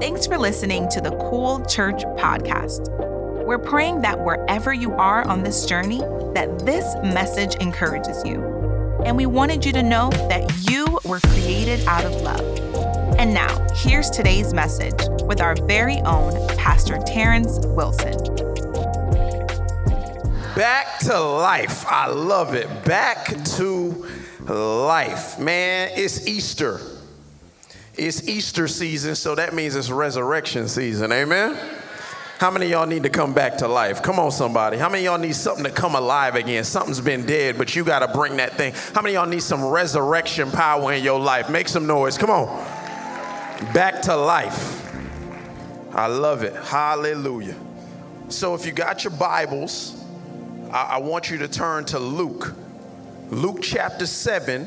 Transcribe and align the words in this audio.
Thanks 0.00 0.26
for 0.26 0.38
listening 0.38 0.88
to 0.92 1.02
the 1.02 1.10
Cool 1.28 1.62
Church 1.66 2.04
podcast. 2.16 2.88
We're 3.44 3.58
praying 3.58 4.00
that 4.00 4.18
wherever 4.24 4.72
you 4.72 4.94
are 4.94 5.28
on 5.28 5.42
this 5.42 5.66
journey, 5.66 5.98
that 6.32 6.60
this 6.60 6.94
message 7.04 7.54
encourages 7.56 8.24
you. 8.24 8.42
And 9.04 9.14
we 9.14 9.26
wanted 9.26 9.62
you 9.62 9.72
to 9.72 9.82
know 9.82 10.08
that 10.08 10.70
you 10.70 10.86
were 11.04 11.20
created 11.20 11.86
out 11.86 12.06
of 12.06 12.12
love. 12.22 12.40
And 13.18 13.34
now, 13.34 13.66
here's 13.74 14.08
today's 14.08 14.54
message 14.54 14.98
with 15.24 15.42
our 15.42 15.54
very 15.66 15.98
own 16.00 16.48
Pastor 16.56 16.98
Terrance 17.06 17.58
Wilson. 17.66 18.16
Back 20.56 20.98
to 21.00 21.20
life. 21.20 21.84
I 21.86 22.06
love 22.06 22.54
it. 22.54 22.84
Back 22.86 23.26
to 23.26 24.08
life. 24.48 25.38
Man, 25.38 25.90
it's 25.94 26.26
Easter. 26.26 26.80
It's 27.96 28.28
Easter 28.28 28.68
season, 28.68 29.14
so 29.14 29.34
that 29.34 29.54
means 29.54 29.74
it's 29.74 29.90
resurrection 29.90 30.68
season. 30.68 31.12
Amen? 31.12 31.58
How 32.38 32.50
many 32.50 32.68
y'all 32.68 32.86
need 32.86 33.02
to 33.02 33.10
come 33.10 33.34
back 33.34 33.58
to 33.58 33.68
life? 33.68 34.02
Come 34.02 34.18
on, 34.18 34.30
somebody. 34.30 34.78
How 34.78 34.88
many 34.88 35.04
y'all 35.04 35.18
need 35.18 35.36
something 35.36 35.64
to 35.64 35.70
come 35.70 35.94
alive 35.94 36.36
again? 36.36 36.64
Something's 36.64 37.00
been 37.00 37.26
dead, 37.26 37.58
but 37.58 37.76
you 37.76 37.84
got 37.84 37.98
to 37.98 38.08
bring 38.16 38.38
that 38.38 38.54
thing. 38.54 38.72
How 38.94 39.02
many 39.02 39.14
y'all 39.14 39.26
need 39.26 39.42
some 39.42 39.62
resurrection 39.62 40.50
power 40.50 40.92
in 40.94 41.04
your 41.04 41.20
life? 41.20 41.50
Make 41.50 41.68
some 41.68 41.86
noise. 41.86 42.16
Come 42.16 42.30
on. 42.30 42.46
Back 43.74 44.00
to 44.02 44.16
life. 44.16 44.90
I 45.92 46.06
love 46.06 46.42
it. 46.42 46.54
Hallelujah. 46.54 47.56
So 48.28 48.54
if 48.54 48.64
you 48.64 48.72
got 48.72 49.04
your 49.04 49.12
Bibles, 49.12 50.02
I, 50.70 50.92
I 50.92 50.98
want 50.98 51.28
you 51.28 51.36
to 51.38 51.48
turn 51.48 51.84
to 51.86 51.98
Luke. 51.98 52.54
Luke 53.28 53.58
chapter 53.60 54.06
7, 54.06 54.66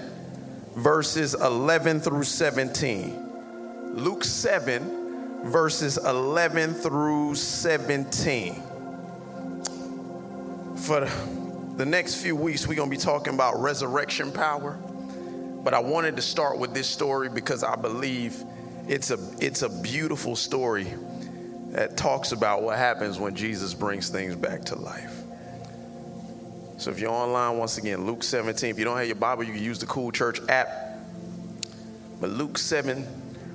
verses 0.76 1.34
11 1.36 2.02
through 2.02 2.24
17. 2.24 3.94
Luke 3.94 4.24
7, 4.24 5.52
verses 5.52 5.98
11 5.98 6.74
through 6.74 7.36
17. 7.36 8.64
For 10.78 11.08
the 11.78 11.86
next 11.86 12.16
few 12.16 12.36
weeks, 12.36 12.68
we're 12.68 12.76
going 12.76 12.90
to 12.90 12.96
be 12.96 13.02
talking 13.02 13.34
about 13.34 13.60
resurrection 13.62 14.32
power. 14.32 14.78
But 15.64 15.74
I 15.74 15.80
wanted 15.80 16.16
to 16.18 16.22
start 16.22 16.58
with 16.58 16.74
this 16.74 16.88
story 16.88 17.30
because 17.30 17.64
I 17.64 17.76
believe 17.76 18.44
it's 18.88 19.12
a, 19.12 19.20
it's 19.40 19.62
a 19.62 19.70
beautiful 19.70 20.36
story 20.36 20.88
that 21.70 21.96
talks 21.96 22.34
about 22.34 22.64
what 22.64 22.78
happens 22.78 23.18
when 23.18 23.34
Jesus 23.34 23.74
brings 23.74 24.10
things 24.10 24.36
back 24.36 24.66
to 24.66 24.76
life. 24.76 25.23
So 26.78 26.92
if 26.92 27.00
you're 27.00 27.12
online, 27.12 27.58
once 27.58 27.78
again, 27.78 28.06
Luke 28.06 28.24
17. 28.24 28.70
If 28.70 28.80
you 28.80 28.86
don't 28.86 28.98
have 28.98 29.06
your 29.06 29.16
Bible, 29.16 29.44
you 29.44 29.54
can 29.54 29.64
use 29.64 29.80
the 29.80 29.86
Cool 29.86 30.12
Church 30.12 30.42
app. 30.50 30.68
But 32.20 32.32
Luke 32.32 32.58
7, 32.58 33.06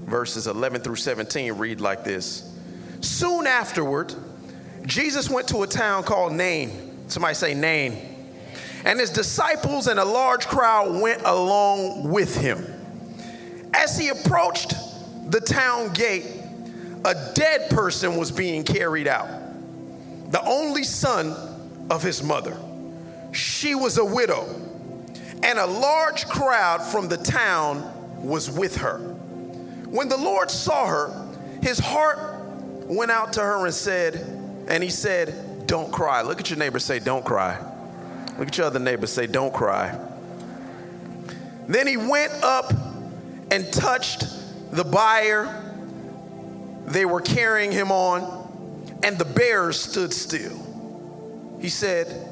verses 0.04 0.46
11 0.46 0.82
through 0.82 0.96
17 0.96 1.52
read 1.54 1.80
like 1.80 2.04
this 2.04 2.56
Soon 3.00 3.46
afterward, 3.46 4.14
Jesus 4.86 5.28
went 5.28 5.48
to 5.48 5.62
a 5.62 5.66
town 5.66 6.02
called 6.02 6.32
Nain. 6.32 7.08
Somebody 7.08 7.34
say 7.34 7.54
Nain. 7.54 7.96
And 8.84 9.00
his 9.00 9.10
disciples 9.10 9.86
and 9.88 9.98
a 9.98 10.04
large 10.04 10.46
crowd 10.46 11.00
went 11.00 11.22
along 11.22 12.10
with 12.10 12.36
him. 12.36 12.64
As 13.74 13.98
he 13.98 14.08
approached 14.08 14.74
the 15.30 15.40
town 15.40 15.92
gate, 15.92 16.26
a 17.04 17.32
dead 17.34 17.70
person 17.70 18.16
was 18.16 18.30
being 18.30 18.64
carried 18.64 19.06
out, 19.06 19.28
the 20.30 20.42
only 20.44 20.84
son 20.84 21.34
of 21.90 22.02
his 22.02 22.22
mother. 22.22 22.56
She 23.32 23.74
was 23.74 23.98
a 23.98 24.04
widow, 24.04 24.46
and 25.42 25.58
a 25.58 25.66
large 25.66 26.26
crowd 26.28 26.82
from 26.82 27.08
the 27.08 27.16
town 27.16 27.92
was 28.22 28.50
with 28.50 28.76
her. 28.78 28.98
When 28.98 30.08
the 30.08 30.16
Lord 30.16 30.50
saw 30.50 30.86
her, 30.86 31.28
his 31.62 31.78
heart 31.78 32.40
went 32.86 33.10
out 33.10 33.32
to 33.34 33.40
her 33.40 33.64
and 33.64 33.74
said, 33.74 34.14
and 34.68 34.82
he 34.82 34.90
said, 34.90 35.66
Don't 35.66 35.92
cry. 35.92 36.22
Look 36.22 36.40
at 36.40 36.50
your 36.50 36.58
neighbor, 36.58 36.78
say, 36.78 36.98
Don't 36.98 37.24
cry. 37.24 37.58
Look 38.38 38.48
at 38.48 38.56
your 38.56 38.66
other 38.66 38.78
neighbor, 38.78 39.06
say, 39.06 39.26
Don't 39.26 39.52
cry. 39.52 39.98
Then 41.66 41.86
he 41.86 41.96
went 41.96 42.32
up 42.42 42.72
and 43.50 43.70
touched 43.72 44.24
the 44.72 44.84
bier 44.84 45.64
they 46.88 47.04
were 47.04 47.20
carrying 47.20 47.70
him 47.70 47.92
on, 47.92 48.98
and 49.02 49.18
the 49.18 49.24
bearers 49.24 49.78
stood 49.78 50.12
still. 50.12 50.56
He 51.60 51.68
said, 51.68 52.27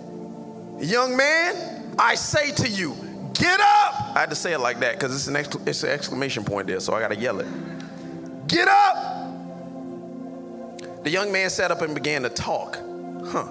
Young 0.78 1.16
man, 1.16 1.94
I 1.98 2.14
say 2.14 2.52
to 2.52 2.68
you, 2.68 2.94
Get 3.38 3.60
up! 3.60 4.16
I 4.16 4.20
had 4.20 4.30
to 4.30 4.36
say 4.36 4.54
it 4.54 4.60
like 4.60 4.80
that 4.80 4.94
because 4.94 5.14
it's, 5.14 5.26
an 5.26 5.36
it's 5.66 5.82
an 5.82 5.90
exclamation 5.90 6.42
point 6.42 6.66
there, 6.68 6.80
so 6.80 6.94
I 6.94 7.00
got 7.00 7.08
to 7.08 7.16
yell 7.16 7.40
it. 7.40 7.46
Get 8.48 8.66
up! 8.66 9.06
The 11.02 11.10
young 11.10 11.30
man 11.30 11.50
sat 11.50 11.70
up 11.70 11.82
and 11.82 11.94
began 11.94 12.22
to 12.22 12.30
talk. 12.30 12.78
Huh. 13.24 13.46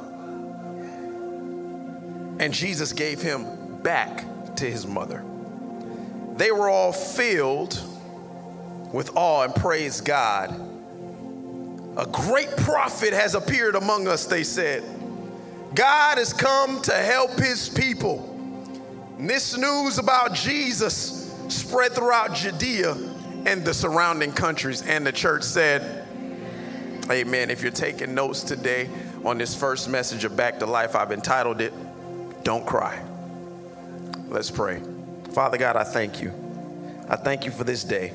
And 2.39 2.53
Jesus 2.53 2.93
gave 2.93 3.21
him 3.21 3.77
back 3.81 4.25
to 4.55 4.65
his 4.65 4.87
mother. 4.87 5.23
They 6.35 6.51
were 6.51 6.69
all 6.69 6.91
filled 6.91 7.79
with 8.91 9.15
awe 9.15 9.43
and 9.43 9.55
praised 9.55 10.03
God. 10.03 10.49
A 11.97 12.05
great 12.07 12.49
prophet 12.57 13.13
has 13.13 13.35
appeared 13.35 13.75
among 13.75 14.07
us, 14.07 14.25
they 14.25 14.43
said. 14.43 14.83
God 15.75 16.17
has 16.17 16.31
come 16.31 16.81
to 16.83 16.93
help 16.93 17.37
his 17.37 17.67
people. 17.67 18.31
And 19.19 19.29
this 19.29 19.57
news 19.57 19.97
about 19.97 20.33
Jesus 20.33 21.33
spread 21.49 21.91
throughout 21.91 22.33
Judea 22.33 22.93
and 23.45 23.63
the 23.63 23.73
surrounding 23.73 24.31
countries. 24.31 24.81
And 24.83 25.05
the 25.05 25.11
church 25.11 25.43
said, 25.43 26.07
Amen. 27.11 27.49
If 27.49 27.61
you're 27.61 27.71
taking 27.71 28.15
notes 28.15 28.41
today 28.41 28.89
on 29.23 29.37
this 29.37 29.53
first 29.53 29.89
message 29.89 30.23
of 30.23 30.35
Back 30.35 30.59
to 30.59 30.65
Life, 30.65 30.95
I've 30.95 31.11
entitled 31.11 31.59
it, 31.59 31.73
Don't 32.43 32.65
Cry. 32.65 32.99
Let's 34.29 34.49
pray. 34.49 34.81
Father 35.33 35.57
God, 35.57 35.75
I 35.75 35.83
thank 35.83 36.21
you. 36.21 36.33
I 37.09 37.17
thank 37.17 37.45
you 37.45 37.51
for 37.51 37.65
this 37.65 37.83
day. 37.83 38.13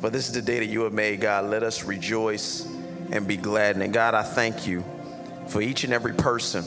For 0.00 0.08
this 0.08 0.28
is 0.28 0.34
the 0.34 0.42
day 0.42 0.60
that 0.60 0.66
you 0.66 0.82
have 0.82 0.92
made, 0.92 1.20
God. 1.20 1.46
Let 1.46 1.62
us 1.62 1.84
rejoice 1.84 2.64
and 3.10 3.26
be 3.26 3.36
glad. 3.36 3.76
And 3.76 3.92
God, 3.92 4.14
I 4.14 4.22
thank 4.22 4.66
you 4.66 4.84
for 5.48 5.60
each 5.60 5.84
and 5.84 5.92
every 5.92 6.14
person 6.14 6.64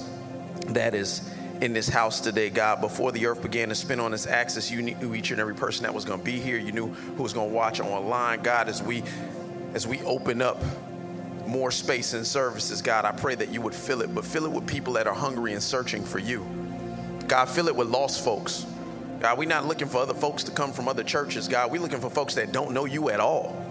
that 0.68 0.94
is 0.94 1.30
in 1.62 1.74
this 1.74 1.90
house 1.90 2.22
today, 2.22 2.50
God. 2.50 2.82
Before 2.82 3.12
the 3.12 3.26
earth 3.26 3.42
began 3.42 3.70
to 3.70 3.76
spin 3.76 4.00
on 4.00 4.14
its 4.14 4.28
axis, 4.28 4.72
you 4.72 4.82
knew 4.82 5.14
each 5.14 5.32
and 5.32 5.40
every 5.40 5.56
person 5.56 5.84
that 5.84 5.94
was 5.94 6.06
going 6.06 6.20
to 6.20 6.26
be 6.26 6.40
here. 6.40 6.58
You 6.58 6.72
knew 6.72 6.88
who 6.88 7.24
was 7.24 7.34
going 7.34 7.50
to 7.50 7.56
watch 7.56 7.80
online, 7.80 8.42
God. 8.42 8.70
As 8.70 8.82
we 8.82 9.04
as 9.74 9.86
we 9.86 10.02
open 10.02 10.42
up 10.42 10.62
more 11.46 11.72
space 11.72 12.14
and 12.14 12.26
services, 12.26 12.82
God, 12.82 13.06
I 13.06 13.12
pray 13.12 13.36
that 13.36 13.50
you 13.50 13.62
would 13.62 13.76
fill 13.76 14.02
it, 14.02 14.14
but 14.14 14.26
fill 14.26 14.46
it 14.46 14.52
with 14.52 14.68
people 14.68 14.94
that 14.94 15.08
are 15.08 15.14
hungry 15.14 15.54
and 15.54 15.62
searching 15.62 16.04
for 16.04 16.20
you. 16.20 16.46
God, 17.28 17.46
fill 17.46 17.68
it 17.68 17.76
with 17.76 17.88
lost 17.88 18.24
folks. 18.24 18.66
God, 19.20 19.38
we're 19.38 19.48
not 19.48 19.68
looking 19.68 19.88
for 19.88 19.98
other 19.98 20.14
folks 20.14 20.44
to 20.46 20.52
come 20.52 20.72
from 20.72 20.88
other 20.88 21.04
churches, 21.04 21.48
God. 21.48 21.72
We're 21.72 21.82
looking 21.82 22.00
for 22.00 22.10
folks 22.10 22.36
that 22.36 22.52
don't 22.52 22.72
know 22.72 22.86
you 22.86 23.10
at 23.10 23.20
all 23.20 23.66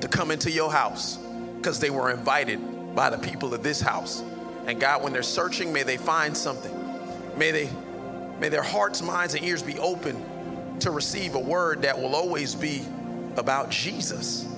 to 0.00 0.08
come 0.08 0.30
into 0.30 0.50
your 0.50 0.70
house 0.70 1.16
because 1.56 1.80
they 1.80 1.90
were 1.90 2.10
invited 2.10 2.60
by 2.96 3.10
the 3.10 3.18
people 3.18 3.54
of 3.54 3.62
this 3.62 3.80
house. 3.80 4.24
And 4.66 4.80
God, 4.80 5.04
when 5.04 5.12
they're 5.12 5.22
searching, 5.22 5.72
may 5.72 5.84
they 5.84 5.98
find 5.98 6.36
something. 6.36 6.72
May 7.36 7.52
they 7.52 7.68
may 8.40 8.48
their 8.48 8.62
hearts, 8.62 9.02
minds, 9.02 9.34
and 9.34 9.44
ears 9.44 9.62
be 9.62 9.78
open 9.78 10.78
to 10.80 10.90
receive 10.90 11.36
a 11.36 11.38
word 11.38 11.82
that 11.82 11.96
will 11.96 12.16
always 12.16 12.54
be 12.54 12.84
about 13.36 13.70
Jesus. 13.70 14.48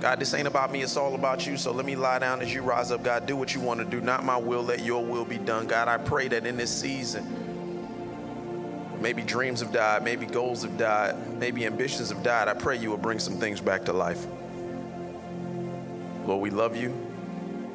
God, 0.00 0.18
this 0.18 0.32
ain't 0.32 0.48
about 0.48 0.72
me, 0.72 0.80
it's 0.82 0.96
all 0.96 1.14
about 1.14 1.46
you. 1.46 1.56
So 1.56 1.72
let 1.72 1.84
me 1.84 1.94
lie 1.94 2.20
down 2.20 2.40
as 2.40 2.54
you 2.54 2.62
rise 2.62 2.90
up. 2.90 3.02
God, 3.02 3.26
do 3.26 3.36
what 3.36 3.54
you 3.54 3.60
want 3.60 3.80
to 3.80 3.86
do. 3.86 4.00
Not 4.00 4.24
my 4.24 4.38
will, 4.38 4.62
let 4.62 4.82
your 4.82 5.04
will 5.04 5.26
be 5.26 5.36
done. 5.36 5.66
God, 5.66 5.88
I 5.88 5.98
pray 5.98 6.28
that 6.28 6.46
in 6.46 6.56
this 6.56 6.70
season, 6.70 7.26
maybe 9.00 9.22
dreams 9.22 9.60
have 9.60 9.72
died, 9.72 10.02
maybe 10.02 10.24
goals 10.24 10.62
have 10.62 10.78
died, 10.78 11.36
maybe 11.38 11.66
ambitions 11.66 12.08
have 12.08 12.22
died. 12.22 12.48
I 12.48 12.54
pray 12.54 12.78
you 12.78 12.90
will 12.90 12.96
bring 12.96 13.18
some 13.18 13.34
things 13.38 13.60
back 13.60 13.84
to 13.86 13.92
life. 13.92 14.24
Lord, 16.26 16.40
we 16.40 16.50
love 16.50 16.76
you, 16.76 17.09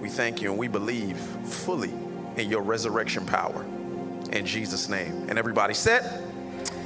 we 0.05 0.09
thank 0.11 0.39
you, 0.39 0.51
and 0.51 0.59
we 0.59 0.67
believe 0.67 1.17
fully 1.17 1.91
in 2.37 2.47
your 2.47 2.61
resurrection 2.61 3.25
power 3.25 3.65
in 4.33 4.45
Jesus' 4.45 4.87
name. 4.87 5.25
And 5.29 5.39
everybody 5.39 5.73
set? 5.73 6.21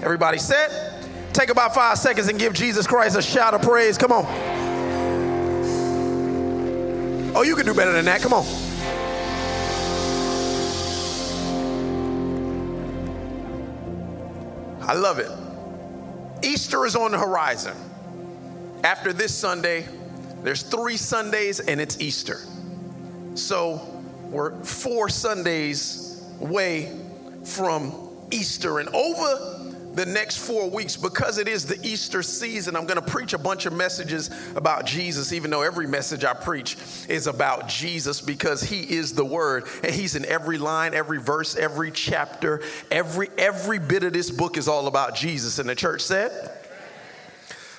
Everybody 0.01 0.37
set? 0.37 1.05
Take 1.33 1.49
about 1.49 1.75
five 1.75 1.97
seconds 1.97 2.29
and 2.29 2.39
give 2.39 2.53
Jesus 2.53 2.87
Christ 2.87 3.17
a 3.17 3.21
shout 3.21 3.53
of 3.53 3.61
praise. 3.61 3.97
Come 3.97 4.13
on. 4.13 4.23
Oh, 7.35 7.41
you 7.41 7.57
can 7.57 7.65
do 7.65 7.73
better 7.73 7.91
than 7.91 8.05
that. 8.05 8.21
Come 8.21 8.31
on. 8.31 8.45
I 14.81 14.93
love 14.93 15.19
it. 15.19 15.29
Easter 16.41 16.85
is 16.85 16.95
on 16.95 17.11
the 17.11 17.19
horizon. 17.19 17.75
After 18.85 19.11
this 19.11 19.35
Sunday, 19.35 19.85
there's 20.41 20.61
three 20.61 20.95
Sundays 20.95 21.59
and 21.59 21.81
it's 21.81 21.99
Easter. 21.99 22.39
So 23.41 23.81
we're 24.29 24.63
four 24.63 25.09
Sundays 25.09 26.23
away 26.41 26.95
from 27.43 28.09
Easter. 28.31 28.79
And 28.79 28.89
over 28.89 29.55
the 29.93 30.05
next 30.05 30.37
four 30.37 30.69
weeks, 30.69 30.95
because 30.95 31.37
it 31.37 31.47
is 31.47 31.65
the 31.65 31.79
Easter 31.85 32.21
season, 32.21 32.75
I'm 32.75 32.85
going 32.85 33.03
to 33.03 33.11
preach 33.11 33.33
a 33.33 33.37
bunch 33.37 33.65
of 33.65 33.73
messages 33.73 34.29
about 34.55 34.85
Jesus, 34.85 35.33
even 35.33 35.49
though 35.49 35.63
every 35.63 35.87
message 35.87 36.23
I 36.23 36.33
preach 36.33 36.77
is 37.07 37.27
about 37.27 37.67
Jesus 37.67 38.21
because 38.21 38.61
he 38.61 38.81
is 38.81 39.13
the 39.13 39.25
word 39.25 39.65
and 39.83 39.93
he's 39.93 40.15
in 40.15 40.25
every 40.25 40.57
line, 40.57 40.93
every 40.93 41.19
verse, 41.19 41.55
every 41.55 41.91
chapter, 41.91 42.61
every 42.91 43.29
every 43.37 43.79
bit 43.79 44.03
of 44.03 44.13
this 44.13 44.29
book 44.29 44.57
is 44.57 44.67
all 44.67 44.87
about 44.87 45.15
Jesus. 45.15 45.59
And 45.59 45.67
the 45.67 45.75
church 45.75 46.01
said, 46.01 46.51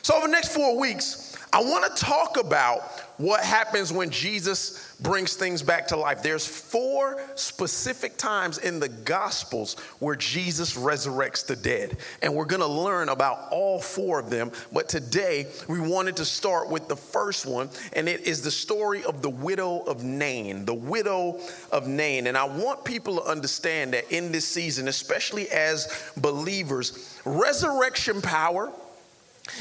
so 0.03 0.17
over 0.17 0.27
the 0.27 0.33
next 0.33 0.53
four 0.53 0.79
weeks, 0.79 1.37
I 1.53 1.61
want 1.61 1.97
to 1.97 2.03
talk 2.03 2.39
about 2.39 3.00
what 3.20 3.44
happens 3.44 3.93
when 3.93 4.08
Jesus 4.08 4.96
brings 5.00 5.34
things 5.34 5.62
back 5.62 5.88
to 5.88 5.96
life. 5.96 6.22
There's 6.22 6.46
four 6.46 7.22
specific 7.34 8.17
times 8.17 8.56
in 8.58 8.81
the 8.81 8.88
Gospels 8.88 9.78
where 9.99 10.17
Jesus 10.17 10.76
resurrects 10.76 11.46
the 11.46 11.56
dead. 11.56 11.99
And 12.22 12.34
we're 12.34 12.46
going 12.46 12.62
to 12.62 12.67
learn 12.67 13.11
about 13.11 13.49
all 13.50 13.78
four 13.78 14.19
of 14.19 14.31
them. 14.31 14.50
But 14.72 14.88
today, 14.88 15.49
we 15.69 15.81
wanted 15.81 16.17
to 16.17 16.25
start 16.25 16.70
with 16.70 16.88
the 16.88 16.96
first 16.96 17.44
one, 17.44 17.69
and 17.93 18.08
it 18.08 18.22
is 18.22 18.43
the 18.43 18.50
story 18.50 19.05
of 19.05 19.20
the 19.20 19.31
widow 19.31 19.81
of 19.81 20.02
Nain. 20.02 20.64
The 20.64 20.75
widow 20.75 21.40
of 21.70 21.87
Nain. 21.87 22.26
And 22.26 22.38
I 22.38 22.44
want 22.44 22.84
people 22.84 23.17
to 23.17 23.22
understand 23.22 23.93
that 23.93 24.11
in 24.11 24.32
this 24.32 24.49
season, 24.49 24.88
especially 24.88 25.49
as 25.50 26.12
believers, 26.17 27.20
resurrection 27.26 28.22
power 28.22 28.72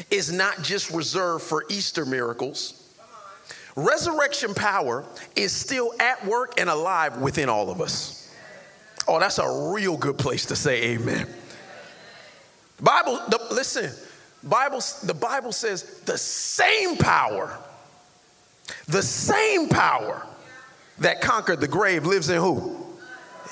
is 0.10 0.32
not 0.32 0.62
just 0.62 0.92
reserved 0.92 1.44
for 1.44 1.66
Easter 1.70 2.06
miracles. 2.06 2.79
Resurrection 3.86 4.54
power 4.54 5.06
is 5.36 5.52
still 5.54 5.94
at 6.00 6.26
work 6.26 6.60
and 6.60 6.70
alive 6.70 7.18
within 7.18 7.50
all 7.50 7.70
of 7.70 7.82
us. 7.82 8.34
Oh, 9.08 9.20
that's 9.20 9.40
a 9.40 9.72
real 9.72 9.98
good 9.98 10.18
place 10.18 10.46
to 10.48 10.56
say 10.56 10.92
amen. 10.92 11.28
Bible, 12.82 13.20
the, 13.30 13.40
listen, 13.52 13.92
Bible, 14.44 14.82
the 15.04 15.14
Bible 15.14 15.52
says 15.52 16.02
the 16.02 16.18
same 16.18 16.98
power, 16.98 17.58
the 18.88 19.02
same 19.02 19.68
power 19.68 20.26
that 21.00 21.22
conquered 21.22 21.62
the 21.62 21.68
grave 21.68 22.06
lives 22.06 22.30
in 22.30 22.38
who? 22.38 22.86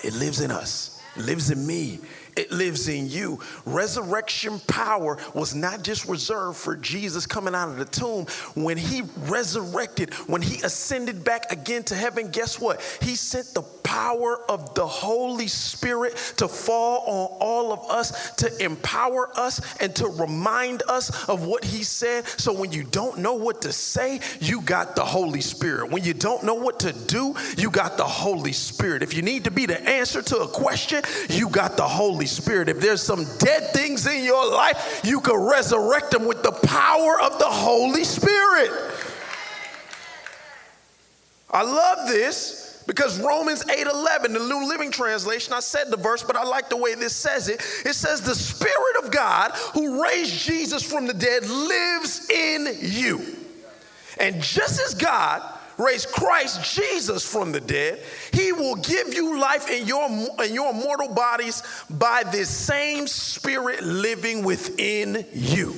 It 0.03 0.13
lives 0.13 0.41
in 0.41 0.51
us, 0.51 1.01
lives 1.15 1.51
in 1.51 1.65
me, 1.65 1.99
it 2.37 2.51
lives 2.51 2.87
in 2.87 3.09
you. 3.09 3.39
Resurrection 3.65 4.59
power 4.67 5.17
was 5.33 5.55
not 5.55 5.83
just 5.83 6.07
reserved 6.07 6.57
for 6.57 6.75
Jesus 6.75 7.25
coming 7.25 7.55
out 7.55 7.69
of 7.69 7.77
the 7.77 7.85
tomb. 7.85 8.25
When 8.55 8.77
he 8.77 9.03
resurrected, 9.27 10.13
when 10.27 10.41
he 10.41 10.61
ascended 10.61 11.23
back 11.23 11.51
again 11.51 11.83
to 11.85 11.95
heaven, 11.95 12.29
guess 12.29 12.59
what? 12.59 12.81
He 13.01 13.15
sent 13.15 13.53
the 13.53 13.63
power 13.87 14.39
of 14.49 14.75
the 14.75 14.85
Holy 14.85 15.47
Spirit 15.47 16.15
to 16.37 16.47
fall 16.47 16.99
on 17.07 17.37
all 17.39 17.73
of 17.73 17.89
us, 17.89 18.35
to 18.35 18.63
empower 18.63 19.29
us, 19.37 19.61
and 19.81 19.95
to 19.95 20.07
remind 20.07 20.83
us 20.87 21.27
of 21.29 21.45
what 21.45 21.63
he 21.63 21.83
said. 21.83 22.27
So 22.27 22.53
when 22.53 22.71
you 22.71 22.83
don't 22.83 23.19
know 23.19 23.33
what 23.33 23.61
to 23.63 23.73
say, 23.73 24.19
you 24.39 24.61
got 24.61 24.95
the 24.95 25.05
Holy 25.05 25.41
Spirit. 25.41 25.89
When 25.89 26.03
you 26.03 26.13
don't 26.13 26.43
know 26.43 26.53
what 26.53 26.79
to 26.81 26.93
do, 26.93 27.35
you 27.57 27.71
got 27.71 27.97
the 27.97 28.03
Holy 28.03 28.51
Spirit. 28.51 29.01
If 29.01 29.15
you 29.15 29.21
need 29.21 29.45
to 29.45 29.51
be 29.51 29.65
the 29.65 29.81
answer 29.89 30.21
to 30.21 30.39
a 30.39 30.47
question, 30.47 31.01
you 31.29 31.49
got 31.49 31.77
the 31.77 31.87
Holy 31.87 32.26
Spirit. 32.27 32.69
If 32.69 32.79
there's 32.79 33.01
some 33.01 33.25
dead 33.39 33.73
things 33.73 34.05
in 34.05 34.23
your 34.23 34.49
life, 34.51 35.01
you 35.03 35.19
can 35.21 35.35
resurrect 35.35 36.11
them 36.11 36.25
with 36.25 36.43
the 36.43 36.51
power 36.51 37.21
of 37.21 37.39
the 37.39 37.45
Holy 37.45 38.03
Spirit. 38.03 38.71
I 41.49 41.63
love 41.63 42.07
this 42.07 42.83
because 42.87 43.19
Romans 43.19 43.63
8:11, 43.65 44.33
the 44.33 44.39
New 44.39 44.67
Living 44.67 44.91
Translation, 44.91 45.53
I 45.53 45.59
said 45.59 45.89
the 45.89 45.97
verse, 45.97 46.23
but 46.23 46.35
I 46.35 46.43
like 46.43 46.69
the 46.69 46.77
way 46.77 46.95
this 46.95 47.15
says 47.15 47.49
it. 47.49 47.61
It 47.85 47.93
says, 47.93 48.21
The 48.21 48.35
Spirit 48.35 49.03
of 49.03 49.11
God 49.11 49.51
who 49.73 50.03
raised 50.03 50.33
Jesus 50.45 50.83
from 50.83 51.07
the 51.07 51.13
dead 51.13 51.47
lives 51.47 52.29
in 52.29 52.77
you. 52.81 53.21
And 54.19 54.41
just 54.41 54.81
as 54.81 54.93
God 54.93 55.41
raised 55.77 56.09
Christ 56.09 56.75
Jesus 56.75 57.29
from 57.29 57.51
the 57.51 57.59
dead, 57.59 58.01
he 58.33 58.51
will 58.51 58.75
give 58.75 59.13
you 59.13 59.39
life 59.39 59.69
in 59.69 59.87
your, 59.87 60.09
in 60.43 60.53
your 60.53 60.73
mortal 60.73 61.13
bodies 61.13 61.63
by 61.89 62.23
this 62.31 62.49
same 62.49 63.07
spirit 63.07 63.83
living 63.83 64.43
within 64.43 65.25
you. 65.33 65.75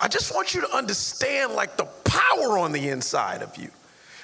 I 0.00 0.08
just 0.08 0.34
want 0.34 0.54
you 0.54 0.62
to 0.62 0.76
understand 0.76 1.52
like 1.52 1.76
the 1.76 1.84
power 2.04 2.58
on 2.58 2.72
the 2.72 2.88
inside 2.88 3.42
of 3.42 3.56
you. 3.56 3.70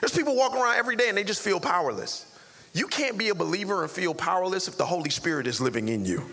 There's 0.00 0.12
people 0.12 0.36
walking 0.36 0.60
around 0.60 0.76
every 0.76 0.96
day 0.96 1.08
and 1.08 1.16
they 1.16 1.24
just 1.24 1.42
feel 1.42 1.60
powerless. 1.60 2.26
You 2.72 2.86
can't 2.86 3.16
be 3.16 3.28
a 3.28 3.34
believer 3.34 3.82
and 3.82 3.90
feel 3.90 4.14
powerless 4.14 4.68
if 4.68 4.76
the 4.76 4.86
Holy 4.86 5.10
Spirit 5.10 5.46
is 5.46 5.60
living 5.60 5.88
in 5.88 6.04
you. 6.04 6.24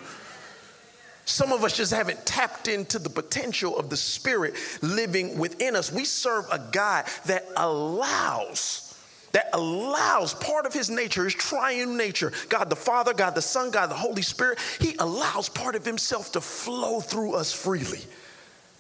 Some 1.25 1.51
of 1.51 1.63
us 1.63 1.75
just 1.75 1.91
haven't 1.91 2.25
tapped 2.25 2.67
into 2.67 2.99
the 2.99 3.09
potential 3.09 3.77
of 3.77 3.89
the 3.89 3.97
Spirit 3.97 4.55
living 4.81 5.37
within 5.37 5.75
us. 5.75 5.91
We 5.91 6.05
serve 6.05 6.45
a 6.51 6.59
God 6.71 7.05
that 7.25 7.47
allows 7.57 8.81
that 9.31 9.49
allows 9.51 10.33
part 10.33 10.65
of 10.65 10.73
his 10.73 10.89
nature, 10.89 11.25
his 11.25 11.33
triune 11.33 11.97
nature, 11.97 12.31
God 12.47 12.69
the 12.69 12.75
Father, 12.77 13.13
God 13.13 13.35
the 13.35 13.41
Son, 13.41 13.69
God 13.69 13.87
the 13.87 13.95
Holy 13.95 14.21
Spirit, 14.21 14.59
he 14.79 14.95
allows 14.97 15.49
part 15.49 15.75
of 15.75 15.83
himself 15.83 16.31
to 16.31 16.39
flow 16.39 17.01
through 17.01 17.33
us 17.33 17.51
freely. 17.51 17.99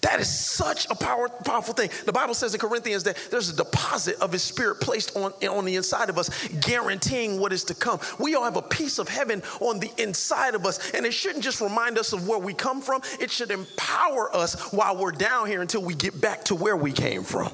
That 0.05 0.19
is 0.19 0.29
such 0.29 0.87
a 0.91 0.95
power, 0.95 1.29
powerful 1.29 1.73
thing. 1.73 1.89
The 2.05 2.13
Bible 2.13 2.35
says 2.35 2.53
in 2.53 2.59
Corinthians 2.59 3.01
that 3.05 3.17
there's 3.31 3.49
a 3.49 3.55
deposit 3.55 4.17
of 4.21 4.31
His 4.31 4.43
Spirit 4.43 4.79
placed 4.79 5.17
on, 5.17 5.33
on 5.49 5.65
the 5.65 5.77
inside 5.77 6.11
of 6.11 6.19
us, 6.19 6.29
guaranteeing 6.59 7.39
what 7.39 7.51
is 7.51 7.63
to 7.63 7.73
come. 7.73 7.99
We 8.19 8.35
all 8.35 8.43
have 8.43 8.55
a 8.55 8.61
piece 8.61 8.99
of 8.99 9.09
heaven 9.09 9.41
on 9.61 9.79
the 9.79 9.91
inside 9.97 10.53
of 10.53 10.63
us, 10.63 10.91
and 10.91 11.07
it 11.07 11.11
shouldn't 11.11 11.43
just 11.43 11.59
remind 11.59 11.97
us 11.97 12.13
of 12.13 12.27
where 12.27 12.37
we 12.37 12.53
come 12.53 12.81
from, 12.81 13.01
it 13.19 13.31
should 13.31 13.49
empower 13.49 14.33
us 14.35 14.71
while 14.71 14.95
we're 14.95 15.11
down 15.11 15.47
here 15.47 15.63
until 15.63 15.81
we 15.81 15.95
get 15.95 16.21
back 16.21 16.43
to 16.45 16.55
where 16.55 16.77
we 16.77 16.91
came 16.91 17.23
from. 17.23 17.51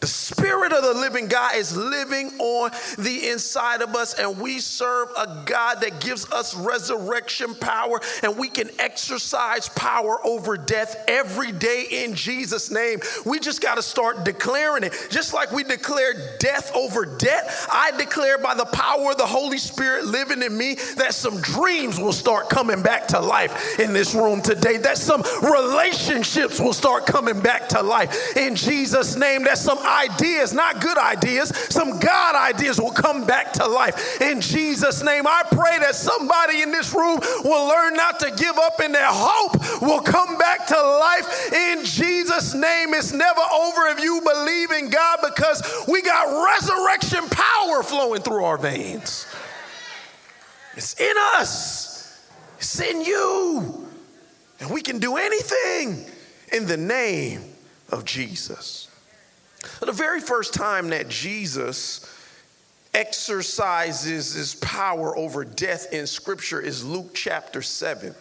The 0.00 0.06
Spirit 0.06 0.72
of 0.72 0.82
the 0.82 0.94
living 0.94 1.26
God 1.26 1.56
is 1.56 1.76
living 1.76 2.30
on 2.38 2.70
the 2.98 3.28
inside 3.28 3.82
of 3.82 3.96
us, 3.96 4.14
and 4.14 4.38
we 4.38 4.60
serve 4.60 5.08
a 5.16 5.42
God 5.44 5.80
that 5.80 6.00
gives 6.00 6.30
us 6.30 6.54
resurrection 6.54 7.54
power, 7.54 8.00
and 8.22 8.36
we 8.36 8.48
can 8.48 8.70
exercise 8.78 9.68
power 9.70 10.24
over 10.24 10.56
death 10.56 11.04
every 11.08 11.52
day 11.52 11.86
in 11.90 12.14
Jesus' 12.14 12.70
name. 12.70 13.00
We 13.24 13.40
just 13.40 13.60
got 13.60 13.74
to 13.74 13.82
start 13.82 14.24
declaring 14.24 14.84
it. 14.84 14.94
Just 15.10 15.34
like 15.34 15.50
we 15.52 15.64
declare 15.64 16.36
death 16.38 16.70
over 16.74 17.04
debt, 17.04 17.50
I 17.72 17.92
declare 17.96 18.38
by 18.38 18.54
the 18.54 18.66
power 18.66 19.12
of 19.12 19.18
the 19.18 19.26
Holy 19.26 19.58
Spirit 19.58 20.04
living 20.04 20.42
in 20.42 20.56
me 20.56 20.74
that 20.96 21.14
some 21.14 21.40
dreams 21.40 21.98
will 21.98 22.12
start 22.12 22.50
coming 22.50 22.82
back 22.82 23.08
to 23.08 23.20
life 23.20 23.78
in 23.80 23.92
this 23.92 24.14
room 24.14 24.42
today, 24.42 24.76
that 24.76 24.98
some 24.98 25.22
relationships 25.42 26.60
will 26.60 26.72
start 26.72 27.06
coming 27.06 27.40
back 27.40 27.68
to 27.70 27.82
life 27.82 28.36
in 28.36 28.54
Jesus' 28.54 29.16
name, 29.16 29.44
that 29.44 29.58
some 29.58 29.78
ideas, 29.88 30.52
not 30.52 30.80
good 30.80 30.98
ideas, 30.98 31.48
some 31.70 31.98
God 31.98 32.34
ideas 32.34 32.80
will 32.80 32.92
come 32.92 33.24
back 33.24 33.52
to 33.54 33.66
life. 33.66 34.20
In 34.20 34.40
Jesus' 34.40 35.02
name, 35.02 35.26
I 35.26 35.42
pray 35.50 35.78
that 35.80 35.94
somebody 35.94 36.62
in 36.62 36.70
this 36.70 36.94
room 36.94 37.18
will 37.44 37.68
learn 37.68 37.94
not 37.94 38.20
to 38.20 38.30
give 38.30 38.56
up 38.58 38.80
and 38.80 38.94
their 38.94 39.08
hope 39.08 39.82
will 39.82 40.00
come 40.00 40.38
back 40.38 40.66
to 40.66 40.76
life. 40.76 41.52
In 41.52 41.84
Jesus' 41.84 42.54
name, 42.54 42.94
it's 42.94 43.12
never 43.12 43.40
over 43.40 43.88
if 43.88 44.00
you 44.00 44.20
believe 44.20 44.70
in 44.70 44.90
God 44.90 45.18
because 45.26 45.62
we 45.88 46.02
got 46.02 46.26
resurrection 46.54 47.24
power 47.30 47.82
flowing 47.82 48.22
through 48.22 48.44
our 48.44 48.58
veins. 48.58 49.26
It's 50.76 50.98
in 51.00 51.14
us, 51.36 52.24
it's 52.58 52.80
in 52.80 53.02
you. 53.02 53.86
And 54.60 54.70
we 54.70 54.82
can 54.82 54.98
do 54.98 55.16
anything 55.16 56.04
in 56.52 56.66
the 56.66 56.76
name 56.76 57.42
of 57.90 58.04
Jesus. 58.04 58.87
The 59.80 59.92
very 59.92 60.20
first 60.20 60.54
time 60.54 60.88
that 60.90 61.08
Jesus 61.08 62.06
exercises 62.94 64.34
his 64.34 64.54
power 64.56 65.16
over 65.16 65.44
death 65.44 65.92
in 65.92 66.06
scripture 66.06 66.60
is 66.60 66.84
Luke 66.84 67.10
chapter 67.14 67.62
7. 67.62 68.14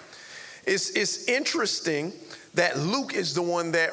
It's, 0.65 0.89
it's 0.91 1.27
interesting 1.27 2.11
that 2.55 2.77
Luke 2.79 3.13
is 3.13 3.33
the 3.33 3.41
one 3.41 3.71
that, 3.71 3.91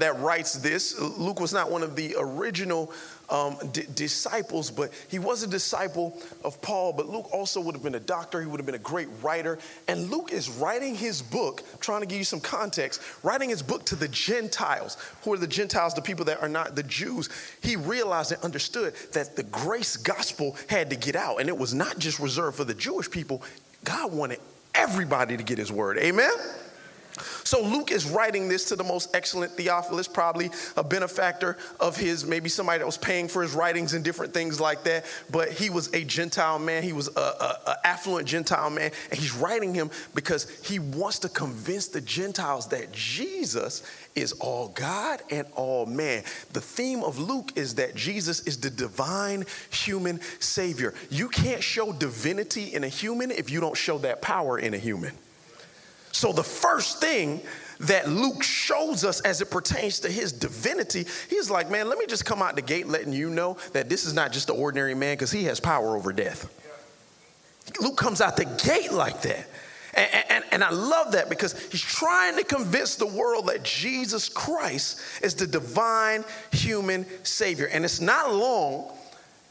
that 0.00 0.18
writes 0.20 0.54
this. 0.54 0.98
Luke 0.98 1.38
was 1.38 1.52
not 1.52 1.70
one 1.70 1.82
of 1.82 1.96
the 1.96 2.16
original 2.18 2.90
um, 3.30 3.56
disciples, 3.94 4.70
but 4.70 4.92
he 5.08 5.18
was 5.18 5.42
a 5.42 5.46
disciple 5.46 6.16
of 6.44 6.60
Paul. 6.62 6.92
But 6.92 7.08
Luke 7.08 7.28
also 7.32 7.60
would 7.60 7.74
have 7.74 7.82
been 7.82 7.94
a 7.94 8.00
doctor, 8.00 8.40
he 8.40 8.46
would 8.46 8.60
have 8.60 8.66
been 8.66 8.74
a 8.74 8.78
great 8.78 9.08
writer. 9.22 9.58
And 9.88 10.10
Luke 10.10 10.32
is 10.32 10.48
writing 10.48 10.94
his 10.94 11.22
book, 11.22 11.62
trying 11.80 12.00
to 12.00 12.06
give 12.06 12.18
you 12.18 12.24
some 12.24 12.40
context, 12.40 13.02
writing 13.22 13.50
his 13.50 13.62
book 13.62 13.84
to 13.86 13.96
the 13.96 14.08
Gentiles. 14.08 14.96
Who 15.22 15.32
are 15.32 15.38
the 15.38 15.46
Gentiles? 15.46 15.94
The 15.94 16.02
people 16.02 16.24
that 16.26 16.42
are 16.42 16.48
not 16.48 16.74
the 16.74 16.82
Jews. 16.82 17.28
He 17.62 17.76
realized 17.76 18.32
and 18.32 18.42
understood 18.42 18.94
that 19.12 19.36
the 19.36 19.42
grace 19.44 19.96
gospel 19.96 20.56
had 20.68 20.90
to 20.90 20.96
get 20.96 21.16
out, 21.16 21.40
and 21.40 21.48
it 21.48 21.56
was 21.56 21.74
not 21.74 21.98
just 21.98 22.18
reserved 22.18 22.56
for 22.56 22.64
the 22.64 22.74
Jewish 22.74 23.10
people. 23.10 23.42
God 23.84 24.12
wanted 24.12 24.40
everybody 24.74 25.36
to 25.36 25.42
get 25.42 25.58
his 25.58 25.72
word. 25.72 25.98
Amen? 25.98 26.30
So 27.44 27.62
Luke 27.62 27.90
is 27.90 28.06
writing 28.08 28.48
this 28.48 28.64
to 28.66 28.76
the 28.76 28.84
most 28.84 29.14
excellent 29.14 29.52
Theophilus, 29.52 30.08
probably 30.08 30.50
a 30.76 30.84
benefactor 30.84 31.56
of 31.80 31.96
his, 31.96 32.26
maybe 32.26 32.48
somebody 32.48 32.78
that 32.78 32.86
was 32.86 32.98
paying 32.98 33.28
for 33.28 33.42
his 33.42 33.52
writings 33.54 33.94
and 33.94 34.04
different 34.04 34.34
things 34.34 34.60
like 34.60 34.84
that. 34.84 35.06
But 35.30 35.50
he 35.50 35.70
was 35.70 35.92
a 35.94 36.04
Gentile 36.04 36.58
man. 36.58 36.82
He 36.82 36.92
was 36.92 37.08
a, 37.16 37.78
affluent 37.84 38.26
Gentile 38.26 38.70
man, 38.70 38.90
and 39.10 39.18
he's 39.20 39.34
writing 39.34 39.72
him 39.72 39.90
because 40.14 40.50
he 40.64 40.78
wants 40.78 41.20
to 41.20 41.28
convince 41.28 41.88
the 41.88 42.00
Gentiles 42.00 42.68
that 42.68 42.92
Jesus 42.92 43.82
is 44.14 44.32
all 44.32 44.68
God 44.68 45.22
and 45.30 45.46
all 45.54 45.86
man. 45.86 46.24
The 46.52 46.60
theme 46.60 47.02
of 47.02 47.18
Luke 47.18 47.52
is 47.56 47.76
that 47.76 47.94
Jesus 47.94 48.40
is 48.40 48.58
the 48.58 48.70
divine 48.70 49.44
human 49.70 50.20
savior. 50.40 50.94
You 51.10 51.28
can't 51.28 51.62
show 51.62 51.92
divinity 51.92 52.74
in 52.74 52.84
a 52.84 52.88
human 52.88 53.30
if 53.30 53.50
you 53.50 53.60
don't 53.60 53.76
show 53.76 53.98
that 53.98 54.22
power 54.22 54.58
in 54.58 54.74
a 54.74 54.78
human. 54.78 55.12
So, 56.16 56.32
the 56.32 56.42
first 56.42 56.98
thing 56.98 57.42
that 57.80 58.08
Luke 58.08 58.42
shows 58.42 59.04
us 59.04 59.20
as 59.20 59.42
it 59.42 59.50
pertains 59.50 60.00
to 60.00 60.10
his 60.10 60.32
divinity, 60.32 61.04
he's 61.28 61.50
like, 61.50 61.70
man, 61.70 61.90
let 61.90 61.98
me 61.98 62.06
just 62.06 62.24
come 62.24 62.40
out 62.40 62.56
the 62.56 62.62
gate 62.62 62.86
letting 62.86 63.12
you 63.12 63.28
know 63.28 63.58
that 63.74 63.90
this 63.90 64.06
is 64.06 64.14
not 64.14 64.32
just 64.32 64.48
an 64.48 64.56
ordinary 64.56 64.94
man 64.94 65.12
because 65.12 65.30
he 65.30 65.44
has 65.44 65.60
power 65.60 65.94
over 65.94 66.14
death. 66.14 66.50
Luke 67.82 67.98
comes 67.98 68.22
out 68.22 68.38
the 68.38 68.46
gate 68.64 68.94
like 68.94 69.20
that. 69.22 69.46
And, 69.92 70.24
and, 70.30 70.44
and, 70.52 70.64
I 70.64 70.70
love 70.70 71.12
that 71.12 71.28
because 71.28 71.52
he's 71.70 71.82
trying 71.82 72.38
to 72.38 72.44
convince 72.44 72.96
the 72.96 73.06
world 73.06 73.48
that 73.48 73.62
Jesus 73.62 74.30
Christ 74.30 75.02
is 75.22 75.34
the 75.34 75.46
divine 75.46 76.24
human 76.50 77.04
Savior. 77.24 77.66
And 77.66 77.84
it's 77.84 78.00
not 78.00 78.32
long 78.32 78.90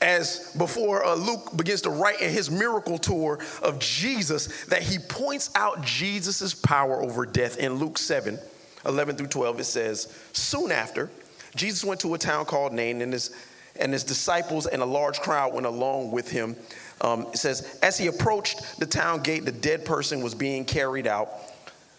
as 0.06 0.52
before 0.56 1.04
uh, 1.04 1.16
Luke 1.16 1.58
begins 1.58 1.82
to 1.82 1.90
write 1.90 2.22
in 2.22 2.30
his 2.30 2.52
miracle 2.52 3.00
tour 3.00 3.40
of 3.64 3.80
Jesus, 3.80 4.64
that 4.66 4.84
he 4.84 5.00
points 5.00 5.50
out 5.56 5.82
Jesus' 5.82 6.54
power 6.54 7.02
over 7.02 7.26
death. 7.26 7.58
In 7.58 7.74
Luke 7.74 7.98
7 7.98 8.38
11 8.86 9.16
through 9.16 9.28
12, 9.28 9.60
it 9.62 9.64
says, 9.64 10.16
Soon 10.32 10.72
after, 10.72 11.10
Jesus 11.56 11.84
went 11.84 12.00
to 12.02 12.14
a 12.14 12.20
town 12.20 12.46
called 12.46 12.72
Nain, 12.72 13.02
and 13.02 13.12
his, 13.12 13.36
and 13.80 13.92
his 13.92 14.04
disciples 14.04 14.68
and 14.68 14.84
a 14.84 14.86
large 14.86 15.20
crowd 15.22 15.56
went 15.56 15.66
along 15.66 16.12
with 16.12 16.30
him. 16.30 16.56
Um, 17.02 17.22
it 17.34 17.38
says, 17.38 17.80
As 17.82 17.98
he 17.98 18.06
approached 18.06 18.80
the 18.80 18.86
town 18.86 19.24
gate, 19.24 19.44
the 19.44 19.52
dead 19.52 19.86
person 19.86 20.22
was 20.22 20.36
being 20.36 20.66
carried 20.66 21.08
out, 21.08 21.30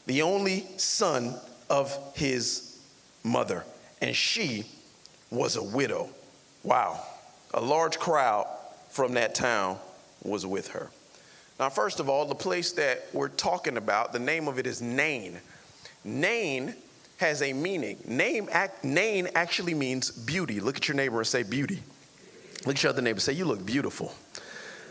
the 0.06 0.22
only 0.22 0.64
son 0.76 1.34
of 1.68 1.98
his 2.14 2.78
mother, 3.24 3.64
and 4.00 4.14
she 4.14 4.64
was 5.32 5.56
a 5.56 5.62
widow. 5.62 6.08
Wow 6.62 7.04
a 7.56 7.60
large 7.60 7.98
crowd 7.98 8.46
from 8.90 9.14
that 9.14 9.34
town 9.34 9.78
was 10.22 10.46
with 10.46 10.68
her. 10.68 10.90
Now, 11.58 11.70
first 11.70 12.00
of 12.00 12.08
all, 12.08 12.26
the 12.26 12.34
place 12.34 12.72
that 12.72 13.06
we're 13.14 13.30
talking 13.30 13.78
about, 13.78 14.12
the 14.12 14.18
name 14.18 14.46
of 14.46 14.58
it 14.58 14.66
is 14.66 14.82
Nain. 14.82 15.40
Nain 16.04 16.74
has 17.16 17.40
a 17.40 17.54
meaning. 17.54 17.96
Name, 18.06 18.48
act, 18.52 18.84
Nain 18.84 19.28
actually 19.34 19.72
means 19.72 20.10
beauty. 20.10 20.60
Look 20.60 20.76
at 20.76 20.86
your 20.86 20.96
neighbor 20.96 21.16
and 21.16 21.26
say 21.26 21.42
beauty. 21.42 21.82
Look 22.66 22.76
at 22.76 22.82
your 22.82 22.90
other 22.90 23.00
neighbor 23.00 23.16
and 23.16 23.22
say, 23.22 23.32
You 23.32 23.46
look 23.46 23.64
beautiful. 23.64 24.12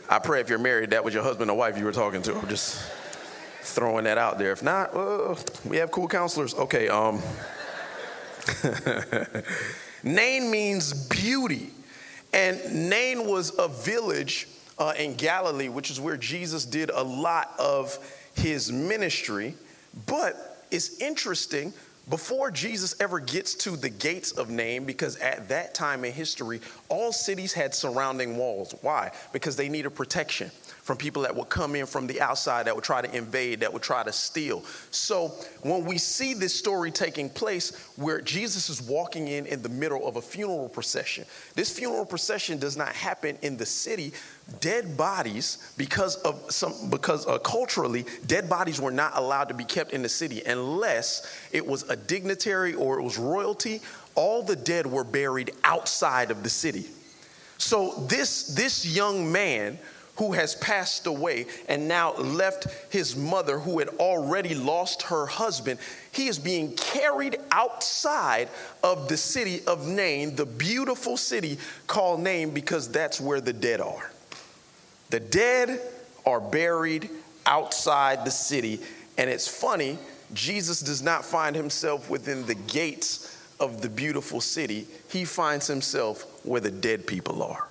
I 0.09 0.19
pray 0.19 0.41
if 0.41 0.49
you're 0.49 0.59
married, 0.59 0.89
that 0.91 1.03
was 1.03 1.13
your 1.13 1.23
husband 1.23 1.51
or 1.51 1.57
wife 1.57 1.77
you 1.77 1.85
were 1.85 1.91
talking 1.91 2.21
to. 2.23 2.35
I'm 2.35 2.47
just 2.47 2.81
throwing 3.61 4.05
that 4.05 4.17
out 4.17 4.37
there. 4.37 4.51
If 4.51 4.63
not, 4.63 4.93
well, 4.93 5.37
we 5.65 5.77
have 5.77 5.91
cool 5.91 6.07
counselors. 6.07 6.55
Okay, 6.55 6.87
um, 6.89 7.21
Nain 10.03 10.49
means 10.49 10.93
beauty. 11.07 11.71
And 12.35 12.89
Nain 12.89 13.25
was 13.25 13.57
a 13.57 13.69
village 13.69 14.49
uh, 14.77 14.93
in 14.97 15.15
Galilee, 15.15 15.69
which 15.69 15.89
is 15.89 16.01
where 16.01 16.17
Jesus 16.17 16.65
did 16.65 16.89
a 16.89 17.01
lot 17.01 17.53
of 17.57 17.97
his 18.35 18.71
ministry. 18.71 19.55
But 20.05 20.67
it's 20.69 20.99
interesting, 20.99 21.71
before 22.09 22.51
Jesus 22.51 22.93
ever 22.99 23.21
gets 23.21 23.55
to 23.55 23.77
the 23.77 23.89
gates 23.89 24.33
of 24.33 24.49
Nain, 24.49 24.83
because 24.83 25.15
at 25.15 25.47
that 25.47 25.73
time 25.73 26.03
in 26.03 26.11
history, 26.11 26.59
all 26.89 27.11
cities 27.11 27.53
had 27.53 27.73
surrounding 27.73 28.37
walls. 28.37 28.75
Why? 28.81 29.11
Because 29.33 29.55
they 29.55 29.69
needed 29.69 29.91
protection 29.95 30.51
from 30.85 30.97
people 30.97 31.23
that 31.23 31.35
would 31.35 31.49
come 31.49 31.75
in 31.75 31.87
from 31.87 32.05
the 32.05 32.21
outside 32.21 32.67
that 32.67 32.75
would 32.75 32.83
try 32.83 33.01
to 33.01 33.17
invade, 33.17 33.61
that 33.61 33.73
would 33.73 33.81
try 33.81 34.03
to 34.03 34.11
steal. 34.13 34.63
So 34.91 35.29
when 35.63 35.83
we 35.83 35.97
see 35.97 36.35
this 36.35 36.53
story 36.53 36.91
taking 36.91 37.27
place 37.27 37.75
where 37.95 38.21
Jesus 38.21 38.69
is 38.69 38.83
walking 38.83 39.27
in 39.27 39.47
in 39.47 39.63
the 39.63 39.69
middle 39.69 40.07
of 40.07 40.17
a 40.17 40.21
funeral 40.21 40.69
procession, 40.69 41.25
this 41.55 41.75
funeral 41.75 42.05
procession 42.05 42.59
does 42.59 42.77
not 42.77 42.89
happen 42.89 43.35
in 43.41 43.57
the 43.57 43.65
city. 43.65 44.13
Dead 44.59 44.95
bodies, 44.95 45.73
because 45.75 46.17
of 46.17 46.51
some, 46.51 46.91
because 46.91 47.25
uh, 47.25 47.39
culturally, 47.39 48.05
dead 48.27 48.47
bodies 48.47 48.79
were 48.79 48.91
not 48.91 49.17
allowed 49.17 49.45
to 49.45 49.55
be 49.55 49.65
kept 49.65 49.91
in 49.91 50.03
the 50.03 50.09
city 50.09 50.43
unless 50.45 51.35
it 51.51 51.65
was 51.65 51.81
a 51.89 51.95
dignitary 51.95 52.75
or 52.75 52.99
it 52.99 53.03
was 53.03 53.17
royalty. 53.17 53.81
All 54.15 54.41
the 54.41 54.55
dead 54.55 54.87
were 54.87 55.03
buried 55.03 55.51
outside 55.63 56.31
of 56.31 56.43
the 56.43 56.49
city. 56.49 56.85
So 57.57 57.91
this, 58.07 58.47
this 58.47 58.85
young 58.85 59.31
man 59.31 59.77
who 60.17 60.31
has 60.31 60.55
passed 60.55 61.07
away 61.07 61.45
and 61.67 61.87
now 61.87 62.13
left 62.15 62.67
his 62.89 63.15
mother, 63.15 63.59
who 63.59 63.79
had 63.79 63.89
already 63.99 64.55
lost 64.55 65.03
her 65.03 65.25
husband. 65.25 65.79
He 66.11 66.27
is 66.27 66.39
being 66.39 66.73
carried 66.75 67.37
outside 67.51 68.47
of 68.81 69.09
the 69.09 69.17
city 69.17 69.61
of 69.67 69.87
Nain, 69.87 70.35
the 70.35 70.45
beautiful 70.45 71.17
city 71.17 71.57
called 71.87 72.21
Nain, 72.21 72.51
because 72.51 72.89
that's 72.89 73.19
where 73.19 73.41
the 73.41 73.53
dead 73.53 73.81
are. 73.81 74.09
The 75.09 75.19
dead 75.19 75.81
are 76.25 76.39
buried 76.39 77.09
outside 77.45 78.25
the 78.25 78.31
city. 78.31 78.79
And 79.17 79.29
it's 79.29 79.47
funny, 79.47 79.97
Jesus 80.33 80.79
does 80.79 81.01
not 81.01 81.25
find 81.25 81.55
himself 81.55 82.09
within 82.09 82.45
the 82.45 82.55
gates 82.55 83.34
of 83.59 83.81
the 83.81 83.89
beautiful 83.89 84.41
city, 84.41 84.87
he 85.09 85.25
finds 85.25 85.67
himself 85.67 86.23
where 86.45 86.61
the 86.61 86.71
dead 86.71 87.07
people 87.07 87.41
are. 87.43 87.67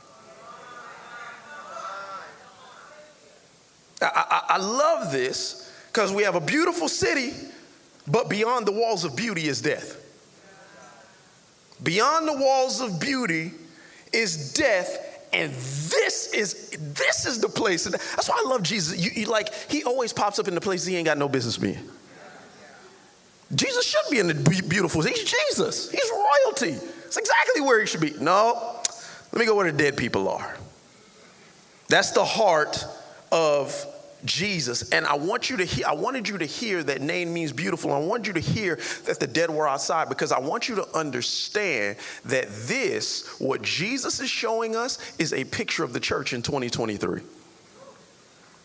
I, 4.01 4.07
I, 4.15 4.43
I 4.55 4.59
love 4.59 5.13
this 5.13 5.73
because 5.89 6.13
we 6.13 6.23
have 6.25 6.35
a 6.35 6.41
beautiful 6.41 6.89
city, 6.89 7.33
but 8.07 8.29
beyond 8.29 8.67
the 8.67 8.73
walls 8.73 9.05
of 9.05 9.17
beauty 9.17 9.49
is 9.49 9.63
death. 9.63 10.01
Beyond 11.83 12.29
the 12.29 12.37
walls 12.37 12.81
of 12.81 13.01
beauty 13.01 13.53
is 14.13 14.53
death 14.53 15.15
and 15.33 15.53
this 15.53 16.33
is 16.33 16.71
this 16.79 17.27
is 17.27 17.41
the 17.41 17.49
place 17.49 17.85
that's 17.85 18.29
why 18.29 18.41
i 18.45 18.49
love 18.49 18.63
jesus 18.63 18.97
you, 18.97 19.11
you, 19.23 19.27
like 19.27 19.53
he 19.69 19.83
always 19.83 20.13
pops 20.13 20.39
up 20.39 20.47
in 20.47 20.55
the 20.55 20.61
places 20.61 20.87
he 20.87 20.97
ain't 20.97 21.07
got 21.07 21.19
no 21.19 21.29
business 21.29 21.59
being 21.59 21.81
jesus 23.55 23.87
should 23.87 24.11
be 24.11 24.19
in 24.19 24.27
the 24.27 24.35
beautiful 24.69 25.03
he's 25.03 25.25
jesus 25.25 25.91
he's 25.91 26.11
royalty 26.11 26.79
it's 27.05 27.17
exactly 27.17 27.61
where 27.61 27.81
he 27.81 27.87
should 27.87 28.01
be 28.01 28.13
no 28.21 28.81
let 29.33 29.41
me 29.41 29.47
go 29.47 29.55
where 29.55 29.71
the 29.71 29.77
dead 29.77 29.97
people 29.97 30.29
are 30.29 30.57
that's 31.89 32.13
the 32.13 32.25
heart 32.25 32.85
of 33.31 33.87
Jesus. 34.25 34.91
And 34.91 35.05
I 35.07 35.15
want 35.15 35.51
you 35.51 35.59
to 35.59 35.65
hear, 35.65 35.87
I 35.87 35.93
wanted 35.93 36.29
you 36.29 36.39
to 36.39 36.47
hear 36.47 36.83
that 36.83 37.01
name 37.01 37.33
means 37.33 37.53
beautiful. 37.53 37.93
I 37.93 37.99
want 37.99 38.27
you 38.27 38.33
to 38.33 38.41
hear 38.41 38.79
that 39.05 39.21
the 39.21 39.27
dead 39.27 39.51
were 39.51 39.69
outside 39.69 40.09
because 40.09 40.33
I 40.33 40.39
want 40.39 40.69
you 40.69 40.77
to 40.77 40.97
understand 40.97 41.97
that 42.25 42.49
this, 42.51 43.39
what 43.39 43.63
Jesus 43.63 44.21
is 44.21 44.31
showing 44.31 44.77
us, 44.77 44.99
is 45.19 45.33
a 45.33 45.45
picture 45.45 45.85
of 45.85 45.93
the 45.93 46.01
church 46.01 46.33
in 46.33 46.43
2023. 46.43 47.21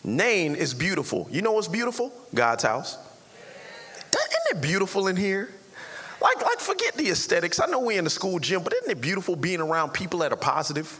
Nain 0.02 0.54
is 0.54 0.72
beautiful. 0.72 1.28
You 1.30 1.42
know 1.42 1.52
what's 1.52 1.68
beautiful? 1.68 2.12
God's 2.34 2.62
house. 2.62 2.96
It 4.50 4.60
beautiful 4.60 5.06
in 5.06 5.16
here? 5.16 5.48
Like, 6.20 6.42
like 6.42 6.58
forget 6.58 6.94
the 6.94 7.08
aesthetics. 7.08 7.60
I 7.60 7.66
know 7.66 7.80
we're 7.80 7.98
in 7.98 8.04
the 8.04 8.10
school 8.10 8.38
gym, 8.38 8.62
but 8.62 8.72
isn't 8.74 8.90
it 8.90 9.00
beautiful 9.00 9.36
being 9.36 9.60
around 9.60 9.90
people 9.92 10.20
that 10.20 10.32
are 10.32 10.36
positive? 10.36 10.98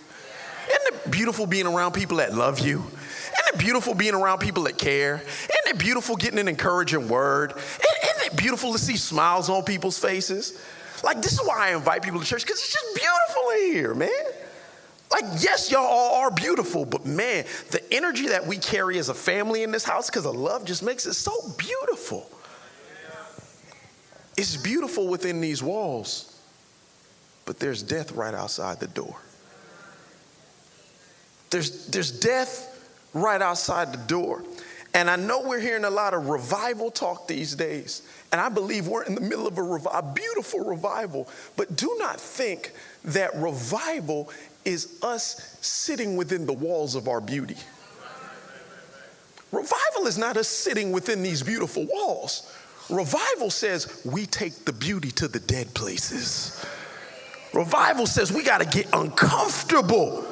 Isn't 0.68 1.06
it 1.06 1.10
beautiful 1.10 1.46
being 1.46 1.66
around 1.66 1.92
people 1.92 2.18
that 2.18 2.32
love 2.34 2.60
you? 2.60 2.78
Isn't 2.78 3.54
it 3.54 3.58
beautiful 3.58 3.94
being 3.94 4.14
around 4.14 4.38
people 4.38 4.62
that 4.64 4.78
care? 4.78 5.16
Isn't 5.16 5.66
it 5.66 5.78
beautiful 5.78 6.16
getting 6.16 6.38
an 6.38 6.48
encouraging 6.48 7.08
word? 7.08 7.52
Isn't 7.56 8.32
it 8.32 8.36
beautiful 8.36 8.72
to 8.72 8.78
see 8.78 8.96
smiles 8.96 9.50
on 9.50 9.64
people's 9.64 9.98
faces? 9.98 10.60
Like, 11.02 11.22
this 11.22 11.32
is 11.32 11.40
why 11.40 11.70
I 11.70 11.76
invite 11.76 12.02
people 12.02 12.20
to 12.20 12.26
church, 12.26 12.44
because 12.44 12.58
it's 12.58 12.72
just 12.72 12.94
beautiful 12.94 13.50
in 13.50 13.72
here, 13.72 13.94
man. 13.94 14.10
Like, 15.10 15.24
yes, 15.42 15.70
y'all 15.72 15.82
all 15.82 16.22
are 16.22 16.30
beautiful, 16.30 16.84
but 16.84 17.04
man, 17.04 17.44
the 17.72 17.82
energy 17.92 18.28
that 18.28 18.46
we 18.46 18.58
carry 18.58 18.96
as 18.98 19.08
a 19.08 19.14
family 19.14 19.64
in 19.64 19.72
this 19.72 19.82
house 19.82 20.08
because 20.08 20.24
of 20.24 20.36
love 20.36 20.64
just 20.64 20.84
makes 20.84 21.04
it 21.06 21.14
so 21.14 21.32
beautiful. 21.58 22.30
It's 24.40 24.56
beautiful 24.56 25.06
within 25.06 25.42
these 25.42 25.62
walls, 25.62 26.34
but 27.44 27.58
there's 27.58 27.82
death 27.82 28.12
right 28.12 28.32
outside 28.32 28.80
the 28.80 28.86
door. 28.86 29.14
There's, 31.50 31.88
there's 31.88 32.10
death 32.10 32.90
right 33.12 33.42
outside 33.42 33.92
the 33.92 33.98
door. 33.98 34.42
And 34.94 35.10
I 35.10 35.16
know 35.16 35.42
we're 35.42 35.60
hearing 35.60 35.84
a 35.84 35.90
lot 35.90 36.14
of 36.14 36.28
revival 36.30 36.90
talk 36.90 37.28
these 37.28 37.54
days. 37.54 38.00
And 38.32 38.40
I 38.40 38.48
believe 38.48 38.88
we're 38.88 39.02
in 39.02 39.14
the 39.14 39.20
middle 39.20 39.46
of 39.46 39.58
a, 39.58 39.62
rev- 39.62 39.86
a 39.92 40.02
beautiful 40.02 40.64
revival. 40.64 41.28
But 41.58 41.76
do 41.76 41.94
not 41.98 42.18
think 42.18 42.72
that 43.04 43.36
revival 43.36 44.30
is 44.64 44.98
us 45.02 45.58
sitting 45.60 46.16
within 46.16 46.46
the 46.46 46.54
walls 46.54 46.94
of 46.94 47.08
our 47.08 47.20
beauty. 47.20 47.56
Revival 49.52 50.06
is 50.06 50.16
not 50.16 50.38
us 50.38 50.48
sitting 50.48 50.92
within 50.92 51.22
these 51.22 51.42
beautiful 51.42 51.86
walls. 51.92 52.50
Revival 52.90 53.50
says 53.50 54.02
we 54.04 54.26
take 54.26 54.64
the 54.64 54.72
beauty 54.72 55.10
to 55.12 55.28
the 55.28 55.40
dead 55.40 55.72
places. 55.74 56.64
Revival 57.52 58.06
says 58.06 58.32
we 58.32 58.42
got 58.42 58.58
to 58.58 58.66
get 58.66 58.88
uncomfortable 58.92 60.24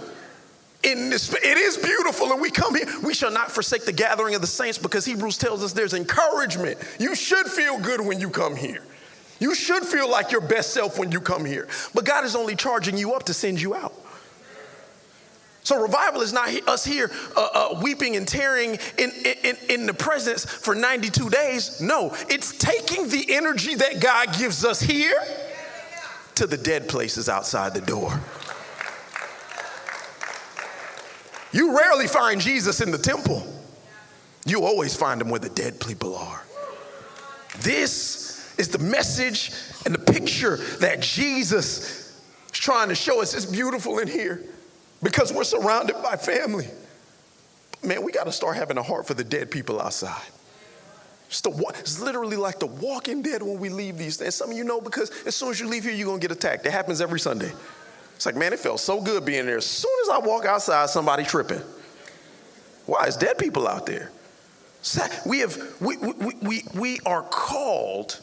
in 0.83 1.11
this. 1.11 1.33
It 1.35 1.59
is 1.59 1.77
beautiful, 1.77 2.33
and 2.33 2.41
we 2.41 2.51
come 2.51 2.75
here. 2.75 2.87
We 3.03 3.15
shall 3.15 3.33
not 3.33 3.51
forsake 3.51 3.85
the 3.85 3.93
gathering 3.93 4.35
of 4.35 4.41
the 4.41 4.47
saints 4.47 4.79
because 4.79 5.05
Hebrews 5.05 5.39
tells 5.39 5.63
us 5.63 5.73
there's 5.73 5.95
encouragement. 5.95 6.79
You 6.99 7.15
should 7.15 7.47
feel 7.47 7.79
good 7.79 8.01
when 8.01 8.21
you 8.21 8.31
come 8.31 8.57
here. 8.57 8.83
You 9.41 9.55
should 9.55 9.85
feel 9.85 10.11
like 10.11 10.33
your 10.33 10.41
best 10.41 10.73
self 10.73 10.99
when 10.99 11.13
you 11.13 11.21
come 11.21 11.45
here. 11.45 11.69
But 11.95 12.05
God 12.05 12.25
is 12.25 12.35
only 12.35 12.57
charging 12.57 12.97
you 12.97 13.15
up 13.15 13.25
to 13.25 13.35
send 13.35 13.61
you 13.61 13.75
out. 13.75 13.95
So 15.69 15.83
revival 15.83 16.23
is 16.23 16.33
not 16.33 16.49
us 16.67 16.83
here 16.83 17.11
uh, 17.37 17.49
uh, 17.53 17.81
weeping 17.83 18.17
and 18.17 18.27
tearing 18.27 18.79
in, 18.97 19.13
in, 19.45 19.57
in 19.69 19.85
the 19.85 19.93
presence 19.93 20.47
for 20.47 20.75
92 20.75 21.29
days. 21.29 21.79
No, 21.79 22.17
it's 22.31 22.57
taking 22.57 23.07
the 23.11 23.27
energy 23.35 23.75
that 23.75 24.01
God 24.01 24.35
gives 24.39 24.65
us 24.65 24.81
here 24.81 25.21
to 26.37 26.47
the 26.47 26.57
dead 26.57 26.89
places 26.89 27.29
outside 27.29 27.75
the 27.75 27.83
door. 27.83 28.19
You 31.53 31.77
rarely 31.77 32.07
find 32.07 32.41
Jesus 32.41 32.81
in 32.81 32.91
the 32.91 32.97
temple. 32.97 33.47
You 34.47 34.65
always 34.65 34.97
find 34.97 35.21
him 35.21 35.29
where 35.29 35.39
the 35.39 35.51
dead 35.51 35.81
people 35.81 36.17
are. 36.17 36.43
This 37.61 38.55
is 38.57 38.69
the 38.69 38.79
message 38.79 39.53
and 39.85 39.95
the 39.95 40.13
picture 40.13 40.57
that 40.81 41.01
Jesus 41.03 42.11
is 42.51 42.59
trying 42.59 42.89
to 42.89 42.95
show 42.95 43.21
us. 43.21 43.35
It's 43.35 43.45
beautiful 43.45 43.99
in 43.99 44.09
here 44.09 44.43
because 45.03 45.33
we're 45.33 45.45
surrounded 45.45 45.97
by 46.03 46.17
family. 46.17 46.69
Man, 47.83 48.03
we 48.03 48.13
got 48.13 48.25
to 48.25 48.33
start 48.33 48.57
having 48.57 48.79
a 48.79 48.83
heart 48.83 49.07
for 49.07 49.15
the 49.15 49.25
dead 49.25 49.51
people 49.51 49.81
outside. 49.81 50.21
It's, 51.29 51.43
the, 51.43 51.51
it's 51.79 52.01
literally 52.01 52.37
like 52.37 52.59
the 52.59 52.67
walking 52.67 53.23
dead 53.23 53.43
when 53.43 53.59
we 53.61 53.69
leave 53.69 53.99
these 53.99 54.17
things. 54.17 54.35
Some 54.35 54.51
of 54.51 54.57
you 54.57 54.65
know 54.65 54.81
because 54.81 55.11
as 55.27 55.37
soon 55.37 55.51
as 55.51 55.61
you 55.61 55.69
leave 55.69 55.85
here, 55.85 55.93
you're 55.93 56.07
going 56.07 56.21
to 56.21 56.27
get 56.27 56.35
attacked. 56.35 56.67
It 56.67 56.73
happens 56.73 57.01
every 57.01 57.21
Sunday. 57.21 57.53
It's 58.17 58.27
like, 58.27 58.35
man, 58.35 58.53
it 58.53 58.59
felt 58.59 58.81
so 58.81 59.01
good 59.01 59.25
being 59.25 59.47
there. 59.47 59.59
As 59.59 59.67
soon 59.67 59.93
as 60.05 60.09
I 60.09 60.19
walk 60.19 60.45
outside, 60.45 60.89
somebody 60.89 61.25
tripping. 61.25 61.61
Why? 62.87 63.07
It's 63.07 63.17
dead 63.17 63.39
people 63.39 63.69
out 63.69 63.87
there. 63.87 64.11
We, 65.27 65.41
have, 65.41 65.77
we, 65.81 65.97
we, 65.99 66.35
we, 66.41 66.63
we 66.75 67.01
are 67.05 67.23
called 67.23 68.21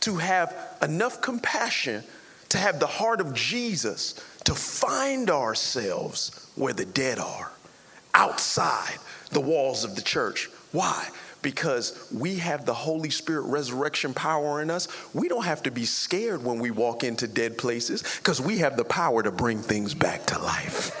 to 0.00 0.16
have 0.16 0.76
enough 0.82 1.20
compassion 1.20 2.02
to 2.48 2.58
have 2.58 2.80
the 2.80 2.86
heart 2.86 3.20
of 3.20 3.32
Jesus 3.32 4.20
to 4.50 4.56
find 4.56 5.30
ourselves 5.30 6.50
where 6.56 6.72
the 6.72 6.84
dead 6.84 7.20
are, 7.20 7.52
outside 8.14 8.98
the 9.30 9.40
walls 9.40 9.84
of 9.84 9.94
the 9.94 10.02
church. 10.02 10.50
Why? 10.72 11.08
Because 11.40 12.08
we 12.12 12.34
have 12.38 12.66
the 12.66 12.74
Holy 12.74 13.10
Spirit 13.10 13.42
resurrection 13.42 14.12
power 14.12 14.60
in 14.60 14.68
us. 14.68 14.88
We 15.14 15.28
don't 15.28 15.44
have 15.44 15.62
to 15.62 15.70
be 15.70 15.84
scared 15.84 16.42
when 16.42 16.58
we 16.58 16.72
walk 16.72 17.04
into 17.04 17.28
dead 17.28 17.58
places 17.58 18.02
because 18.02 18.40
we 18.40 18.58
have 18.58 18.76
the 18.76 18.82
power 18.82 19.22
to 19.22 19.30
bring 19.30 19.62
things 19.62 19.94
back 19.94 20.26
to 20.26 20.38
life. 20.40 20.96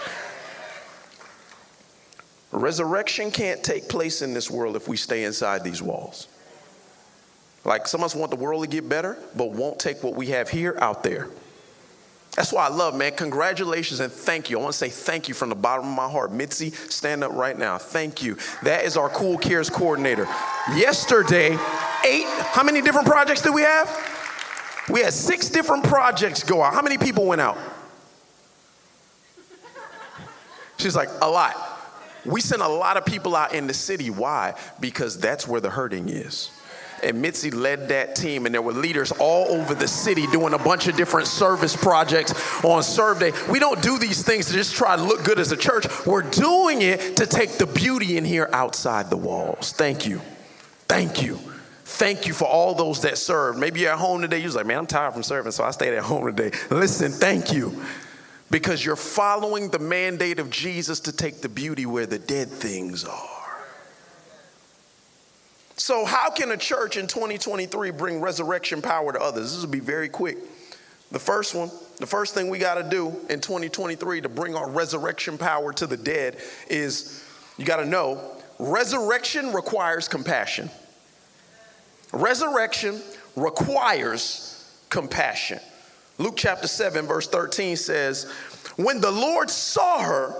Resurrection 2.52 3.32
can't 3.32 3.64
take 3.64 3.88
place 3.88 4.22
in 4.22 4.32
this 4.32 4.48
world 4.48 4.76
if 4.76 4.86
we 4.86 4.96
stay 4.96 5.24
inside 5.24 5.64
these 5.64 5.82
walls. 5.82 6.28
Like 7.64 7.88
some 7.88 8.02
of 8.02 8.04
us 8.04 8.14
want 8.14 8.30
the 8.30 8.36
world 8.36 8.62
to 8.62 8.70
get 8.70 8.88
better, 8.88 9.18
but 9.34 9.50
won't 9.50 9.80
take 9.80 10.04
what 10.04 10.14
we 10.14 10.26
have 10.26 10.48
here 10.48 10.78
out 10.80 11.02
there. 11.02 11.28
That's 12.36 12.52
why 12.52 12.66
I 12.66 12.68
love, 12.68 12.94
man. 12.94 13.12
Congratulations 13.16 13.98
and 14.00 14.12
thank 14.12 14.50
you. 14.50 14.58
I 14.58 14.62
want 14.62 14.72
to 14.72 14.78
say 14.78 14.88
thank 14.88 15.28
you 15.28 15.34
from 15.34 15.48
the 15.48 15.56
bottom 15.56 15.86
of 15.86 15.94
my 15.94 16.08
heart. 16.08 16.32
Mitzi, 16.32 16.70
stand 16.70 17.24
up 17.24 17.32
right 17.32 17.58
now. 17.58 17.76
Thank 17.76 18.22
you. 18.22 18.36
That 18.62 18.84
is 18.84 18.96
our 18.96 19.08
Cool 19.08 19.36
Cares 19.36 19.68
coordinator. 19.68 20.26
Yesterday, 20.74 21.58
eight, 22.04 22.26
how 22.52 22.62
many 22.62 22.82
different 22.82 23.08
projects 23.08 23.42
did 23.42 23.52
we 23.52 23.62
have? 23.62 23.88
We 24.88 25.00
had 25.00 25.12
six 25.12 25.48
different 25.48 25.84
projects 25.84 26.44
go 26.44 26.62
out. 26.62 26.72
How 26.72 26.82
many 26.82 26.98
people 26.98 27.26
went 27.26 27.40
out? 27.40 27.58
She's 30.78 30.96
like, 30.96 31.08
a 31.20 31.28
lot. 31.28 31.56
We 32.24 32.40
sent 32.40 32.62
a 32.62 32.68
lot 32.68 32.96
of 32.96 33.04
people 33.04 33.34
out 33.34 33.54
in 33.54 33.66
the 33.66 33.74
city. 33.74 34.08
Why? 34.08 34.54
Because 34.78 35.18
that's 35.18 35.48
where 35.48 35.60
the 35.60 35.70
hurting 35.70 36.08
is 36.08 36.50
and 37.02 37.20
Mitzi 37.20 37.50
led 37.50 37.88
that 37.88 38.14
team, 38.14 38.46
and 38.46 38.54
there 38.54 38.62
were 38.62 38.72
leaders 38.72 39.12
all 39.12 39.48
over 39.48 39.74
the 39.74 39.88
city 39.88 40.26
doing 40.28 40.54
a 40.54 40.58
bunch 40.58 40.86
of 40.88 40.96
different 40.96 41.26
service 41.26 41.76
projects 41.76 42.32
on 42.64 42.82
Serve 42.82 43.20
Day. 43.20 43.32
We 43.50 43.58
don't 43.58 43.82
do 43.82 43.98
these 43.98 44.22
things 44.22 44.46
to 44.46 44.52
just 44.52 44.74
try 44.74 44.96
to 44.96 45.02
look 45.02 45.24
good 45.24 45.38
as 45.38 45.52
a 45.52 45.56
church. 45.56 45.86
We're 46.06 46.22
doing 46.22 46.82
it 46.82 47.16
to 47.16 47.26
take 47.26 47.52
the 47.52 47.66
beauty 47.66 48.16
in 48.16 48.24
here 48.24 48.48
outside 48.52 49.10
the 49.10 49.16
walls. 49.16 49.72
Thank 49.72 50.06
you. 50.06 50.20
Thank 50.88 51.22
you. 51.22 51.38
Thank 51.84 52.26
you 52.26 52.32
for 52.34 52.46
all 52.46 52.74
those 52.74 53.02
that 53.02 53.18
served. 53.18 53.58
Maybe 53.58 53.80
you're 53.80 53.92
at 53.92 53.98
home 53.98 54.22
today, 54.22 54.38
you're 54.38 54.50
like, 54.52 54.66
man, 54.66 54.78
I'm 54.78 54.86
tired 54.86 55.12
from 55.12 55.22
serving, 55.22 55.52
so 55.52 55.64
I 55.64 55.70
stayed 55.72 55.94
at 55.94 56.02
home 56.02 56.24
today. 56.26 56.56
Listen, 56.70 57.10
thank 57.12 57.52
you. 57.52 57.82
Because 58.50 58.84
you're 58.84 58.96
following 58.96 59.70
the 59.70 59.78
mandate 59.78 60.38
of 60.38 60.50
Jesus 60.50 61.00
to 61.00 61.12
take 61.12 61.40
the 61.40 61.48
beauty 61.48 61.86
where 61.86 62.06
the 62.06 62.18
dead 62.18 62.48
things 62.48 63.04
are. 63.04 63.39
So, 65.80 66.04
how 66.04 66.28
can 66.28 66.50
a 66.50 66.58
church 66.58 66.98
in 66.98 67.06
2023 67.06 67.90
bring 67.92 68.20
resurrection 68.20 68.82
power 68.82 69.14
to 69.14 69.18
others? 69.18 69.54
This 69.54 69.62
will 69.62 69.70
be 69.70 69.80
very 69.80 70.10
quick. 70.10 70.36
The 71.10 71.18
first 71.18 71.54
one, 71.54 71.70
the 71.96 72.06
first 72.06 72.34
thing 72.34 72.50
we 72.50 72.58
got 72.58 72.74
to 72.74 72.82
do 72.82 73.08
in 73.30 73.40
2023 73.40 74.20
to 74.20 74.28
bring 74.28 74.54
our 74.54 74.68
resurrection 74.68 75.38
power 75.38 75.72
to 75.72 75.86
the 75.86 75.96
dead 75.96 76.36
is 76.68 77.24
you 77.56 77.64
got 77.64 77.76
to 77.76 77.86
know 77.86 78.20
resurrection 78.58 79.54
requires 79.54 80.06
compassion. 80.06 80.68
Resurrection 82.12 83.00
requires 83.34 84.70
compassion. 84.90 85.60
Luke 86.18 86.34
chapter 86.36 86.68
7, 86.68 87.06
verse 87.06 87.26
13 87.26 87.76
says, 87.76 88.30
When 88.76 89.00
the 89.00 89.10
Lord 89.10 89.48
saw 89.48 90.02
her, 90.02 90.34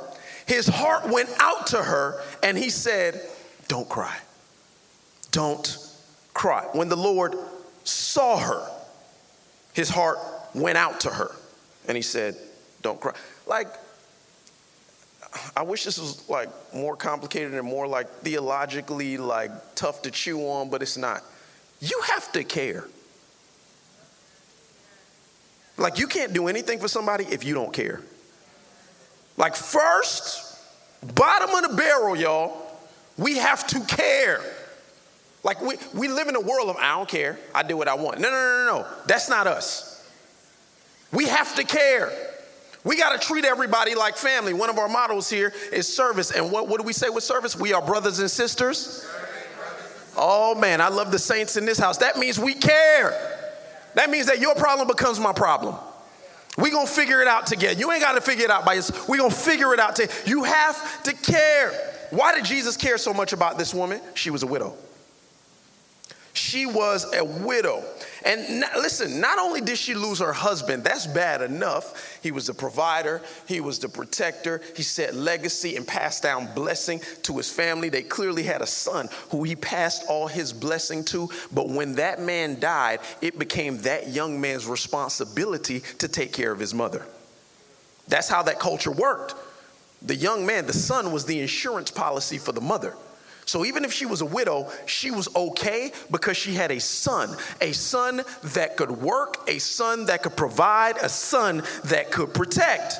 his 0.45 0.67
heart 0.67 1.09
went 1.09 1.31
out 1.39 1.69
to 1.69 1.83
her, 1.83 2.21
and 2.43 2.59
he 2.59 2.69
said, 2.69 3.23
Don't 3.69 3.89
cry 3.89 4.19
don't 5.31 5.79
cry. 6.35 6.67
When 6.73 6.89
the 6.89 6.97
Lord 6.97 7.35
saw 7.85 8.39
her, 8.39 8.67
his 9.73 9.89
heart 9.89 10.19
went 10.55 10.79
out 10.79 11.01
to 11.01 11.11
her 11.11 11.31
and 11.87 11.97
he 11.97 12.03
said, 12.03 12.37
Don't 12.83 13.01
cry. 13.01 13.15
Like, 13.47 13.69
I 15.57 15.63
wish 15.63 15.85
this 15.85 15.99
was 15.99 16.29
like 16.29 16.49
more 16.75 16.97
complicated 16.97 17.55
and 17.55 17.67
more 17.67 17.87
like 17.87 18.09
theologically 18.21 19.17
like 19.17 19.51
tough 19.75 20.03
to 20.03 20.11
chew 20.11 20.41
on, 20.41 20.71
but 20.71 20.83
it's 20.83 20.97
not. 20.97 21.23
You 21.81 22.01
have 22.09 22.33
to 22.33 22.45
care. 22.45 22.85
Like, 25.77 25.99
you 25.99 26.07
can't 26.07 26.35
do 26.35 26.49
anything 26.49 26.79
for 26.79 26.89
somebody 26.89 27.25
if 27.25 27.43
you 27.43 27.55
don't 27.55 27.73
care. 27.73 28.03
Like, 29.39 29.55
first, 29.57 30.59
bottom 31.15 31.55
of 31.55 31.71
the 31.71 31.77
barrel, 31.77 32.15
y'all, 32.15 32.55
we 33.17 33.39
have 33.39 33.67
to 33.69 33.81
care. 33.81 34.43
Like 35.43 35.61
we, 35.63 35.77
we 35.95 36.09
live 36.09 36.29
in 36.29 36.37
a 36.37 36.41
world 36.41 36.69
of 36.69 36.77
I 36.77 36.97
don't 36.97 37.09
care, 37.09 37.39
I 37.55 37.63
do 37.63 37.77
what 37.77 37.89
I 37.89 37.95
want. 37.95 38.21
No, 38.21 38.31
no, 38.31 38.35
no, 38.35 38.67
no, 38.67 38.79
no. 38.79 38.87
That's 39.07 39.29
not 39.29 39.47
us. 39.47 40.09
We 41.13 41.27
have 41.27 41.55
to 41.57 41.65
care. 41.65 42.13
We 42.85 42.97
got 42.97 43.19
to 43.19 43.27
treat 43.27 43.45
everybody 43.45 43.95
like 43.95 44.17
family. 44.17 44.55
One 44.55 44.71
of 44.71 44.79
our 44.79 44.89
models 44.89 45.29
here 45.29 45.53
is 45.73 45.93
service. 45.93 46.31
And 46.31 46.51
what, 46.51 46.69
what 46.69 46.81
do 46.81 46.87
we 46.87 46.93
say 46.93 47.11
with 47.11 47.25
service? 47.25 47.57
We 47.57 47.73
are 47.73 47.83
brothers 47.83 48.21
and 48.21 48.31
sisters. 48.31 49.07
Oh 50.17 50.55
man, 50.55 50.81
I 50.81 50.89
love 50.89 51.13
the 51.13 51.19
saints 51.19 51.57
in 51.57 51.65
this 51.65 51.79
house. 51.79 51.99
That 51.99 52.19
means 52.19 52.39
we 52.39 52.55
care. 52.55 53.39
That 53.95 54.11
means 54.11 54.27
that 54.27 54.41
your 54.41 54.55
problem 54.55 54.89
becomes 54.89 55.19
my 55.19 55.33
problem. 55.33 55.75
we 56.57 56.71
going 56.71 56.87
to 56.87 56.93
figure 56.93 57.21
it 57.21 57.29
out 57.29 57.47
together. 57.47 57.79
You 57.79 57.91
ain't 57.93 58.03
got 58.03 58.13
to 58.13 58.21
figure 58.21 58.45
it 58.45 58.51
out 58.51 58.65
by 58.65 58.75
yourself. 58.75 59.09
we 59.09 59.19
going 59.19 59.31
to 59.31 59.37
figure 59.37 59.73
it 59.73 59.81
out 59.81 59.97
together. 59.97 60.15
You 60.27 60.45
have 60.45 61.03
to 61.05 61.13
care. 61.13 61.73
Why 62.11 62.35
did 62.35 62.45
Jesus 62.45 62.77
care 62.77 62.99
so 62.99 63.13
much 63.13 63.33
about 63.33 63.59
this 63.59 63.75
woman? 63.75 64.01
She 64.15 64.31
was 64.31 64.43
a 64.43 64.47
widow. 64.47 64.77
She 66.33 66.65
was 66.65 67.13
a 67.15 67.25
widow. 67.25 67.83
And 68.25 68.65
listen, 68.77 69.21
not 69.21 69.39
only 69.39 69.61
did 69.61 69.79
she 69.79 69.95
lose 69.95 70.21
her 70.21 70.33
husband, 70.33 70.85
that's 70.85 71.07
bad 71.07 71.43
enough. 71.43 72.19
He 72.23 72.31
was 72.31 72.47
the 72.47 72.55
provider, 72.55 73.21
he 73.47 73.61
was 73.61 73.79
the 73.79 73.89
protector, 73.89 74.61
he 74.77 74.83
set 74.83 75.15
legacy 75.15 75.77
and 75.77 75.87
passed 75.87 76.23
down 76.23 76.55
blessing 76.55 77.01
to 77.23 77.37
his 77.37 77.51
family. 77.51 77.89
They 77.89 78.03
clearly 78.03 78.43
had 78.43 78.63
a 78.63 78.67
son 78.67 79.09
who 79.31 79.43
he 79.43 79.57
passed 79.57 80.05
all 80.09 80.29
his 80.29 80.53
blessing 80.53 81.05
to. 81.07 81.29
But 81.53 81.69
when 81.69 81.95
that 81.95 82.21
man 82.21 82.61
died, 82.61 83.01
it 83.21 83.39
became 83.39 83.79
that 83.79 84.09
young 84.09 84.41
man's 84.41 84.67
responsibility 84.67 85.81
to 85.99 86.09
take 86.09 86.33
care 86.33 86.53
of 86.53 86.59
his 86.59 86.75
mother. 86.75 87.07
That's 88.07 88.29
how 88.29 88.43
that 88.43 88.61
culture 88.61 88.93
worked. 88.93 89.35
The 90.03 90.17
young 90.17 90.47
man, 90.47 90.67
the 90.67 90.73
son, 90.73 91.13
was 91.13 91.27
the 91.27 91.41
insurance 91.41 91.91
policy 91.91 92.39
for 92.39 92.53
the 92.53 92.61
mother. 92.61 92.95
So 93.47 93.65
even 93.65 93.85
if 93.85 93.93
she 93.93 94.07
was 94.07 94.21
a 94.21 94.27
widow, 94.27 94.71
she 94.87 95.11
was 95.11 95.35
okay 95.35 95.93
because 96.11 96.37
she 96.37 96.55
had 96.55 96.71
a 96.71 96.81
son, 96.81 97.37
a 97.61 97.73
son 97.73 98.23
that 98.43 98.77
could 98.77 98.91
work, 98.91 99.49
a 99.49 99.59
son 99.59 100.07
that 100.07 100.23
could 100.23 100.37
provide, 100.37 100.97
a 100.99 101.09
son 101.09 101.63
that 101.85 102.11
could 102.11 102.33
protect. 102.33 102.95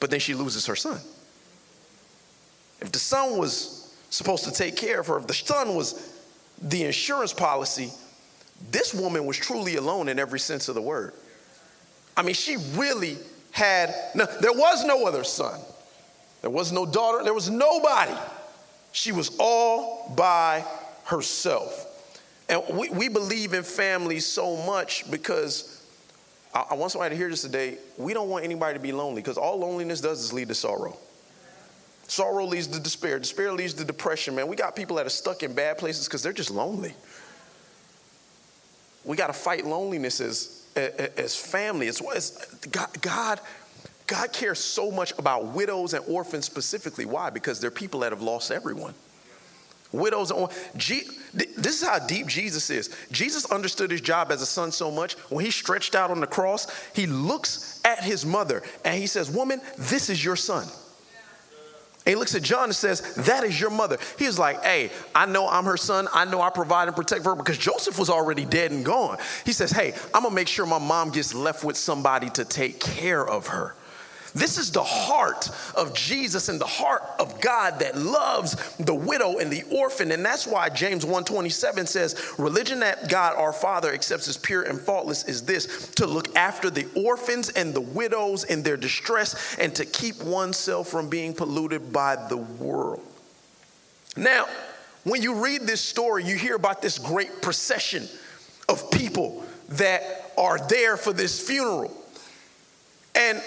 But 0.00 0.10
then 0.10 0.20
she 0.20 0.34
loses 0.34 0.66
her 0.66 0.76
son. 0.76 1.00
If 2.80 2.92
the 2.92 2.98
son 2.98 3.38
was 3.38 3.96
supposed 4.10 4.44
to 4.44 4.52
take 4.52 4.76
care 4.76 5.00
of 5.00 5.06
her, 5.06 5.18
if 5.18 5.26
the 5.26 5.34
son 5.34 5.74
was 5.74 6.12
the 6.60 6.84
insurance 6.84 7.32
policy, 7.32 7.90
this 8.70 8.92
woman 8.92 9.24
was 9.24 9.36
truly 9.36 9.76
alone 9.76 10.08
in 10.08 10.18
every 10.18 10.38
sense 10.38 10.68
of 10.68 10.74
the 10.74 10.82
word. 10.82 11.14
I 12.16 12.22
mean, 12.22 12.34
she 12.34 12.56
really 12.74 13.16
had, 13.50 13.94
no, 14.14 14.26
there 14.40 14.52
was 14.52 14.84
no 14.84 15.06
other 15.06 15.24
son, 15.24 15.58
there 16.42 16.50
was 16.50 16.72
no 16.72 16.84
daughter, 16.84 17.24
there 17.24 17.34
was 17.34 17.48
nobody. 17.48 18.14
She 18.94 19.10
was 19.10 19.36
all 19.40 20.14
by 20.16 20.64
herself. 21.06 21.90
And 22.48 22.62
we, 22.78 22.88
we 22.90 23.08
believe 23.08 23.52
in 23.52 23.64
families 23.64 24.24
so 24.24 24.56
much 24.64 25.10
because 25.10 25.84
I, 26.54 26.66
I 26.70 26.74
want 26.74 26.92
somebody 26.92 27.12
to 27.12 27.16
hear 27.16 27.28
this 27.28 27.42
today. 27.42 27.78
We 27.98 28.14
don't 28.14 28.28
want 28.28 28.44
anybody 28.44 28.78
to 28.78 28.82
be 28.82 28.92
lonely 28.92 29.20
because 29.20 29.36
all 29.36 29.58
loneliness 29.58 30.00
does 30.00 30.20
is 30.20 30.32
lead 30.32 30.46
to 30.46 30.54
sorrow. 30.54 30.96
Sorrow 32.06 32.46
leads 32.46 32.68
to 32.68 32.78
despair. 32.78 33.18
Despair 33.18 33.52
leads 33.52 33.74
to 33.74 33.84
depression, 33.84 34.36
man. 34.36 34.46
We 34.46 34.54
got 34.54 34.76
people 34.76 34.94
that 34.96 35.06
are 35.06 35.10
stuck 35.10 35.42
in 35.42 35.54
bad 35.54 35.76
places 35.76 36.06
because 36.06 36.22
they're 36.22 36.32
just 36.32 36.52
lonely. 36.52 36.94
We 39.04 39.16
got 39.16 39.26
to 39.26 39.32
fight 39.32 39.66
loneliness 39.66 40.20
as, 40.20 40.66
as 40.76 41.34
family. 41.34 41.88
It's, 41.88 42.00
it's 42.00 42.46
God, 42.66 43.02
God, 43.02 43.40
God 44.06 44.32
cares 44.32 44.58
so 44.58 44.90
much 44.90 45.12
about 45.18 45.46
widows 45.46 45.94
and 45.94 46.04
orphans 46.06 46.44
specifically. 46.44 47.06
Why? 47.06 47.30
Because 47.30 47.60
they're 47.60 47.70
people 47.70 48.00
that 48.00 48.12
have 48.12 48.22
lost 48.22 48.50
everyone. 48.50 48.94
Widows 49.92 50.30
and 50.30 50.40
orphans. 50.40 50.72
this 51.32 51.80
is 51.80 51.86
how 51.86 52.00
deep 52.00 52.26
Jesus 52.26 52.68
is. 52.68 52.94
Jesus 53.10 53.50
understood 53.50 53.90
his 53.90 54.00
job 54.00 54.30
as 54.30 54.42
a 54.42 54.46
son 54.46 54.72
so 54.72 54.90
much. 54.90 55.14
When 55.30 55.44
he 55.44 55.50
stretched 55.50 55.94
out 55.94 56.10
on 56.10 56.20
the 56.20 56.26
cross, 56.26 56.66
he 56.94 57.06
looks 57.06 57.80
at 57.84 58.02
his 58.02 58.26
mother 58.26 58.62
and 58.84 58.98
he 58.98 59.06
says, 59.06 59.30
Woman, 59.30 59.60
this 59.78 60.10
is 60.10 60.22
your 60.22 60.36
son. 60.36 60.66
And 62.06 62.12
he 62.12 62.16
looks 62.16 62.34
at 62.34 62.42
John 62.42 62.64
and 62.64 62.74
says, 62.74 63.14
That 63.14 63.44
is 63.44 63.58
your 63.58 63.70
mother. 63.70 63.96
He 64.18 64.26
was 64.26 64.38
like, 64.38 64.62
Hey, 64.62 64.90
I 65.14 65.24
know 65.24 65.48
I'm 65.48 65.64
her 65.64 65.78
son. 65.78 66.08
I 66.12 66.26
know 66.26 66.42
I 66.42 66.50
provide 66.50 66.88
and 66.88 66.96
protect 66.96 67.22
for 67.22 67.30
her 67.30 67.36
because 67.36 67.56
Joseph 67.56 67.98
was 67.98 68.10
already 68.10 68.44
dead 68.44 68.72
and 68.72 68.84
gone. 68.84 69.16
He 69.46 69.52
says, 69.52 69.70
Hey, 69.70 69.94
I'm 70.12 70.22
going 70.22 70.32
to 70.32 70.34
make 70.34 70.48
sure 70.48 70.66
my 70.66 70.78
mom 70.78 71.10
gets 71.10 71.32
left 71.32 71.64
with 71.64 71.78
somebody 71.78 72.28
to 72.30 72.44
take 72.44 72.80
care 72.80 73.26
of 73.26 73.46
her. 73.46 73.74
This 74.34 74.58
is 74.58 74.72
the 74.72 74.82
heart 74.82 75.48
of 75.76 75.94
Jesus 75.94 76.48
and 76.48 76.60
the 76.60 76.66
heart 76.66 77.02
of 77.20 77.40
God 77.40 77.78
that 77.78 77.96
loves 77.96 78.74
the 78.78 78.94
widow 78.94 79.38
and 79.38 79.48
the 79.48 79.62
orphan. 79.70 80.10
And 80.10 80.24
that's 80.24 80.44
why 80.44 80.68
James 80.70 81.04
1:27 81.04 81.86
says, 81.86 82.34
religion 82.36 82.80
that 82.80 83.08
God 83.08 83.36
our 83.36 83.52
Father 83.52 83.92
accepts 83.92 84.26
as 84.26 84.36
pure 84.36 84.62
and 84.62 84.80
faultless 84.80 85.24
is 85.24 85.42
this 85.42 85.88
to 85.90 86.06
look 86.06 86.34
after 86.36 86.68
the 86.68 86.86
orphans 86.96 87.50
and 87.50 87.72
the 87.72 87.80
widows 87.80 88.42
in 88.42 88.64
their 88.64 88.76
distress 88.76 89.56
and 89.56 89.72
to 89.76 89.84
keep 89.84 90.20
oneself 90.20 90.88
from 90.88 91.08
being 91.08 91.32
polluted 91.32 91.92
by 91.92 92.16
the 92.28 92.36
world. 92.36 93.02
Now, 94.16 94.46
when 95.04 95.22
you 95.22 95.44
read 95.44 95.62
this 95.62 95.80
story, 95.80 96.24
you 96.24 96.36
hear 96.36 96.56
about 96.56 96.82
this 96.82 96.98
great 96.98 97.40
procession 97.40 98.08
of 98.68 98.90
people 98.90 99.44
that 99.70 100.32
are 100.36 100.58
there 100.66 100.96
for 100.96 101.12
this 101.12 101.40
funeral. 101.40 101.92
And 103.14 103.40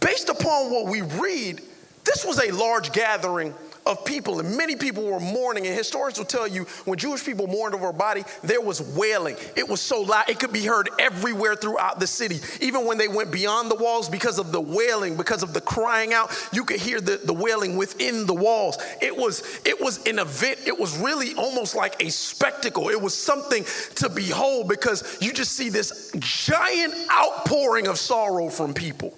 based 0.00 0.28
upon 0.28 0.70
what 0.70 0.86
we 0.86 1.02
read, 1.02 1.60
this 2.04 2.24
was 2.24 2.38
a 2.40 2.50
large 2.52 2.92
gathering 2.92 3.54
of 3.84 4.04
people, 4.04 4.38
and 4.38 4.56
many 4.56 4.76
people 4.76 5.04
were 5.04 5.20
mourning. 5.20 5.66
And 5.66 5.76
historians 5.76 6.18
will 6.18 6.24
tell 6.24 6.46
you 6.46 6.64
when 6.84 6.98
Jewish 6.98 7.24
people 7.24 7.46
mourned 7.46 7.74
over 7.74 7.88
a 7.88 7.92
body, 7.92 8.22
there 8.42 8.60
was 8.60 8.80
wailing. 8.96 9.36
It 9.56 9.68
was 9.68 9.80
so 9.80 10.02
loud, 10.02 10.28
it 10.28 10.38
could 10.38 10.52
be 10.52 10.64
heard 10.64 10.88
everywhere 10.98 11.56
throughout 11.56 11.98
the 11.98 12.06
city. 12.06 12.40
Even 12.60 12.86
when 12.86 12.98
they 12.98 13.08
went 13.08 13.32
beyond 13.32 13.70
the 13.70 13.74
walls, 13.74 14.08
because 14.08 14.38
of 14.38 14.52
the 14.52 14.60
wailing, 14.60 15.16
because 15.16 15.42
of 15.42 15.52
the 15.52 15.60
crying 15.60 16.12
out, 16.12 16.32
you 16.52 16.64
could 16.64 16.80
hear 16.80 17.00
the, 17.00 17.16
the 17.24 17.32
wailing 17.32 17.76
within 17.76 18.26
the 18.26 18.34
walls. 18.34 18.78
It 19.00 19.16
was, 19.16 19.60
it 19.64 19.80
was 19.80 20.04
an 20.06 20.18
event, 20.18 20.60
it 20.66 20.78
was 20.78 20.96
really 20.98 21.34
almost 21.34 21.74
like 21.74 22.02
a 22.02 22.10
spectacle. 22.10 22.88
It 22.88 23.00
was 23.00 23.16
something 23.16 23.64
to 23.96 24.08
behold 24.08 24.68
because 24.68 25.18
you 25.20 25.32
just 25.32 25.52
see 25.52 25.68
this 25.68 26.12
giant 26.18 26.94
outpouring 27.10 27.88
of 27.88 27.98
sorrow 27.98 28.48
from 28.48 28.74
people. 28.74 29.16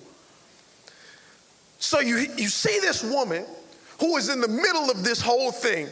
So 1.84 2.00
you, 2.00 2.16
you 2.38 2.48
see 2.48 2.80
this 2.80 3.04
woman 3.04 3.44
who 4.00 4.16
is 4.16 4.30
in 4.30 4.40
the 4.40 4.48
middle 4.48 4.90
of 4.90 5.04
this 5.04 5.20
whole 5.20 5.52
thing, 5.52 5.86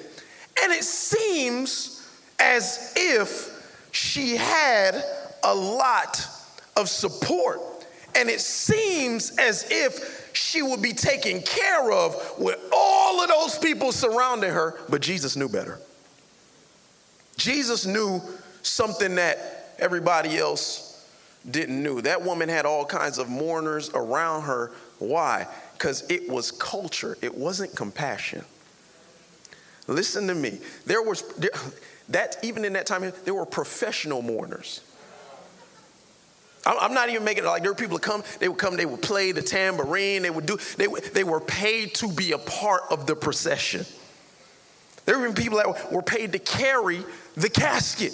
and 0.62 0.72
it 0.72 0.85
seems 0.85 2.09
as 2.40 2.94
if 2.96 3.88
she 3.92 4.35
had 4.35 5.05
a 5.44 5.55
lot 5.55 6.26
of 6.76 6.88
support. 6.88 7.61
And 8.14 8.31
it 8.31 8.40
seems 8.40 9.37
as 9.38 9.70
if 9.70 10.31
she 10.35 10.62
would 10.62 10.81
be 10.81 10.94
taken 10.94 11.42
care 11.42 11.92
of 11.92 12.38
with 12.38 12.59
all 12.72 13.22
of 13.22 13.28
those 13.28 13.59
people 13.59 13.92
surrounding 13.92 14.50
her, 14.50 14.78
but 14.88 15.02
Jesus 15.02 15.37
knew 15.37 15.48
better. 15.48 15.78
Jesus 17.37 17.85
knew 17.85 18.20
something 18.62 19.14
that 19.16 19.74
everybody 19.78 20.38
else 20.38 21.07
didn't 21.50 21.83
know. 21.83 22.00
That 22.00 22.22
woman 22.22 22.48
had 22.48 22.64
all 22.64 22.87
kinds 22.87 23.18
of 23.18 23.28
mourners 23.28 23.90
around 23.94 24.42
her. 24.42 24.72
Why? 24.98 25.46
Because 25.83 26.09
it 26.09 26.29
was 26.29 26.53
culture, 26.53 27.18
it 27.23 27.37
wasn't 27.37 27.75
compassion. 27.75 28.45
Listen 29.88 30.29
to 30.29 30.35
me. 30.35 30.61
There 30.87 31.03
was 31.03 31.25
that 32.09 32.37
even 32.45 32.64
in 32.64 32.75
that 32.75 32.87
time 32.87 33.12
there 33.25 33.35
were 33.35 33.45
professional 33.45 34.23
mourners. 34.23 34.81
I'm 36.64 36.95
not 36.95 37.09
even 37.09 37.25
making 37.25 37.42
it 37.42 37.49
like 37.49 37.62
there 37.62 37.73
were 37.73 37.77
people 37.77 37.99
that 37.99 38.05
come, 38.05 38.23
they 38.38 38.49
would 38.49 38.59
come, 38.59 38.77
they 38.77 38.87
would 38.87 39.03
play 39.03 39.33
the 39.33 39.42
tambourine, 39.42 40.23
they 40.23 40.31
would 40.31 40.47
do, 40.47 40.57
they, 40.77 40.87
they 40.87 41.25
were 41.25 41.40
paid 41.40 41.95
to 41.95 42.09
be 42.09 42.31
a 42.31 42.38
part 42.38 42.83
of 42.92 43.09
the 43.09 43.16
procession. 43.16 43.85
There 45.05 45.18
were 45.18 45.25
even 45.25 45.35
people 45.35 45.59
that 45.59 45.92
were 45.92 46.03
paid 46.03 46.31
to 46.31 46.38
carry 46.38 47.05
the 47.37 47.51
casket. 47.51 48.12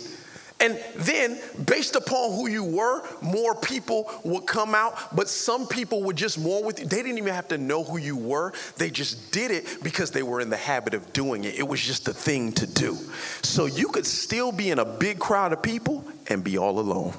And 0.61 0.81
then, 0.97 1.38
based 1.66 1.94
upon 1.94 2.33
who 2.33 2.49
you 2.49 2.64
were, 2.64 3.07
more 3.23 3.55
people 3.55 4.11
would 4.25 4.44
come 4.47 4.75
out, 4.75 5.14
but 5.14 5.29
some 5.29 5.68
people 5.68 6.03
would 6.05 6.16
just 6.16 6.37
mourn 6.37 6.64
with 6.64 6.81
you. 6.81 6.87
They 6.87 6.97
didn't 6.97 7.18
even 7.18 7.33
have 7.33 7.47
to 7.49 7.59
know 7.59 7.85
who 7.85 7.97
you 7.97 8.16
were, 8.16 8.53
they 8.77 8.90
just 8.90 9.31
did 9.31 9.53
it 9.53 9.79
because 9.85 10.11
they 10.11 10.25
were 10.25 10.40
in 10.40 10.51
the 10.51 10.57
habit 10.57 10.94
of 10.94 11.12
doing 11.12 11.44
it. 11.44 11.57
It 11.57 11.68
was 11.68 11.81
just 11.81 12.09
a 12.09 12.12
thing 12.12 12.53
to 12.55 12.66
do. 12.66 12.97
So 13.42 13.66
you 13.66 13.88
could 13.88 14.07
still 14.07 14.51
be 14.51 14.71
in 14.71 14.81
a 14.81 14.85
big 14.85 15.21
crowd 15.21 15.53
of 15.53 15.62
people 15.62 16.05
and 16.27 16.42
be 16.42 16.59
all 16.59 16.81
alone. 16.81 17.14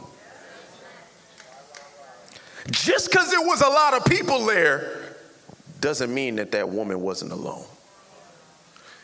Just 2.72 3.10
because 3.10 3.32
there 3.32 3.42
was 3.42 3.62
a 3.62 3.70
lot 3.70 3.94
of 3.94 4.06
people 4.06 4.46
there 4.46 5.16
doesn't 5.80 6.14
mean 6.14 6.36
that 6.36 6.52
that 6.52 6.68
woman 6.68 7.00
wasn't 7.02 7.32
alone. 7.32 7.64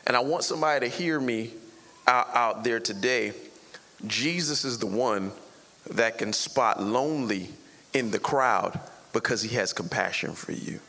And 0.05 0.17
I 0.17 0.19
want 0.19 0.43
somebody 0.43 0.89
to 0.89 0.93
hear 0.93 1.19
me 1.21 1.51
out, 2.05 2.27
out 2.35 2.63
there 2.65 2.81
today 2.81 3.33
Jesus 4.05 4.65
is 4.65 4.79
the 4.79 4.87
one 4.87 5.31
that 5.91 6.17
can 6.17 6.33
spot 6.33 6.81
lonely 6.81 7.49
in 7.93 8.11
the 8.11 8.19
crowd 8.19 8.79
because 9.13 9.41
he 9.41 9.55
has 9.55 9.73
compassion 9.73 10.33
for 10.33 10.51
you. 10.51 10.79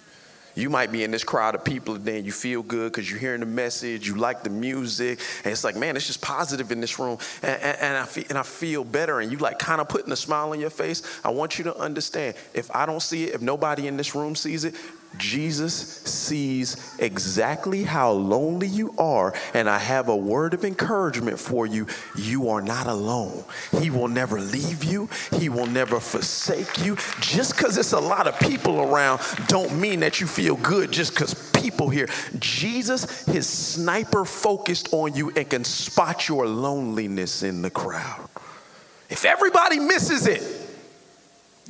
You 0.57 0.71
might 0.71 0.90
be 0.90 1.05
in 1.05 1.11
this 1.11 1.23
crowd 1.23 1.55
of 1.55 1.64
people 1.64 1.97
and 1.97 2.25
you 2.25 2.33
feel 2.33 2.62
good 2.62 2.90
because 2.90 3.11
you're 3.11 3.21
hearing 3.21 3.40
the 3.40 3.47
message, 3.47 4.09
you 4.09 4.14
like 4.14 4.42
the 4.42 4.49
music, 4.49 5.21
and 5.45 5.53
it's 5.53 5.64
like, 5.64 5.77
man, 5.77 5.97
it's 5.97 6.07
just 6.07 6.23
positive 6.23 6.73
in 6.73 6.81
this 6.81 6.99
room. 6.99 7.19
And, 7.42 7.62
and, 7.62 7.79
and, 7.79 7.97
I, 7.99 8.07
feel, 8.07 8.25
and 8.31 8.38
I 8.38 8.42
feel 8.42 8.83
better. 8.83 9.21
And 9.21 9.31
you 9.31 9.37
like 9.37 9.59
kind 9.59 9.83
of 9.83 9.88
putting 9.90 10.11
a 10.12 10.16
smile 10.16 10.53
on 10.53 10.61
your 10.61 10.71
face. 10.71 11.03
I 11.23 11.31
want 11.31 11.59
you 11.59 11.64
to 11.64 11.77
understand 11.77 12.37
if 12.55 12.75
I 12.75 12.87
don't 12.87 13.03
see 13.03 13.25
it, 13.25 13.35
if 13.35 13.42
nobody 13.42 13.87
in 13.87 13.99
this 13.99 14.14
room 14.14 14.35
sees 14.35 14.64
it, 14.64 14.75
Jesus 15.18 15.74
sees 16.05 16.76
exactly 16.98 17.83
how 17.83 18.12
lonely 18.12 18.66
you 18.66 18.94
are, 18.98 19.35
and 19.55 19.68
I 19.68 19.79
have 19.79 20.09
a 20.09 20.16
word 20.16 20.55
of 20.55 20.64
encouragement 20.64 21.38
for 21.38 21.66
you. 21.66 21.87
You 22.16 22.48
are 22.50 22.62
not 22.62 22.87
alone. 22.87 23.44
He 23.81 23.90
will 23.90 24.09
never 24.09 24.40
leave 24.40 24.85
you, 24.85 25.09
He 25.33 25.48
will 25.48 25.66
never 25.66 26.00
forsake 26.00 26.85
you. 26.85 26.96
Just 27.20 27.57
because 27.57 27.76
it's 27.76 27.92
a 27.92 28.00
lot 28.00 28.26
of 28.26 28.38
people 28.40 28.81
around, 28.81 29.20
don't 29.48 29.79
mean 29.79 30.00
that 30.00 30.20
you 30.20 30.26
feel 30.26 30.57
good 30.57 30.90
just 30.90 31.14
because 31.14 31.35
people 31.52 31.88
here. 31.88 32.09
Jesus, 32.38 33.24
His 33.24 33.48
sniper 33.48 34.24
focused 34.24 34.92
on 34.92 35.14
you 35.14 35.31
and 35.31 35.48
can 35.48 35.64
spot 35.64 36.29
your 36.29 36.46
loneliness 36.46 37.42
in 37.42 37.62
the 37.62 37.70
crowd. 37.70 38.29
If 39.09 39.24
everybody 39.24 39.79
misses 39.79 40.26
it, 40.26 40.42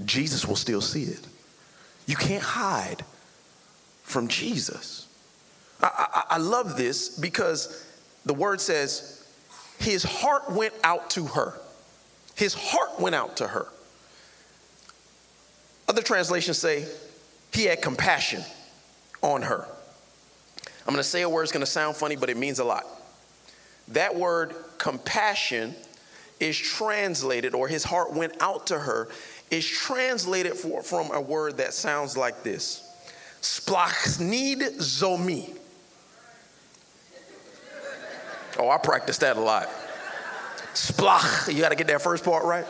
Jesus 0.04 0.46
will 0.46 0.56
still 0.56 0.80
see 0.80 1.04
it. 1.04 1.20
You 2.06 2.16
can't 2.16 2.42
hide 2.42 3.04
from 4.06 4.28
Jesus. 4.28 5.08
I, 5.82 6.06
I, 6.14 6.22
I 6.36 6.38
love 6.38 6.76
this 6.76 7.18
because 7.18 7.84
the 8.24 8.34
word 8.34 8.60
says, 8.60 9.26
his 9.78 10.04
heart 10.04 10.50
went 10.50 10.72
out 10.84 11.10
to 11.10 11.26
her. 11.26 11.54
His 12.36 12.54
heart 12.54 13.00
went 13.00 13.14
out 13.14 13.36
to 13.38 13.48
her. 13.48 13.66
Other 15.88 16.02
translations 16.02 16.58
say 16.58 16.86
he 17.52 17.64
had 17.64 17.82
compassion 17.82 18.42
on 19.22 19.42
her. 19.42 19.66
I'm 20.86 20.92
going 20.92 20.98
to 20.98 21.02
say 21.02 21.22
a 21.22 21.28
word, 21.28 21.42
it's 21.42 21.52
going 21.52 21.64
to 21.64 21.70
sound 21.70 21.96
funny, 21.96 22.14
but 22.14 22.30
it 22.30 22.36
means 22.36 22.60
a 22.60 22.64
lot. 22.64 22.84
That 23.88 24.14
word 24.14 24.54
compassion 24.78 25.74
is 26.38 26.56
translated, 26.56 27.54
or 27.54 27.66
his 27.66 27.82
heart 27.82 28.12
went 28.12 28.40
out 28.40 28.68
to 28.68 28.78
her, 28.78 29.08
is 29.50 29.66
translated 29.66 30.54
for, 30.54 30.82
from 30.82 31.10
a 31.12 31.20
word 31.20 31.56
that 31.56 31.74
sounds 31.74 32.16
like 32.16 32.44
this 32.44 32.85
Splachnid 33.46 34.78
zomi. 34.78 35.56
Oh, 38.58 38.68
I 38.68 38.76
practiced 38.78 39.20
that 39.20 39.36
a 39.36 39.40
lot. 39.40 39.68
Splach. 40.74 41.52
You 41.54 41.60
got 41.60 41.68
to 41.68 41.76
get 41.76 41.86
that 41.86 42.02
first 42.02 42.24
part 42.24 42.44
right. 42.44 42.66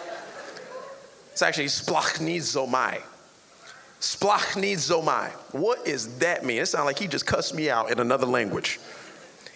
It's 1.33 1.41
actually 1.41 1.67
splachnizomai. 1.67 3.01
Splachnizomai. 4.01 5.31
What 5.53 5.87
does 5.87 6.19
that 6.19 6.45
mean? 6.45 6.61
It 6.61 6.67
sounds 6.67 6.85
like 6.85 6.99
he 6.99 7.07
just 7.07 7.25
cussed 7.25 7.55
me 7.55 7.71
out 7.71 7.91
in 7.91 7.99
another 7.99 8.27
language. 8.27 8.79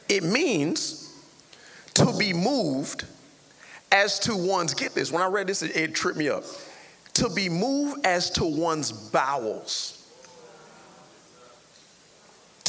It 0.09 0.25
means 0.25 1.15
to 1.95 2.17
be 2.19 2.33
moved 2.33 3.05
as 3.93 4.19
to 4.21 4.35
one's, 4.35 4.73
get 4.73 4.95
this, 4.95 5.13
when 5.13 5.21
I 5.21 5.27
read 5.27 5.47
this, 5.47 5.63
it, 5.63 5.77
it 5.77 5.95
tripped 5.95 6.19
me 6.19 6.31
up. 6.31 6.45
To 7.15 7.29
be 7.29 7.51
moved 7.51 8.07
as 8.07 8.31
to 8.31 8.45
one's 8.45 8.91
bowels. 8.91 10.00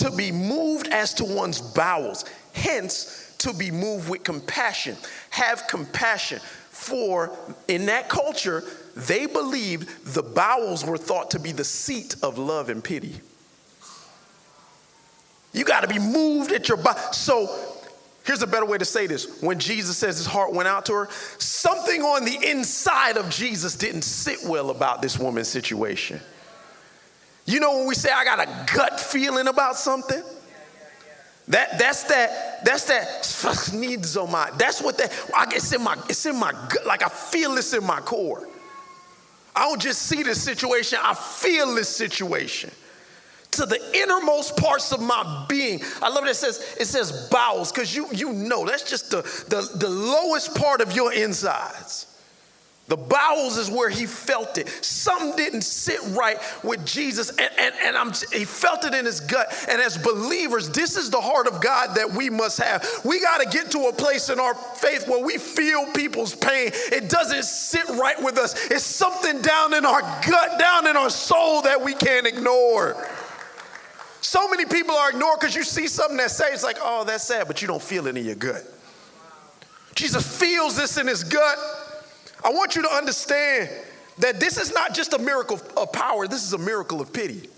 To 0.02 0.12
be 0.12 0.32
moved 0.32 0.88
as 0.88 1.14
to 1.16 1.26
one's 1.26 1.62
bowels. 1.62 2.26
Hence, 2.54 3.36
to 3.40 3.54
be 3.54 3.70
moved 3.70 4.10
with 4.10 4.24
compassion. 4.24 4.98
Have 5.30 5.68
compassion. 5.68 6.40
For 6.70 7.38
in 7.68 7.86
that 7.86 8.10
culture, 8.10 8.64
they 8.96 9.28
believed 9.28 10.06
the 10.06 10.24
bowels 10.24 10.84
were 10.84 10.98
thought 10.98 11.32
to 11.32 11.40
be 11.40 11.52
the 11.52 11.64
seat 11.64 12.16
of 12.24 12.40
love 12.40 12.70
and 12.70 12.84
pity. 12.84 13.22
You 15.54 15.66
got 15.66 15.82
to 15.82 15.88
be 15.88 16.00
moved 16.00 16.52
at 16.52 16.68
your 16.68 16.78
body. 16.78 17.00
So 17.12 17.56
here's 18.26 18.42
a 18.42 18.48
better 18.48 18.66
way 18.66 18.80
to 18.80 18.86
say 18.86 19.06
this. 19.06 19.42
When 19.42 19.60
Jesus 19.60 19.98
says 19.98 20.18
his 20.18 20.26
heart 20.26 20.54
went 20.54 20.68
out 20.68 20.86
to 20.88 20.94
her, 20.94 21.10
something 21.38 22.02
on 22.02 22.26
the 22.26 22.50
inside 22.50 23.18
of 23.18 23.30
Jesus 23.30 23.76
didn't 23.76 24.04
sit 24.04 24.40
well 24.46 24.72
about 24.72 25.02
this 25.02 25.20
woman's 25.20 25.50
situation. 25.50 26.20
You 27.46 27.60
know 27.60 27.78
when 27.78 27.88
we 27.88 27.96
say 27.96 28.12
I 28.12 28.24
got 28.24 28.40
a 28.40 28.74
gut 28.74 29.00
feeling 29.00 29.48
about 29.48 29.76
something? 29.76 30.22
That 31.48 31.80
that's 31.80 32.04
that 32.04 32.64
that's 32.64 32.86
that 32.86 33.74
needs 33.74 34.16
on 34.16 34.32
my 34.32 34.50
that's 34.58 34.82
what 34.82 34.98
that 35.00 35.12
I 35.36 35.48
guess 35.48 35.74
in 35.74 35.84
my 35.84 35.98
it's 36.08 36.26
in 36.26 36.40
my 36.40 36.52
gut 36.52 36.86
like 36.86 37.04
I 37.04 37.10
feel 37.10 37.56
this 37.56 37.74
in 37.74 37.84
my 37.84 38.00
core. 38.00 38.48
I 39.56 39.62
don't 39.68 39.82
just 39.82 40.04
see 40.04 40.24
this 40.24 40.42
situation, 40.42 41.00
I 41.02 41.14
feel 41.14 41.76
this 41.76 41.90
situation 41.90 42.72
to 43.52 43.66
the 43.66 43.80
innermost 44.02 44.56
parts 44.56 44.94
of 44.94 45.02
my 45.02 45.46
being. 45.50 45.82
I 46.02 46.10
love 46.10 46.24
it. 46.26 46.30
It 46.30 46.36
says 46.36 46.76
it 46.80 46.86
says 46.86 47.28
bowels 47.30 47.72
because 47.72 47.94
you 47.94 48.08
you 48.14 48.32
know 48.32 48.66
that's 48.66 48.90
just 48.90 49.12
the, 49.12 49.22
the 49.50 49.78
the 49.78 49.90
lowest 49.90 50.56
part 50.56 50.80
of 50.80 50.96
your 50.96 51.12
insides. 51.12 52.08
The 52.92 52.98
bowels 52.98 53.58
is 53.58 53.72
where 53.72 53.90
he 53.90 54.06
felt 54.06 54.58
it. 54.58 54.68
Something 54.84 55.34
didn't 55.38 55.62
sit 55.62 56.02
right 56.10 56.36
with 56.62 56.86
Jesus, 56.86 57.30
and, 57.30 57.50
and, 57.58 57.74
and 57.82 57.96
I'm, 57.96 58.12
he 58.34 58.44
felt 58.44 58.84
it 58.84 58.94
in 58.94 59.06
his 59.06 59.22
gut. 59.22 59.48
And 59.70 59.82
as 59.82 59.98
believers, 59.98 60.70
this 60.70 60.98
is 60.98 61.10
the 61.10 61.22
heart 61.22 61.48
of 61.48 61.62
God 61.62 61.96
that 61.96 62.12
we 62.12 62.30
must 62.30 62.60
have. 62.62 62.86
We 63.06 63.22
got 63.22 63.38
to 63.38 63.50
get 63.50 63.72
to 63.72 63.88
a 63.88 63.94
place 63.94 64.28
in 64.28 64.42
our 64.42 64.54
faith 64.54 65.08
where 65.08 65.24
we 65.24 65.38
feel 65.38 65.86
people's 65.94 66.36
pain. 66.36 66.72
It 66.92 67.10
doesn't 67.10 67.46
sit 67.46 67.88
right 67.98 68.22
with 68.22 68.38
us, 68.38 68.70
it's 68.70 68.84
something 68.84 69.42
down 69.42 69.74
in 69.74 69.86
our 69.86 70.02
gut, 70.02 70.60
down 70.60 70.86
in 70.86 70.98
our 70.98 71.10
soul 71.10 71.62
that 71.62 71.82
we 71.82 71.94
can't 71.94 72.28
ignore. 72.28 73.08
So 74.20 74.50
many 74.50 74.66
people 74.66 74.96
are 74.96 75.12
ignored 75.12 75.40
because 75.40 75.56
you 75.56 75.64
see 75.64 75.88
something 75.88 76.18
that 76.18 76.32
says, 76.32 76.56
it's 76.56 76.64
like, 76.66 76.80
oh, 76.82 77.06
that's 77.06 77.24
sad, 77.24 77.48
but 77.48 77.62
you 77.62 77.70
don't 77.70 77.82
feel 77.82 78.08
it 78.08 78.18
in 78.18 78.26
your 78.26 78.36
gut. 78.36 78.66
Jesus 79.96 80.40
feels 80.40 80.76
this 80.76 80.98
in 80.98 81.08
his 81.08 81.24
gut. 81.24 81.58
I 82.44 82.50
want 82.50 82.76
you 82.76 82.82
to 82.84 82.90
understand 82.90 83.70
that 84.20 84.40
this 84.40 84.58
is 84.58 84.74
not 84.74 84.94
just 84.94 85.14
a 85.14 85.20
miracle 85.20 85.60
of 85.78 85.92
power, 85.92 86.28
this 86.28 86.44
is 86.44 86.54
a 86.54 86.58
miracle 86.58 87.02
of 87.02 87.12
pity. 87.14 87.50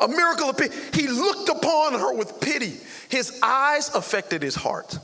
A 0.00 0.08
miracle 0.08 0.48
of 0.48 0.56
pity. 0.56 0.74
He 0.94 1.08
looked 1.08 1.48
upon 1.48 1.92
her 1.94 2.14
with 2.14 2.40
pity. 2.40 2.74
His 3.08 3.38
eyes 3.42 3.94
affected 3.94 4.42
his 4.42 4.54
heart. 4.54 4.98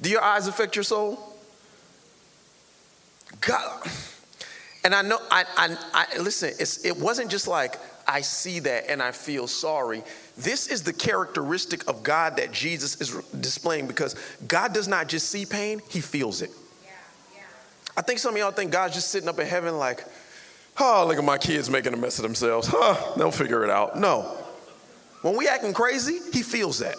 Do 0.00 0.10
your 0.10 0.22
eyes 0.22 0.46
affect 0.46 0.76
your 0.76 0.82
soul? 0.82 1.36
God. 3.40 3.88
And 4.84 4.94
I 4.94 5.02
know, 5.02 5.18
I, 5.30 5.44
I, 5.56 5.76
I 5.92 6.18
listen, 6.18 6.52
it 6.84 6.96
wasn't 6.96 7.30
just 7.30 7.48
like, 7.48 7.76
I 8.06 8.20
see 8.20 8.60
that 8.60 8.88
and 8.88 9.02
I 9.02 9.10
feel 9.10 9.46
sorry. 9.46 10.02
This 10.36 10.68
is 10.68 10.82
the 10.82 10.92
characteristic 10.92 11.88
of 11.88 12.02
God 12.02 12.36
that 12.36 12.52
Jesus 12.52 13.00
is 13.00 13.10
displaying 13.40 13.88
because 13.88 14.14
God 14.46 14.72
does 14.72 14.86
not 14.86 15.08
just 15.08 15.28
see 15.28 15.44
pain, 15.44 15.80
He 15.88 16.00
feels 16.00 16.42
it. 16.42 16.50
I 17.96 18.02
think 18.02 18.18
some 18.18 18.34
of 18.34 18.38
y'all 18.38 18.50
think 18.50 18.72
God's 18.72 18.94
just 18.94 19.08
sitting 19.08 19.28
up 19.28 19.38
in 19.38 19.46
heaven 19.46 19.78
like, 19.78 20.04
oh, 20.78 21.04
look 21.06 21.16
at 21.16 21.24
my 21.24 21.38
kids 21.38 21.70
making 21.70 21.94
a 21.94 21.96
mess 21.96 22.18
of 22.18 22.22
themselves. 22.22 22.68
Huh, 22.70 23.14
they'll 23.16 23.30
figure 23.30 23.64
it 23.64 23.70
out. 23.70 23.98
No. 23.98 24.36
When 25.22 25.36
we 25.36 25.48
acting 25.48 25.72
crazy, 25.72 26.18
he 26.32 26.42
feels 26.42 26.78
that. 26.80 26.96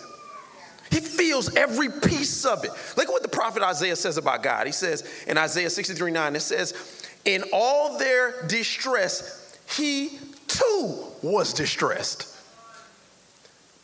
He 0.89 0.99
feels 0.99 1.53
every 1.55 1.89
piece 1.89 2.45
of 2.45 2.63
it. 2.63 2.71
Look 2.95 3.07
at 3.07 3.11
what 3.11 3.21
the 3.21 3.29
prophet 3.29 3.61
Isaiah 3.61 3.95
says 3.95 4.17
about 4.17 4.41
God. 4.41 4.65
He 4.65 4.73
says 4.73 5.07
in 5.27 5.37
Isaiah 5.37 5.69
63 5.69 6.11
9, 6.11 6.35
it 6.35 6.39
says, 6.39 7.05
In 7.25 7.43
all 7.51 7.99
their 7.99 8.47
distress, 8.47 9.57
he 9.75 10.17
too 10.47 11.03
was 11.21 11.53
distressed 11.53 12.36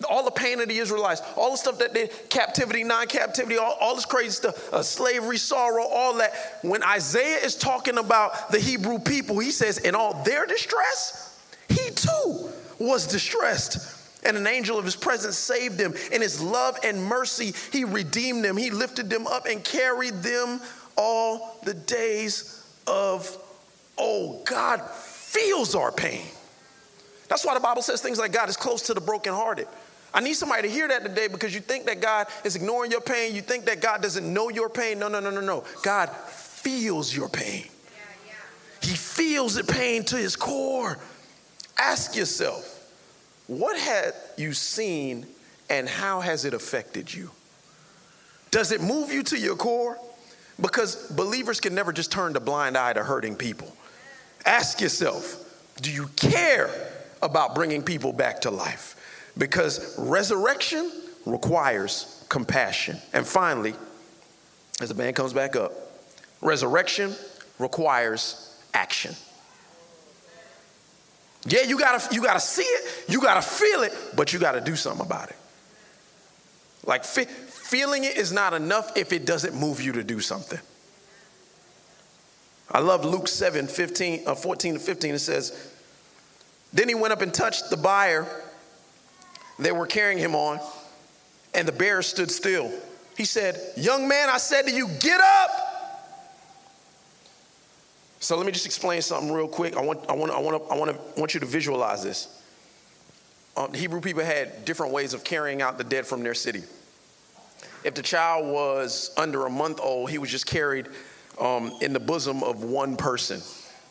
all 0.06 0.24
the 0.24 0.32
pain 0.32 0.60
of 0.60 0.68
the 0.68 0.78
Israelites, 0.78 1.22
all 1.36 1.52
the 1.52 1.58
stuff 1.58 1.80
that 1.80 1.94
they 1.94 2.08
captivity, 2.30 2.84
non-captivity, 2.84 3.58
all, 3.58 3.78
all 3.80 3.96
this 3.96 4.06
crazy 4.06 4.32
stuff, 4.32 4.74
uh, 4.74 4.82
slavery, 4.82 5.38
sorrow, 5.38 5.84
all 5.84 6.16
that. 6.16 6.34
When 6.62 6.84
Isaiah 6.84 7.38
is 7.38 7.56
talking 7.56 7.98
about 7.98 8.52
the 8.52 8.60
Hebrew 8.60 9.00
people, 9.00 9.40
he 9.40 9.52
says, 9.52 9.78
in 9.80 9.96
all 9.96 10.24
their 10.24 10.46
distress, 10.46 11.40
he 11.70 11.90
too 11.92 12.50
was 12.80 13.08
distressed. 13.08 14.00
And 14.26 14.38
an 14.38 14.48
angel 14.48 14.78
of 14.80 14.86
his 14.86 14.96
presence 14.96 15.38
saved 15.38 15.78
them. 15.78 15.94
In 16.12 16.22
his 16.22 16.42
love 16.42 16.78
and 16.84 17.04
mercy, 17.04 17.54
he 17.72 17.84
redeemed 17.84 18.46
them. 18.46 18.56
He 18.56 18.70
lifted 18.70 19.10
them 19.10 19.28
up 19.28 19.46
and 19.46 19.64
carried 19.64 20.14
them 20.24 20.62
all 20.96 21.58
the 21.64 21.74
days 21.74 22.66
of 22.88 23.38
oh 23.98 24.42
God 24.46 24.82
feels 24.82 25.76
our 25.76 25.92
pain. 25.92 26.26
That's 27.28 27.46
why 27.46 27.54
the 27.54 27.60
Bible 27.60 27.82
says 27.82 28.02
things 28.02 28.20
like 28.20 28.32
God 28.32 28.50
is 28.50 28.58
close 28.58 28.84
to 28.84 28.94
the 28.94 29.02
brokenhearted. 29.02 29.68
I 30.14 30.22
need 30.22 30.36
somebody 30.36 30.68
to 30.68 30.74
hear 30.74 30.88
that 30.88 31.04
today 31.04 31.28
because 31.28 31.56
you 31.56 31.62
think 31.62 31.86
that 31.86 32.00
God 32.00 32.28
is 32.44 32.56
ignoring 32.56 32.92
your 32.92 33.02
pain. 33.02 33.34
You 33.34 33.42
think 33.42 33.66
that 33.66 33.82
God 33.82 34.02
doesn't 34.02 34.32
know 34.32 34.50
your 34.50 34.70
pain. 34.70 35.00
No, 35.00 35.08
no, 35.08 35.20
no, 35.20 35.32
no, 35.32 35.42
no. 35.42 35.64
God 35.82 36.10
feels 36.10 37.16
your 37.16 37.30
pain. 37.30 37.66
He 38.82 38.96
feels 38.96 39.56
the 39.56 39.64
pain 39.64 40.04
to 40.06 40.18
his 40.18 40.36
core. 40.36 41.00
Ask 41.78 42.16
yourself, 42.16 42.70
what 43.48 43.78
had 43.80 44.14
you 44.38 44.54
seen 44.54 45.26
and 45.70 45.88
how 45.88 46.20
has 46.20 46.46
it 46.46 46.54
affected 46.54 47.12
you? 47.14 47.32
Does 48.52 48.72
it 48.72 48.82
move 48.82 49.12
you 49.12 49.24
to 49.24 49.40
your 49.40 49.56
core? 49.56 49.98
Because 50.62 51.08
believers 51.12 51.60
can 51.60 51.74
never 51.74 51.92
just 51.92 52.12
turn 52.12 52.34
the 52.34 52.40
blind 52.40 52.78
eye 52.78 52.94
to 52.94 53.04
hurting 53.04 53.36
people. 53.36 53.76
Ask 54.46 54.80
yourself, 54.80 55.40
do 55.82 55.92
you 55.92 56.08
care 56.16 56.70
about 57.22 57.56
bringing 57.56 57.82
people 57.82 58.14
back 58.14 58.42
to 58.42 58.52
life? 58.52 58.96
Because 59.38 59.98
resurrection 59.98 60.92
requires 61.26 62.26
compassion. 62.30 62.98
And 63.14 63.26
finally, 63.26 63.74
as 64.82 64.90
the 64.90 64.96
band 64.96 65.16
comes 65.16 65.34
back 65.34 65.56
up, 65.56 65.72
resurrection 66.42 67.14
requires 67.60 68.56
action. 68.74 69.16
Yeah, 71.46 71.64
you 71.64 71.78
gotta 71.78 72.14
you 72.14 72.22
gotta 72.24 72.40
see 72.40 72.64
it, 72.64 73.06
you 73.10 73.22
gotta 73.22 73.42
feel 73.42 73.84
it, 73.84 73.94
but 74.16 74.32
you 74.32 74.40
gotta 74.40 74.62
do 74.62 74.76
something 74.76 75.06
about 75.06 75.30
it. 75.30 75.36
Like 76.86 77.04
fe- 77.04 77.26
feeling 77.26 78.04
it 78.04 78.18
is 78.18 78.32
not 78.32 78.54
enough 78.54 78.96
if 78.98 79.12
it 79.14 79.26
doesn't 79.26 79.56
move 79.56 79.82
you 79.82 79.94
to 79.94 80.04
do 80.04 80.20
something. 80.20 80.60
I 82.72 82.80
love 82.80 83.06
Luke 83.06 83.28
7, 83.28 83.68
15, 83.68 84.24
uh, 84.26 84.36
14 84.36 84.74
to 84.74 84.80
15. 84.80 85.16
It 85.16 85.20
says, 85.20 85.72
Then 86.72 86.90
he 86.90 86.96
went 86.96 87.14
up 87.14 87.22
and 87.22 87.34
touched 87.34 87.70
the 87.70 87.78
bier 87.78 88.26
they 89.64 89.72
were 89.72 89.88
carrying 89.88 90.18
him 90.18 90.36
on, 90.36 90.60
and 91.54 91.68
the 91.68 91.72
bear 91.72 92.02
stood 92.02 92.32
still. 92.32 92.72
He 93.16 93.26
said, 93.26 93.60
Young 93.76 94.08
man, 94.08 94.30
I 94.30 94.38
said 94.38 94.64
to 94.64 94.72
you, 94.72 94.88
get 95.00 95.22
up. 95.22 95.50
So 98.20 98.38
let 98.38 98.46
me 98.46 98.52
just 98.54 98.66
explain 98.66 99.02
something 99.02 99.32
real 99.32 99.48
quick. 99.48 99.76
I 99.76 99.82
want, 99.82 100.10
I 100.10 100.14
want, 100.14 100.32
I 100.32 100.40
want, 100.40 100.64
I 100.72 100.78
want, 100.78 100.92
to, 100.92 101.20
want 101.20 101.34
you 101.34 101.42
to 101.42 101.46
visualize 101.46 102.04
this. 102.04 102.42
Um, 103.58 103.74
Hebrew 103.74 104.02
people 104.02 104.24
had 104.24 104.66
different 104.66 104.94
ways 104.94 105.14
of 105.14 105.24
carrying 105.24 105.62
out 105.62 105.78
the 105.78 105.84
dead 105.84 106.06
from 106.06 106.24
their 106.24 106.34
city. 106.34 106.64
If 107.84 107.96
the 107.96 108.02
child 108.02 108.48
was 108.48 109.14
under 109.18 109.46
a 109.46 109.50
month 109.50 109.80
old, 109.82 110.10
he 110.10 110.18
was 110.18 110.32
just 110.32 110.48
carried 110.48 110.88
um, 111.40 111.74
in 111.82 111.94
the 111.94 112.00
bosom 112.00 112.44
of 112.44 112.64
one 112.64 112.96
person, 112.96 113.42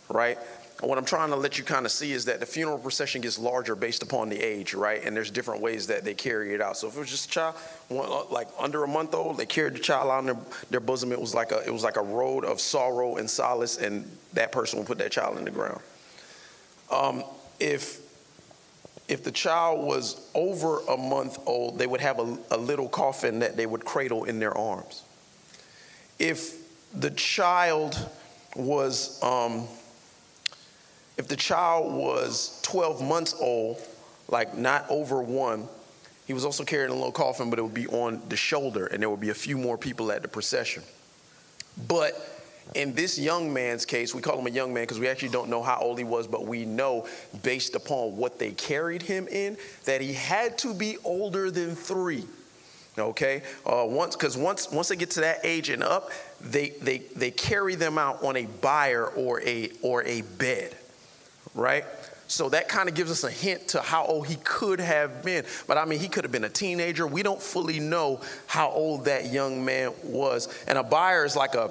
right? 0.08 0.38
What 0.88 0.98
I'm 0.98 1.04
trying 1.04 1.30
to 1.30 1.36
let 1.36 1.58
you 1.58 1.64
kind 1.64 1.86
of 1.86 1.92
see 1.92 2.12
is 2.12 2.24
that 2.24 2.40
the 2.40 2.46
funeral 2.46 2.78
procession 2.78 3.20
gets 3.20 3.38
larger 3.38 3.76
based 3.76 4.02
upon 4.02 4.28
the 4.28 4.38
age, 4.38 4.74
right? 4.74 5.02
And 5.04 5.16
there's 5.16 5.30
different 5.30 5.62
ways 5.62 5.86
that 5.86 6.04
they 6.04 6.14
carry 6.14 6.54
it 6.54 6.60
out. 6.60 6.76
So 6.76 6.88
if 6.88 6.96
it 6.96 7.00
was 7.00 7.10
just 7.10 7.26
a 7.26 7.30
child, 7.30 7.54
uh, 7.90 8.24
like 8.26 8.48
under 8.58 8.82
a 8.84 8.88
month 8.88 9.14
old, 9.14 9.36
they 9.36 9.46
carried 9.46 9.74
the 9.74 9.78
child 9.78 10.10
out 10.10 10.20
in 10.20 10.26
their, 10.26 10.38
their 10.70 10.80
bosom. 10.80 11.12
It 11.12 11.20
was 11.20 11.34
like 11.34 11.52
a 11.52 11.62
it 11.66 11.72
was 11.72 11.84
like 11.84 11.96
a 11.96 12.02
road 12.02 12.44
of 12.44 12.60
sorrow 12.60 13.16
and 13.16 13.30
solace, 13.30 13.78
and 13.78 14.10
that 14.32 14.50
person 14.50 14.78
would 14.78 14.88
put 14.88 14.98
that 14.98 15.12
child 15.12 15.38
in 15.38 15.44
the 15.44 15.50
ground. 15.50 15.80
Um, 16.90 17.24
if 17.60 18.00
if 19.08 19.22
the 19.24 19.32
child 19.32 19.86
was 19.86 20.28
over 20.34 20.80
a 20.88 20.96
month 20.96 21.38
old, 21.46 21.78
they 21.78 21.86
would 21.86 22.00
have 22.00 22.18
a, 22.18 22.38
a 22.50 22.56
little 22.56 22.88
coffin 22.88 23.40
that 23.40 23.56
they 23.56 23.66
would 23.66 23.84
cradle 23.84 24.24
in 24.24 24.38
their 24.38 24.56
arms. 24.56 25.02
if 26.18 26.54
the 26.94 27.10
child 27.10 27.98
was 28.54 29.22
um, 29.22 29.66
if 31.16 31.28
the 31.28 31.36
child 31.36 31.92
was 31.92 32.60
12 32.62 33.02
months 33.02 33.34
old, 33.38 33.78
like 34.28 34.56
not 34.56 34.86
over 34.88 35.22
one, 35.22 35.68
he 36.26 36.32
was 36.32 36.44
also 36.44 36.64
carrying 36.64 36.90
a 36.90 36.94
little 36.94 37.12
coffin, 37.12 37.50
but 37.50 37.58
it 37.58 37.62
would 37.62 37.74
be 37.74 37.86
on 37.88 38.22
the 38.28 38.36
shoulder, 38.36 38.86
and 38.86 39.02
there 39.02 39.10
would 39.10 39.20
be 39.20 39.30
a 39.30 39.34
few 39.34 39.58
more 39.58 39.76
people 39.76 40.10
at 40.12 40.22
the 40.22 40.28
procession. 40.28 40.82
But 41.88 42.14
in 42.74 42.94
this 42.94 43.18
young 43.18 43.52
man's 43.52 43.84
case, 43.84 44.14
we 44.14 44.22
call 44.22 44.38
him 44.38 44.46
a 44.46 44.50
young 44.50 44.72
man 44.72 44.84
because 44.84 45.00
we 45.00 45.08
actually 45.08 45.30
don't 45.30 45.50
know 45.50 45.62
how 45.62 45.78
old 45.80 45.98
he 45.98 46.04
was, 46.04 46.26
but 46.26 46.46
we 46.46 46.64
know 46.64 47.06
based 47.42 47.74
upon 47.74 48.16
what 48.16 48.38
they 48.38 48.52
carried 48.52 49.02
him 49.02 49.28
in 49.28 49.56
that 49.84 50.00
he 50.00 50.12
had 50.12 50.56
to 50.58 50.72
be 50.72 50.96
older 51.04 51.50
than 51.50 51.74
three. 51.74 52.24
Okay, 52.98 53.42
uh, 53.64 53.86
once 53.86 54.14
because 54.14 54.36
once 54.36 54.70
once 54.70 54.88
they 54.88 54.96
get 54.96 55.10
to 55.12 55.20
that 55.20 55.38
age 55.44 55.70
and 55.70 55.82
up, 55.82 56.10
they 56.42 56.70
they 56.82 56.98
they 57.16 57.30
carry 57.30 57.74
them 57.74 57.96
out 57.96 58.22
on 58.22 58.36
a 58.36 58.44
bier 58.44 59.06
or 59.06 59.40
a 59.42 59.70
or 59.80 60.02
a 60.04 60.20
bed, 60.20 60.76
right? 61.54 61.84
So 62.28 62.48
that 62.48 62.66
kind 62.66 62.88
of 62.88 62.94
gives 62.94 63.10
us 63.10 63.24
a 63.24 63.30
hint 63.30 63.68
to 63.68 63.82
how 63.82 64.06
old 64.06 64.26
he 64.26 64.36
could 64.36 64.80
have 64.80 65.22
been. 65.22 65.44
But 65.66 65.76
I 65.76 65.84
mean, 65.84 65.98
he 66.00 66.08
could 66.08 66.24
have 66.24 66.32
been 66.32 66.44
a 66.44 66.48
teenager. 66.48 67.06
We 67.06 67.22
don't 67.22 67.40
fully 67.40 67.78
know 67.78 68.22
how 68.46 68.70
old 68.70 69.04
that 69.04 69.30
young 69.30 69.64
man 69.64 69.92
was. 70.02 70.48
And 70.66 70.78
a 70.78 70.82
bier 70.82 71.26
is 71.26 71.36
like 71.36 71.54
a 71.54 71.70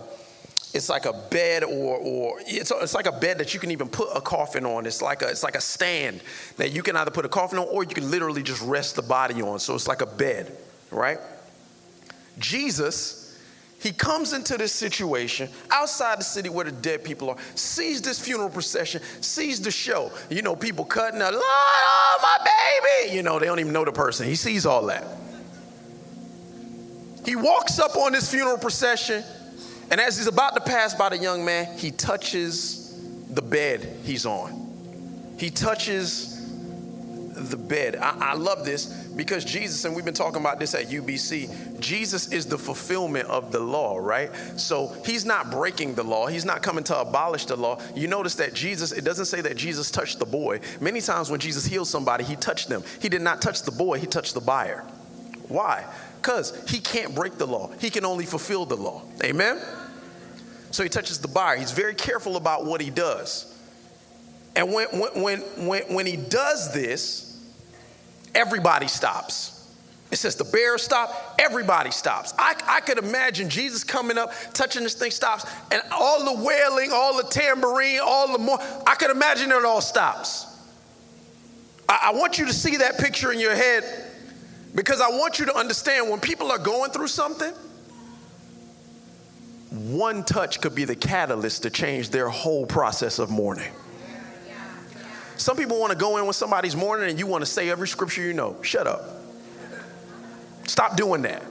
it's 0.73 0.87
like 0.87 1.05
a 1.05 1.13
bed 1.31 1.63
or 1.63 1.97
or 1.97 2.39
it's, 2.45 2.71
it's 2.71 2.93
like 2.93 3.07
a 3.07 3.11
bed 3.11 3.39
that 3.39 3.53
you 3.53 3.59
can 3.59 3.71
even 3.71 3.87
put 3.87 4.07
a 4.15 4.21
coffin 4.21 4.65
on 4.65 4.85
it's 4.85 5.01
like 5.01 5.21
a 5.21 5.27
it's 5.27 5.43
like 5.43 5.55
a 5.55 5.61
stand 5.61 6.21
that 6.57 6.71
you 6.71 6.81
can 6.81 6.95
either 6.95 7.11
put 7.11 7.25
a 7.25 7.29
coffin 7.29 7.59
on 7.59 7.67
or 7.67 7.83
you 7.83 7.93
can 7.93 8.09
literally 8.09 8.41
just 8.41 8.61
rest 8.61 8.95
the 8.95 9.01
body 9.01 9.41
on 9.41 9.59
so 9.59 9.75
it's 9.75 9.87
like 9.87 10.01
a 10.01 10.05
bed 10.05 10.55
right 10.89 11.19
jesus 12.39 13.20
he 13.81 13.91
comes 13.91 14.33
into 14.33 14.57
this 14.57 14.71
situation 14.71 15.49
outside 15.71 16.19
the 16.19 16.23
city 16.23 16.49
where 16.49 16.65
the 16.65 16.71
dead 16.71 17.03
people 17.03 17.29
are 17.31 17.37
sees 17.55 18.01
this 18.01 18.19
funeral 18.19 18.49
procession 18.49 19.01
sees 19.21 19.59
the 19.59 19.71
show. 19.71 20.11
You 20.29 20.43
know 20.43 20.55
people 20.55 20.85
cutting 20.85 21.21
a 21.21 21.29
oh 21.33 22.19
my 22.21 22.37
baby! 22.45 23.15
You 23.15 23.23
know 23.23 23.39
they 23.39 23.47
don't 23.47 23.59
even 23.59 23.73
know 23.73 23.85
the 23.85 23.91
person. 23.91 24.27
He 24.27 24.35
sees 24.35 24.65
all 24.65 24.85
that. 24.85 25.05
He 27.25 27.35
walks 27.35 27.79
up 27.79 27.95
on 27.95 28.13
this 28.13 28.29
funeral 28.29 28.57
procession 28.57 29.23
and 29.91 29.99
as 29.99 30.17
he's 30.17 30.27
about 30.27 30.55
to 30.55 30.61
pass 30.61 30.95
by 30.95 31.09
the 31.09 31.17
young 31.17 31.43
man, 31.43 31.77
he 31.77 31.91
touches 31.91 32.97
the 33.29 33.41
bed 33.41 33.97
he's 34.03 34.25
on. 34.25 35.35
He 35.37 35.49
touches 35.49 36.40
the 37.33 37.57
bed. 37.57 37.95
I, 37.95 38.31
I, 38.31 38.33
love 38.33 38.65
this 38.65 38.85
because 39.15 39.43
Jesus, 39.45 39.85
and 39.85 39.95
we've 39.95 40.05
been 40.05 40.13
talking 40.13 40.39
about 40.39 40.59
this 40.59 40.73
at 40.73 40.87
UBC, 40.87 41.79
Jesus 41.79 42.31
is 42.31 42.45
the 42.45 42.57
fulfillment 42.57 43.27
of 43.27 43.51
the 43.51 43.59
law, 43.59 43.97
right? 43.97 44.31
So 44.57 44.95
he's 45.05 45.25
not 45.25 45.51
breaking 45.51 45.95
the 45.95 46.03
law, 46.03 46.27
he's 46.27 46.45
not 46.45 46.61
coming 46.61 46.83
to 46.85 46.99
abolish 46.99 47.45
the 47.45 47.55
law. 47.55 47.79
You 47.95 48.07
notice 48.07 48.35
that 48.35 48.53
Jesus, 48.53 48.91
it 48.91 49.03
doesn't 49.03 49.25
say 49.25 49.41
that 49.41 49.57
Jesus 49.57 49.91
touched 49.91 50.19
the 50.19 50.25
boy. 50.25 50.59
Many 50.79 51.01
times 51.01 51.29
when 51.29 51.39
Jesus 51.39 51.65
healed 51.65 51.87
somebody, 51.87 52.23
he 52.23 52.35
touched 52.35 52.69
them. 52.69 52.83
He 53.01 53.09
did 53.09 53.21
not 53.21 53.41
touch 53.41 53.63
the 53.63 53.71
boy, 53.71 53.99
he 53.99 54.07
touched 54.07 54.33
the 54.33 54.41
buyer. 54.41 54.85
Why? 55.47 55.85
Because 56.21 56.53
he 56.69 56.79
can't 56.79 57.13
break 57.15 57.37
the 57.37 57.47
law, 57.47 57.71
he 57.79 57.89
can 57.89 58.05
only 58.05 58.25
fulfill 58.25 58.65
the 58.65 58.77
law. 58.77 59.01
Amen? 59.23 59.59
So 60.71 60.83
he 60.83 60.89
touches 60.89 61.19
the 61.19 61.27
buyer. 61.27 61.57
He's 61.57 61.71
very 61.71 61.93
careful 61.93 62.37
about 62.37 62.65
what 62.65 62.81
he 62.81 62.89
does. 62.89 63.50
And 64.55 64.73
when, 64.73 64.87
when, 64.87 65.39
when, 65.65 65.81
when, 65.93 66.05
he 66.05 66.17
does 66.17 66.73
this, 66.73 67.39
everybody 68.35 68.87
stops. 68.87 69.57
It 70.11 70.17
says 70.17 70.35
the 70.35 70.43
bear 70.43 70.77
stop, 70.77 71.35
everybody 71.39 71.91
stops. 71.91 72.33
I, 72.37 72.55
I 72.67 72.81
could 72.81 72.97
imagine 72.97 73.49
Jesus 73.49 73.85
coming 73.85 74.17
up, 74.17 74.33
touching 74.53 74.83
this 74.83 74.93
thing 74.93 75.11
stops, 75.11 75.45
and 75.71 75.81
all 75.91 76.25
the 76.25 76.43
wailing, 76.43 76.91
all 76.91 77.15
the 77.15 77.23
tambourine, 77.29 77.99
all 78.03 78.31
the 78.33 78.37
more. 78.37 78.59
I 78.85 78.95
could 78.95 79.09
imagine 79.09 79.51
it 79.51 79.63
all 79.63 79.79
stops. 79.79 80.47
I, 81.87 82.09
I 82.09 82.13
want 82.13 82.37
you 82.37 82.45
to 82.47 82.53
see 82.53 82.77
that 82.77 82.97
picture 82.97 83.31
in 83.31 83.39
your 83.39 83.55
head 83.55 83.85
because 84.75 84.99
I 84.99 85.09
want 85.09 85.39
you 85.39 85.45
to 85.45 85.55
understand 85.55 86.09
when 86.09 86.19
people 86.19 86.51
are 86.51 86.59
going 86.59 86.91
through 86.91 87.07
something, 87.07 87.53
one 89.69 90.25
touch 90.25 90.59
could 90.59 90.75
be 90.75 90.83
the 90.83 90.95
catalyst 90.95 91.63
to 91.63 91.69
change 91.69 92.09
their 92.09 92.27
whole 92.27 92.65
process 92.65 93.17
of 93.19 93.29
mourning. 93.29 93.71
Some 95.41 95.57
people 95.57 95.79
want 95.79 95.91
to 95.91 95.97
go 95.97 96.17
in 96.17 96.25
when 96.25 96.33
somebody's 96.33 96.75
mourning 96.75 97.09
and 97.09 97.17
you 97.17 97.25
want 97.25 97.41
to 97.41 97.47
say 97.47 97.67
every 97.71 97.87
scripture 97.87 98.21
you 98.21 98.31
know. 98.31 98.61
Shut 98.61 98.85
up. 98.85 99.01
Stop 100.67 100.95
doing 100.95 101.23
that. 101.23 101.41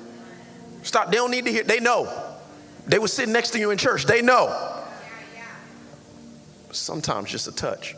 Stop. 0.84 1.10
They 1.10 1.16
don't 1.16 1.32
need 1.32 1.44
to 1.46 1.50
hear. 1.50 1.64
They 1.64 1.80
know. 1.80 2.08
They 2.86 3.00
were 3.00 3.08
sitting 3.08 3.32
next 3.32 3.50
to 3.50 3.58
you 3.58 3.72
in 3.72 3.78
church. 3.78 4.04
They 4.04 4.22
know. 4.22 4.80
Sometimes 6.70 7.32
just 7.32 7.48
a 7.48 7.52
touch. 7.52 7.96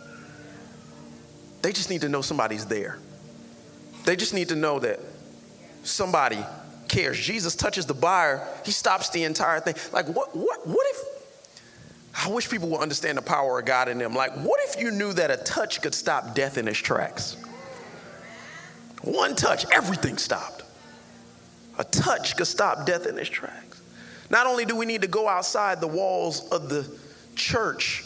They 1.60 1.72
just 1.72 1.90
need 1.90 2.00
to 2.00 2.08
know 2.08 2.22
somebody's 2.22 2.64
there. 2.64 2.96
They 4.06 4.16
just 4.16 4.32
need 4.32 4.48
to 4.48 4.56
know 4.56 4.78
that 4.78 4.98
somebody 5.82 6.42
cares. 6.88 7.18
Jesus 7.18 7.54
touches 7.54 7.84
the 7.84 7.92
buyer, 7.92 8.48
he 8.64 8.70
stops 8.70 9.10
the 9.10 9.24
entire 9.24 9.60
thing. 9.60 9.74
Like, 9.92 10.08
what, 10.08 10.34
what, 10.34 10.66
what 10.66 10.86
if, 10.88 11.11
I 12.14 12.28
wish 12.28 12.48
people 12.48 12.68
would 12.70 12.80
understand 12.80 13.16
the 13.16 13.22
power 13.22 13.58
of 13.58 13.64
God 13.64 13.88
in 13.88 13.98
them. 13.98 14.14
Like, 14.14 14.32
what 14.32 14.60
if 14.64 14.80
you 14.80 14.90
knew 14.90 15.12
that 15.14 15.30
a 15.30 15.38
touch 15.38 15.80
could 15.80 15.94
stop 15.94 16.34
death 16.34 16.58
in 16.58 16.68
its 16.68 16.78
tracks? 16.78 17.36
One 19.02 19.34
touch, 19.34 19.64
everything 19.72 20.18
stopped. 20.18 20.62
A 21.78 21.84
touch 21.84 22.36
could 22.36 22.46
stop 22.46 22.86
death 22.86 23.06
in 23.06 23.18
its 23.18 23.30
tracks. 23.30 23.82
Not 24.30 24.46
only 24.46 24.64
do 24.64 24.76
we 24.76 24.86
need 24.86 25.02
to 25.02 25.08
go 25.08 25.26
outside 25.26 25.80
the 25.80 25.86
walls 25.86 26.48
of 26.50 26.68
the 26.68 26.88
church, 27.34 28.04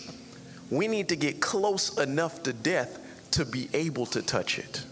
we 0.70 0.88
need 0.88 1.08
to 1.10 1.16
get 1.16 1.40
close 1.40 1.98
enough 1.98 2.42
to 2.44 2.52
death 2.52 2.98
to 3.32 3.44
be 3.44 3.68
able 3.72 4.06
to 4.06 4.22
touch 4.22 4.58
it. 4.58 4.84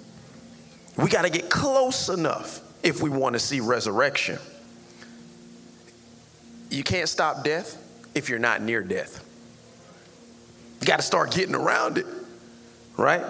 We 0.97 1.09
got 1.09 1.23
to 1.23 1.31
get 1.31 1.51
close 1.51 2.09
enough 2.09 2.61
if 2.83 3.01
we 3.01 3.11
want 3.11 3.35
to 3.35 3.39
see 3.39 3.61
resurrection. 3.61 4.39
You 6.71 6.83
can't 6.83 7.09
stop 7.09 7.43
death 7.45 7.81
if 8.15 8.29
you're 8.29 8.39
not 8.39 8.63
near 8.63 8.83
death. 8.83 9.25
You 10.81 10.87
got 10.87 10.97
to 10.97 11.03
start 11.03 11.33
getting 11.33 11.55
around 11.55 11.99
it, 11.99 12.07
right? 12.97 13.25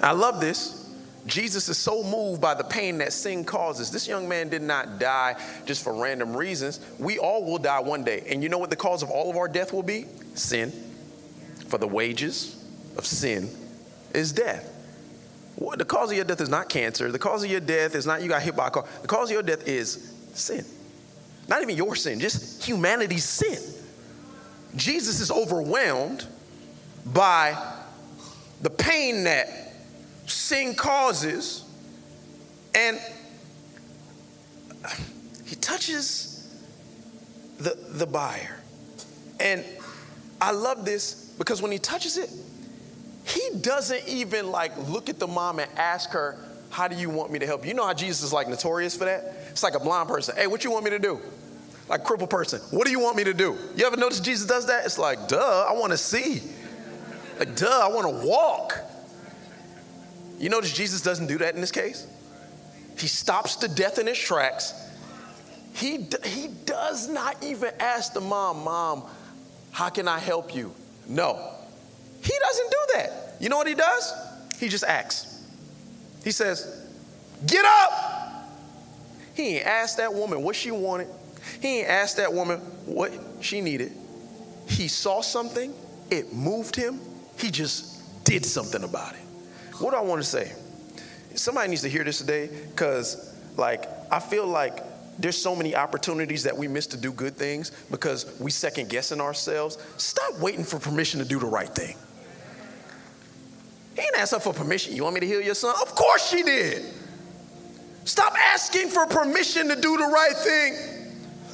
I 0.00 0.12
love 0.12 0.40
this. 0.40 0.78
Jesus 1.26 1.68
is 1.68 1.78
so 1.78 2.02
moved 2.02 2.40
by 2.40 2.54
the 2.54 2.64
pain 2.64 2.98
that 2.98 3.12
sin 3.12 3.44
causes. 3.44 3.92
This 3.92 4.08
young 4.08 4.28
man 4.28 4.48
did 4.48 4.62
not 4.62 4.98
die 4.98 5.36
just 5.66 5.84
for 5.84 5.94
random 5.94 6.36
reasons. 6.36 6.80
We 6.98 7.18
all 7.18 7.44
will 7.44 7.58
die 7.58 7.78
one 7.80 8.02
day. 8.02 8.24
And 8.28 8.42
you 8.42 8.48
know 8.48 8.58
what 8.58 8.70
the 8.70 8.76
cause 8.76 9.04
of 9.04 9.10
all 9.10 9.30
of 9.30 9.36
our 9.36 9.46
death 9.46 9.72
will 9.72 9.84
be? 9.84 10.06
Sin. 10.34 10.72
For 11.68 11.78
the 11.78 11.86
wages 11.86 12.64
of 12.96 13.06
sin 13.06 13.48
is 14.12 14.32
death. 14.32 14.68
The 15.76 15.84
cause 15.84 16.10
of 16.10 16.16
your 16.16 16.24
death 16.24 16.40
is 16.40 16.48
not 16.48 16.68
cancer. 16.68 17.12
The 17.12 17.18
cause 17.18 17.44
of 17.44 17.50
your 17.50 17.60
death 17.60 17.94
is 17.94 18.04
not 18.04 18.22
you 18.22 18.28
got 18.28 18.42
hit 18.42 18.56
by 18.56 18.66
a 18.66 18.70
car. 18.70 18.84
The 19.02 19.08
cause 19.08 19.30
of 19.30 19.34
your 19.34 19.42
death 19.44 19.68
is 19.68 20.12
sin. 20.34 20.64
Not 21.46 21.62
even 21.62 21.76
your 21.76 21.94
sin, 21.94 22.18
just 22.18 22.64
humanity's 22.64 23.24
sin. 23.24 23.60
Jesus 24.76 25.20
is 25.20 25.30
overwhelmed 25.30 26.26
by 27.06 27.56
the 28.62 28.70
pain 28.70 29.24
that 29.24 29.48
sin 30.26 30.74
causes, 30.74 31.64
and 32.74 32.98
he 35.44 35.56
touches 35.56 36.32
the, 37.58 37.76
the 37.90 38.06
bier. 38.06 38.58
And 39.40 39.64
I 40.40 40.52
love 40.52 40.84
this 40.84 41.34
because 41.38 41.60
when 41.60 41.72
he 41.72 41.78
touches 41.78 42.16
it, 42.16 42.30
he 43.24 43.58
doesn't 43.60 44.06
even 44.08 44.50
like 44.50 44.76
look 44.88 45.08
at 45.08 45.18
the 45.18 45.26
mom 45.26 45.58
and 45.58 45.70
ask 45.76 46.10
her, 46.10 46.38
How 46.70 46.88
do 46.88 46.96
you 46.96 47.10
want 47.10 47.30
me 47.30 47.38
to 47.38 47.46
help 47.46 47.62
you? 47.62 47.68
You 47.68 47.74
know 47.74 47.86
how 47.86 47.94
Jesus 47.94 48.22
is 48.22 48.32
like 48.32 48.48
notorious 48.48 48.96
for 48.96 49.04
that? 49.04 49.36
It's 49.50 49.62
like 49.62 49.74
a 49.74 49.80
blind 49.80 50.08
person. 50.08 50.36
Hey, 50.36 50.46
what 50.46 50.64
you 50.64 50.70
want 50.70 50.84
me 50.84 50.90
to 50.90 50.98
do? 50.98 51.20
Like 51.88 52.04
crippled 52.04 52.30
person. 52.30 52.60
What 52.70 52.86
do 52.86 52.90
you 52.90 53.00
want 53.00 53.16
me 53.16 53.24
to 53.24 53.34
do? 53.34 53.56
You 53.76 53.86
ever 53.86 53.96
notice 53.96 54.20
Jesus 54.20 54.46
does 54.46 54.66
that? 54.66 54.84
It's 54.84 54.98
like, 54.98 55.28
duh, 55.28 55.66
I 55.68 55.72
want 55.72 55.92
to 55.92 55.98
see. 55.98 56.42
Like, 57.38 57.56
duh, 57.56 57.80
I 57.82 57.88
want 57.88 58.08
to 58.08 58.26
walk. 58.26 58.78
You 60.38 60.48
notice 60.48 60.72
Jesus 60.72 61.02
doesn't 61.02 61.26
do 61.26 61.38
that 61.38 61.54
in 61.54 61.60
this 61.60 61.70
case? 61.70 62.06
He 62.98 63.06
stops 63.06 63.56
to 63.56 63.68
death 63.68 63.98
in 63.98 64.06
his 64.06 64.18
tracks. 64.18 64.74
He, 65.74 66.06
he 66.24 66.48
does 66.66 67.08
not 67.08 67.42
even 67.42 67.70
ask 67.80 68.12
the 68.12 68.20
mom, 68.20 68.64
Mom, 68.64 69.04
how 69.70 69.88
can 69.88 70.06
I 70.06 70.18
help 70.18 70.54
you? 70.54 70.74
No. 71.08 71.54
He 72.22 72.32
doesn't 72.38 72.70
do 72.70 72.78
that. 72.94 73.36
You 73.40 73.48
know 73.48 73.56
what 73.56 73.66
he 73.66 73.74
does? 73.74 74.12
He 74.58 74.68
just 74.68 74.84
acts. 74.84 75.44
He 76.22 76.30
says, 76.30 76.86
Get 77.46 77.64
up. 77.64 78.48
He 79.34 79.60
asked 79.60 79.96
that 79.96 80.12
woman 80.12 80.42
what 80.42 80.54
she 80.54 80.70
wanted. 80.70 81.08
He 81.62 81.78
ain't 81.78 81.88
asked 81.88 82.16
that 82.16 82.32
woman 82.32 82.58
what 82.86 83.12
she 83.40 83.60
needed. 83.60 83.92
He 84.66 84.88
saw 84.88 85.20
something, 85.20 85.72
it 86.10 86.32
moved 86.32 86.74
him. 86.74 86.98
He 87.38 87.52
just 87.52 88.24
did 88.24 88.44
something 88.44 88.82
about 88.82 89.14
it. 89.14 89.20
What 89.78 89.92
do 89.92 89.96
I 89.96 90.00
want 90.00 90.20
to 90.20 90.28
say? 90.28 90.52
Somebody 91.36 91.70
needs 91.70 91.82
to 91.82 91.88
hear 91.88 92.02
this 92.02 92.18
today 92.18 92.50
because, 92.70 93.32
like, 93.56 93.88
I 94.10 94.18
feel 94.18 94.44
like 94.44 94.82
there's 95.20 95.40
so 95.40 95.54
many 95.54 95.76
opportunities 95.76 96.42
that 96.42 96.56
we 96.56 96.66
miss 96.66 96.88
to 96.88 96.96
do 96.96 97.12
good 97.12 97.36
things 97.36 97.70
because 97.92 98.38
we 98.40 98.50
second 98.50 98.88
guessing 98.88 99.20
ourselves. 99.20 99.78
Stop 99.98 100.40
waiting 100.40 100.64
for 100.64 100.80
permission 100.80 101.20
to 101.20 101.24
do 101.24 101.38
the 101.38 101.46
right 101.46 101.68
thing. 101.68 101.96
He 103.94 104.02
didn't 104.02 104.18
ask 104.18 104.34
her 104.34 104.40
for 104.40 104.52
permission. 104.52 104.96
You 104.96 105.04
want 105.04 105.14
me 105.14 105.20
to 105.20 105.26
heal 105.26 105.40
your 105.40 105.54
son? 105.54 105.76
Of 105.80 105.94
course 105.94 106.28
she 106.28 106.42
did. 106.42 106.92
Stop 108.04 108.34
asking 108.36 108.88
for 108.88 109.06
permission 109.06 109.68
to 109.68 109.76
do 109.76 109.96
the 109.96 110.06
right 110.06 110.36
thing. 110.36 111.01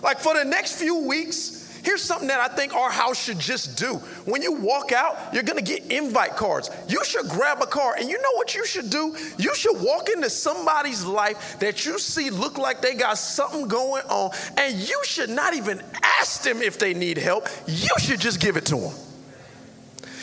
Like 0.02 0.20
for 0.20 0.34
the 0.34 0.44
next 0.44 0.78
few 0.78 1.06
weeks, 1.06 1.58
Here's 1.82 2.02
something 2.02 2.28
that 2.28 2.40
I 2.40 2.54
think 2.54 2.74
our 2.74 2.90
house 2.90 3.22
should 3.22 3.38
just 3.38 3.78
do. 3.78 3.94
When 4.24 4.42
you 4.42 4.52
walk 4.52 4.92
out, 4.92 5.32
you're 5.32 5.42
gonna 5.42 5.62
get 5.62 5.90
invite 5.90 6.36
cards. 6.36 6.70
You 6.88 7.02
should 7.04 7.28
grab 7.28 7.62
a 7.62 7.66
card, 7.66 8.00
and 8.00 8.10
you 8.10 8.20
know 8.20 8.32
what 8.34 8.54
you 8.54 8.66
should 8.66 8.90
do? 8.90 9.16
You 9.38 9.54
should 9.54 9.80
walk 9.80 10.08
into 10.08 10.28
somebody's 10.28 11.04
life 11.04 11.58
that 11.60 11.86
you 11.86 11.98
see 11.98 12.30
look 12.30 12.58
like 12.58 12.82
they 12.82 12.94
got 12.94 13.16
something 13.18 13.68
going 13.68 14.02
on, 14.04 14.32
and 14.56 14.74
you 14.74 15.00
should 15.04 15.30
not 15.30 15.54
even 15.54 15.82
ask 16.20 16.42
them 16.42 16.60
if 16.62 16.78
they 16.78 16.94
need 16.94 17.16
help. 17.16 17.48
You 17.66 17.94
should 17.98 18.20
just 18.20 18.40
give 18.40 18.56
it 18.56 18.66
to 18.66 18.76
them. 18.76 18.92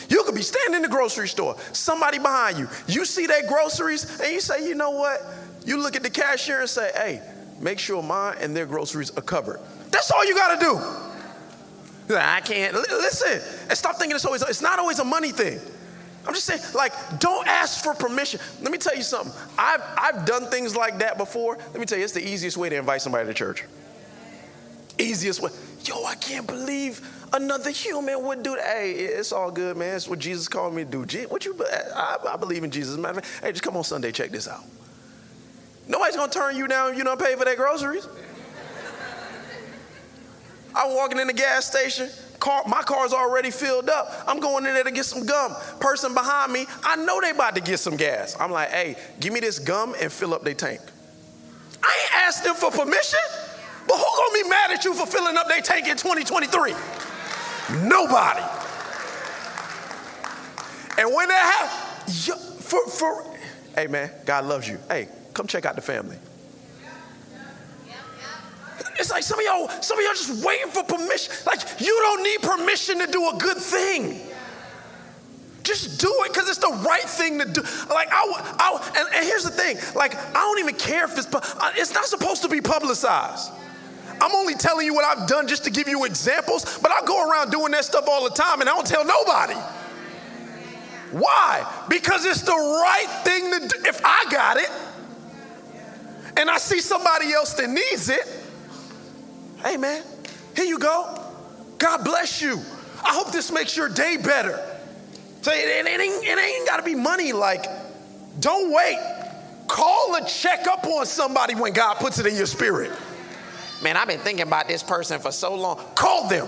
You 0.08 0.22
could 0.22 0.36
be 0.36 0.42
standing 0.42 0.76
in 0.76 0.82
the 0.82 0.88
grocery 0.88 1.26
store, 1.26 1.56
somebody 1.72 2.18
behind 2.18 2.58
you, 2.58 2.68
you 2.86 3.04
see 3.04 3.26
their 3.26 3.46
groceries, 3.48 4.20
and 4.20 4.32
you 4.32 4.40
say, 4.40 4.68
you 4.68 4.76
know 4.76 4.90
what? 4.90 5.20
You 5.64 5.82
look 5.82 5.96
at 5.96 6.04
the 6.04 6.10
cashier 6.10 6.60
and 6.60 6.70
say, 6.70 6.92
hey, 6.94 7.22
make 7.60 7.78
sure 7.78 8.02
mine 8.02 8.36
and 8.40 8.54
their 8.56 8.66
groceries 8.66 9.10
are 9.16 9.22
covered. 9.22 9.60
That's 9.90 10.10
all 10.10 10.24
you 10.24 10.34
gotta 10.34 10.60
do. 10.60 12.16
I 12.16 12.40
can't. 12.40 12.74
Listen, 12.74 13.40
and 13.68 13.76
stop 13.76 13.96
thinking 13.96 14.14
it's 14.14 14.24
always, 14.24 14.42
it's 14.42 14.62
not 14.62 14.78
always 14.78 14.98
a 14.98 15.04
money 15.04 15.32
thing. 15.32 15.58
I'm 16.26 16.34
just 16.34 16.46
saying, 16.46 16.60
like, 16.74 16.92
don't 17.20 17.46
ask 17.46 17.84
for 17.84 17.94
permission. 17.94 18.40
Let 18.60 18.72
me 18.72 18.78
tell 18.78 18.96
you 18.96 19.02
something. 19.02 19.32
I've, 19.56 19.82
I've 19.96 20.26
done 20.26 20.46
things 20.46 20.74
like 20.74 20.98
that 20.98 21.18
before. 21.18 21.56
Let 21.56 21.78
me 21.78 21.86
tell 21.86 21.98
you, 21.98 22.04
it's 22.04 22.12
the 22.12 22.26
easiest 22.26 22.56
way 22.56 22.68
to 22.68 22.76
invite 22.76 23.02
somebody 23.02 23.26
to 23.28 23.34
church. 23.34 23.64
Easiest 24.98 25.40
way. 25.40 25.50
Yo, 25.84 26.04
I 26.04 26.16
can't 26.16 26.46
believe 26.46 27.00
another 27.32 27.70
human 27.70 28.24
would 28.24 28.42
do 28.42 28.56
that. 28.56 28.64
Hey, 28.64 28.92
it's 28.92 29.30
all 29.30 29.52
good, 29.52 29.76
man. 29.76 29.94
It's 29.94 30.08
what 30.08 30.18
Jesus 30.18 30.48
called 30.48 30.74
me 30.74 30.84
to 30.84 31.06
do. 31.06 31.28
What 31.28 31.44
you? 31.44 31.56
I, 31.94 32.16
I 32.32 32.36
believe 32.36 32.64
in 32.64 32.72
Jesus. 32.72 32.96
Man, 32.96 33.20
hey, 33.40 33.52
just 33.52 33.62
come 33.62 33.76
on 33.76 33.84
Sunday, 33.84 34.10
check 34.10 34.30
this 34.30 34.48
out. 34.48 34.64
Nobody's 35.88 36.16
gonna 36.16 36.32
turn 36.32 36.56
you 36.56 36.66
down 36.66 36.92
if 36.92 36.98
you 36.98 37.04
don't 37.04 37.20
pay 37.20 37.34
for 37.36 37.44
their 37.44 37.56
groceries. 37.56 38.08
I'm 40.74 40.94
walking 40.94 41.18
in 41.18 41.26
the 41.26 41.32
gas 41.32 41.66
station. 41.66 42.10
Car, 42.38 42.62
my 42.66 42.82
car's 42.82 43.14
already 43.14 43.50
filled 43.50 43.88
up. 43.88 44.12
I'm 44.26 44.40
going 44.40 44.66
in 44.66 44.74
there 44.74 44.84
to 44.84 44.90
get 44.90 45.06
some 45.06 45.24
gum. 45.24 45.54
Person 45.80 46.12
behind 46.12 46.52
me, 46.52 46.66
I 46.84 46.96
know 46.96 47.18
they 47.20 47.30
about 47.30 47.54
to 47.54 47.62
get 47.62 47.78
some 47.78 47.96
gas. 47.96 48.36
I'm 48.38 48.50
like, 48.50 48.68
hey, 48.68 48.96
give 49.20 49.32
me 49.32 49.40
this 49.40 49.58
gum 49.58 49.94
and 50.00 50.12
fill 50.12 50.34
up 50.34 50.42
their 50.42 50.54
tank. 50.54 50.80
I 51.82 51.98
ain't 52.02 52.26
asked 52.26 52.44
them 52.44 52.54
for 52.54 52.70
permission, 52.70 53.20
but 53.88 53.96
who 53.96 54.04
gonna 54.04 54.44
be 54.44 54.48
mad 54.50 54.70
at 54.72 54.84
you 54.84 54.92
for 54.92 55.06
filling 55.06 55.36
up 55.36 55.48
their 55.48 55.62
tank 55.62 55.86
in 55.86 55.96
2023? 55.96 56.74
Nobody. 57.88 58.42
And 60.98 61.14
when 61.14 61.28
that 61.28 61.54
happens, 61.58 62.26
for, 62.64 62.86
for, 62.88 63.36
hey 63.74 63.86
man, 63.86 64.10
God 64.24 64.44
loves 64.44 64.68
you. 64.68 64.78
Hey, 64.88 65.08
come 65.36 65.46
check 65.46 65.66
out 65.66 65.76
the 65.76 65.82
family. 65.82 66.16
It's 68.98 69.10
like 69.10 69.22
some 69.22 69.38
of 69.38 69.44
y'all, 69.44 69.68
some 69.82 69.98
of 69.98 70.04
y'all 70.04 70.14
just 70.14 70.42
waiting 70.42 70.70
for 70.70 70.82
permission. 70.82 71.34
Like 71.44 71.60
you 71.78 71.94
don't 72.00 72.22
need 72.22 72.40
permission 72.40 72.98
to 73.00 73.06
do 73.06 73.28
a 73.28 73.36
good 73.36 73.58
thing. 73.58 74.18
Just 75.62 76.00
do 76.00 76.08
it 76.24 76.32
because 76.32 76.48
it's 76.48 76.58
the 76.58 76.82
right 76.86 77.02
thing 77.02 77.38
to 77.38 77.44
do. 77.44 77.60
Like 77.90 78.08
I, 78.10 78.56
I 78.58 78.92
and, 78.96 79.08
and, 79.14 79.26
here's 79.26 79.44
the 79.44 79.50
thing. 79.50 79.76
Like 79.94 80.14
I 80.16 80.40
don't 80.40 80.60
even 80.60 80.76
care 80.76 81.04
if 81.04 81.18
it's 81.18 81.28
it's 81.76 81.92
not 81.92 82.06
supposed 82.06 82.40
to 82.42 82.48
be 82.48 82.62
publicized. 82.62 83.52
I'm 84.18 84.34
only 84.34 84.54
telling 84.54 84.86
you 84.86 84.94
what 84.94 85.04
I've 85.04 85.28
done 85.28 85.46
just 85.46 85.64
to 85.64 85.70
give 85.70 85.88
you 85.88 86.06
examples, 86.06 86.78
but 86.78 86.90
I 86.90 87.04
go 87.04 87.30
around 87.30 87.50
doing 87.50 87.72
that 87.72 87.84
stuff 87.84 88.06
all 88.08 88.24
the 88.24 88.34
time 88.34 88.62
and 88.62 88.70
I 88.70 88.74
don't 88.74 88.86
tell 88.86 89.04
nobody. 89.04 89.60
Why? 91.10 91.84
Because 91.90 92.24
it's 92.24 92.40
the 92.40 92.52
right 92.52 93.22
thing 93.24 93.52
to 93.52 93.68
do. 93.68 93.84
If 93.84 94.00
I 94.02 94.24
got 94.30 94.56
it 94.56 94.70
and 96.36 96.50
I 96.50 96.58
see 96.58 96.80
somebody 96.80 97.32
else 97.32 97.54
that 97.54 97.68
needs 97.68 98.08
it, 98.08 98.36
Hey, 99.66 99.76
man, 99.76 100.02
here 100.54 100.64
you 100.64 100.78
go. 100.78 101.22
God 101.78 102.04
bless 102.04 102.40
you. 102.40 102.60
I 103.04 103.12
hope 103.12 103.32
this 103.32 103.50
makes 103.50 103.76
your 103.76 103.88
day 103.88 104.16
better. 104.16 104.64
So 105.42 105.52
it, 105.52 105.56
it, 105.56 105.86
ain't, 105.88 106.24
it 106.24 106.38
ain't 106.38 106.68
got 106.68 106.76
to 106.76 106.82
be 106.82 106.94
money. 106.94 107.32
Like, 107.32 107.64
don't 108.38 108.72
wait. 108.72 108.98
Call 109.66 110.14
a 110.14 110.24
check 110.26 110.66
up 110.66 110.84
on 110.86 111.06
somebody 111.06 111.54
when 111.54 111.72
God 111.72 111.94
puts 111.94 112.18
it 112.18 112.26
in 112.26 112.36
your 112.36 112.46
spirit. 112.46 112.92
Man, 113.82 113.96
I've 113.96 114.08
been 114.08 114.20
thinking 114.20 114.46
about 114.46 114.68
this 114.68 114.82
person 114.82 115.20
for 115.20 115.32
so 115.32 115.54
long. 115.54 115.80
Call 115.94 116.28
them. 116.28 116.46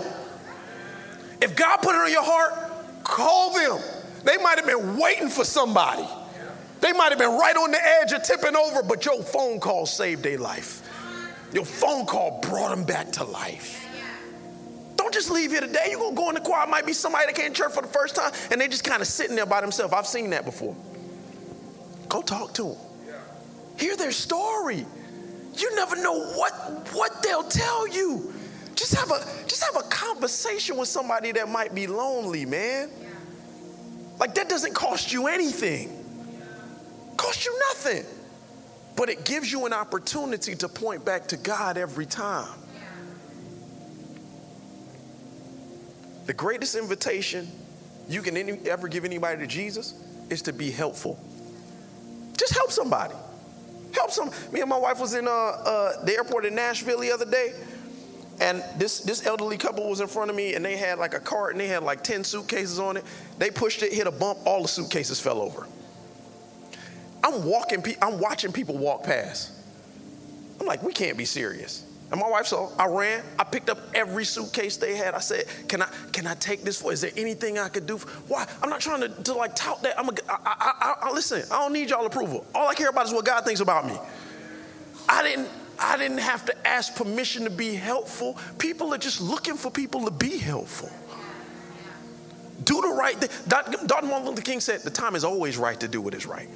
If 1.41 1.55
God 1.55 1.77
put 1.77 1.95
it 1.95 1.99
on 1.99 2.11
your 2.11 2.23
heart, 2.23 3.03
call 3.03 3.53
them. 3.53 3.79
They 4.23 4.37
might 4.37 4.57
have 4.57 4.65
been 4.65 4.97
waiting 4.97 5.29
for 5.29 5.43
somebody. 5.43 6.07
They 6.81 6.93
might 6.93 7.09
have 7.09 7.19
been 7.19 7.37
right 7.37 7.55
on 7.55 7.71
the 7.71 7.85
edge 8.01 8.11
of 8.13 8.23
tipping 8.23 8.55
over, 8.55 8.83
but 8.83 9.05
your 9.05 9.21
phone 9.21 9.59
call 9.59 9.85
saved 9.85 10.23
their 10.23 10.37
life. 10.37 10.81
Your 11.53 11.65
phone 11.65 12.05
call 12.05 12.39
brought 12.41 12.69
them 12.69 12.85
back 12.85 13.11
to 13.13 13.23
life. 13.23 13.85
Don't 14.95 15.13
just 15.13 15.31
leave 15.31 15.51
here 15.51 15.61
today. 15.61 15.87
You're 15.89 15.99
going 15.99 16.13
to 16.13 16.17
go 16.17 16.29
in 16.29 16.35
the 16.35 16.41
choir. 16.41 16.67
Might 16.67 16.85
be 16.85 16.93
somebody 16.93 17.25
that 17.25 17.35
came 17.35 17.53
to 17.53 17.57
church 17.57 17.73
for 17.73 17.81
the 17.81 17.87
first 17.87 18.15
time 18.15 18.31
and 18.51 18.61
they 18.61 18.67
just 18.67 18.83
kind 18.83 19.01
of 19.01 19.07
sitting 19.07 19.35
there 19.35 19.45
by 19.45 19.61
themselves. 19.61 19.93
I've 19.93 20.05
seen 20.07 20.29
that 20.31 20.45
before. 20.45 20.75
Go 22.07 22.21
talk 22.21 22.53
to 22.55 22.63
them. 22.63 22.77
Hear 23.77 23.95
their 23.95 24.11
story. 24.11 24.85
You 25.55 25.75
never 25.75 25.95
know 25.95 26.19
what, 26.33 26.53
what 26.93 27.23
they'll 27.23 27.43
tell 27.43 27.87
you. 27.87 28.33
Just 28.75 28.93
have 28.95 29.11
a 29.11 29.19
just 29.47 29.63
have 29.63 29.75
a 29.75 29.87
conversation 29.89 30.77
with 30.77 30.87
somebody 30.87 31.31
that 31.33 31.49
might 31.49 31.75
be 31.75 31.87
lonely, 31.87 32.45
man. 32.45 32.89
Like 34.19 34.35
that 34.35 34.47
doesn't 34.47 34.73
cost 34.73 35.11
you 35.11 35.27
anything. 35.27 35.98
Cost 37.19 37.45
you 37.45 37.59
nothing 37.69 38.05
but 38.99 39.09
it 39.09 39.23
gives 39.23 39.49
you 39.49 39.65
an 39.65 39.71
opportunity 39.71 40.53
to 40.53 40.67
point 40.67 41.05
back 41.05 41.25
to 41.25 41.37
God 41.37 41.77
every 41.77 42.05
time. 42.05 42.59
The 46.25 46.33
greatest 46.33 46.75
invitation 46.75 47.47
you 48.09 48.21
can 48.21 48.35
any, 48.35 48.59
ever 48.69 48.89
give 48.89 49.05
anybody 49.05 49.39
to 49.39 49.47
Jesus 49.47 49.93
is 50.29 50.41
to 50.41 50.51
be 50.51 50.69
helpful. 50.69 51.17
Just 52.37 52.53
help 52.53 52.71
somebody. 52.71 53.13
Help 53.93 54.11
some. 54.11 54.31
Me 54.51 54.59
and 54.59 54.69
my 54.69 54.77
wife 54.77 54.99
was 54.99 55.13
in 55.13 55.29
uh, 55.29 55.31
uh, 55.31 56.03
the 56.03 56.13
airport 56.13 56.43
in 56.43 56.53
Nashville 56.53 56.99
the 56.99 57.13
other 57.13 57.25
day, 57.25 57.53
and 58.41 58.61
this 58.77 58.99
this 58.99 59.25
elderly 59.25 59.57
couple 59.57 59.89
was 59.89 60.01
in 60.01 60.07
front 60.07 60.29
of 60.29 60.35
me, 60.35 60.55
and 60.55 60.65
they 60.65 60.75
had 60.75 60.99
like 60.99 61.13
a 61.13 61.21
cart, 61.21 61.53
and 61.53 61.61
they 61.61 61.67
had 61.67 61.83
like 61.83 62.03
ten 62.03 62.25
suitcases 62.25 62.79
on 62.79 62.97
it. 62.97 63.05
They 63.37 63.49
pushed 63.49 63.81
it, 63.81 63.93
hit 63.93 64.07
a 64.07 64.11
bump, 64.11 64.39
all 64.45 64.61
the 64.61 64.67
suitcases 64.67 65.21
fell 65.21 65.39
over. 65.39 65.67
I'm 67.23 67.43
walking, 67.43 67.83
I'm 68.01 68.19
watching 68.19 68.51
people 68.51 68.77
walk 68.77 69.03
past. 69.03 69.51
I'm 70.59 70.65
like, 70.65 70.83
we 70.83 70.93
can't 70.93 71.17
be 71.17 71.25
serious. 71.25 71.85
And 72.11 72.19
my 72.19 72.27
wife 72.27 72.47
saw, 72.47 72.71
I 72.77 72.87
ran, 72.87 73.23
I 73.37 73.43
picked 73.43 73.69
up 73.69 73.77
every 73.93 74.25
suitcase 74.25 74.77
they 74.77 74.95
had. 74.95 75.13
I 75.13 75.19
said, 75.19 75.45
can 75.67 75.83
I, 75.83 75.87
can 76.11 76.25
I 76.25 76.33
take 76.35 76.63
this 76.63 76.81
for, 76.81 76.91
is 76.91 77.01
there 77.01 77.11
anything 77.15 77.59
I 77.59 77.69
could 77.69 77.85
do? 77.85 77.99
For, 77.99 78.09
why? 78.21 78.47
I'm 78.63 78.69
not 78.69 78.79
trying 78.79 79.01
to, 79.01 79.09
to 79.09 79.33
like 79.33 79.55
tout 79.55 79.83
that. 79.83 79.99
I'm 79.99 80.09
a, 80.09 80.13
I, 80.27 80.39
I, 80.45 80.95
I, 81.01 81.11
listen, 81.11 81.43
I 81.51 81.59
don't 81.61 81.71
need 81.71 81.91
y'all 81.91 82.07
approval. 82.07 82.45
All 82.55 82.67
I 82.67 82.73
care 82.73 82.89
about 82.89 83.05
is 83.05 83.13
what 83.13 83.25
God 83.25 83.45
thinks 83.45 83.59
about 83.59 83.85
me. 83.85 83.95
I 85.07 85.21
didn't, 85.21 85.49
I 85.77 85.97
didn't 85.97 86.17
have 86.17 86.45
to 86.45 86.67
ask 86.67 86.95
permission 86.95 87.43
to 87.43 87.51
be 87.51 87.75
helpful. 87.75 88.37
People 88.57 88.93
are 88.93 88.97
just 88.97 89.21
looking 89.21 89.55
for 89.55 89.69
people 89.69 90.05
to 90.05 90.11
be 90.11 90.37
helpful. 90.37 90.89
Do 92.63 92.81
the 92.81 92.89
right 92.89 93.15
thing. 93.15 93.29
Dr. 93.47 94.07
Martin 94.07 94.27
Luther 94.27 94.41
King 94.41 94.59
said, 94.59 94.81
the 94.81 94.89
time 94.89 95.15
is 95.15 95.23
always 95.23 95.57
right 95.57 95.79
to 95.79 95.87
do 95.87 96.01
what 96.01 96.15
is 96.15 96.25
right. 96.25 96.49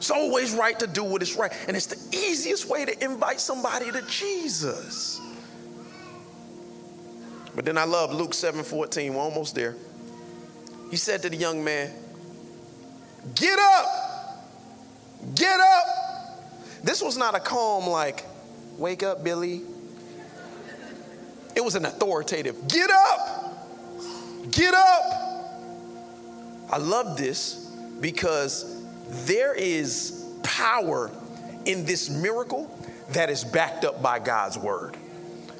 It's 0.00 0.10
always 0.10 0.54
right 0.54 0.78
to 0.78 0.86
do 0.86 1.04
what 1.04 1.20
is 1.20 1.36
right. 1.36 1.52
And 1.68 1.76
it's 1.76 1.84
the 1.84 2.16
easiest 2.16 2.66
way 2.70 2.86
to 2.86 3.04
invite 3.04 3.38
somebody 3.38 3.92
to 3.92 4.00
Jesus. 4.08 5.20
But 7.54 7.66
then 7.66 7.76
I 7.76 7.84
love 7.84 8.14
Luke 8.14 8.32
7 8.32 8.64
14. 8.64 9.12
We're 9.12 9.20
almost 9.20 9.54
there. 9.54 9.76
He 10.90 10.96
said 10.96 11.20
to 11.20 11.28
the 11.28 11.36
young 11.36 11.62
man, 11.62 11.92
Get 13.34 13.58
up! 13.58 14.48
Get 15.34 15.60
up! 15.60 15.84
This 16.82 17.02
was 17.02 17.18
not 17.18 17.34
a 17.34 17.40
calm, 17.40 17.86
like, 17.86 18.24
wake 18.78 19.02
up, 19.02 19.22
Billy. 19.22 19.60
It 21.54 21.62
was 21.62 21.74
an 21.74 21.84
authoritative, 21.84 22.68
get 22.68 22.88
up! 22.88 23.68
Get 24.50 24.72
up! 24.72 25.02
I 26.70 26.78
love 26.78 27.18
this 27.18 27.70
because 28.00 28.79
there 29.10 29.54
is 29.54 30.26
power 30.42 31.10
in 31.64 31.84
this 31.84 32.08
miracle 32.08 32.76
that 33.10 33.30
is 33.30 33.44
backed 33.44 33.84
up 33.84 34.02
by 34.02 34.18
God's 34.18 34.56
word. 34.56 34.96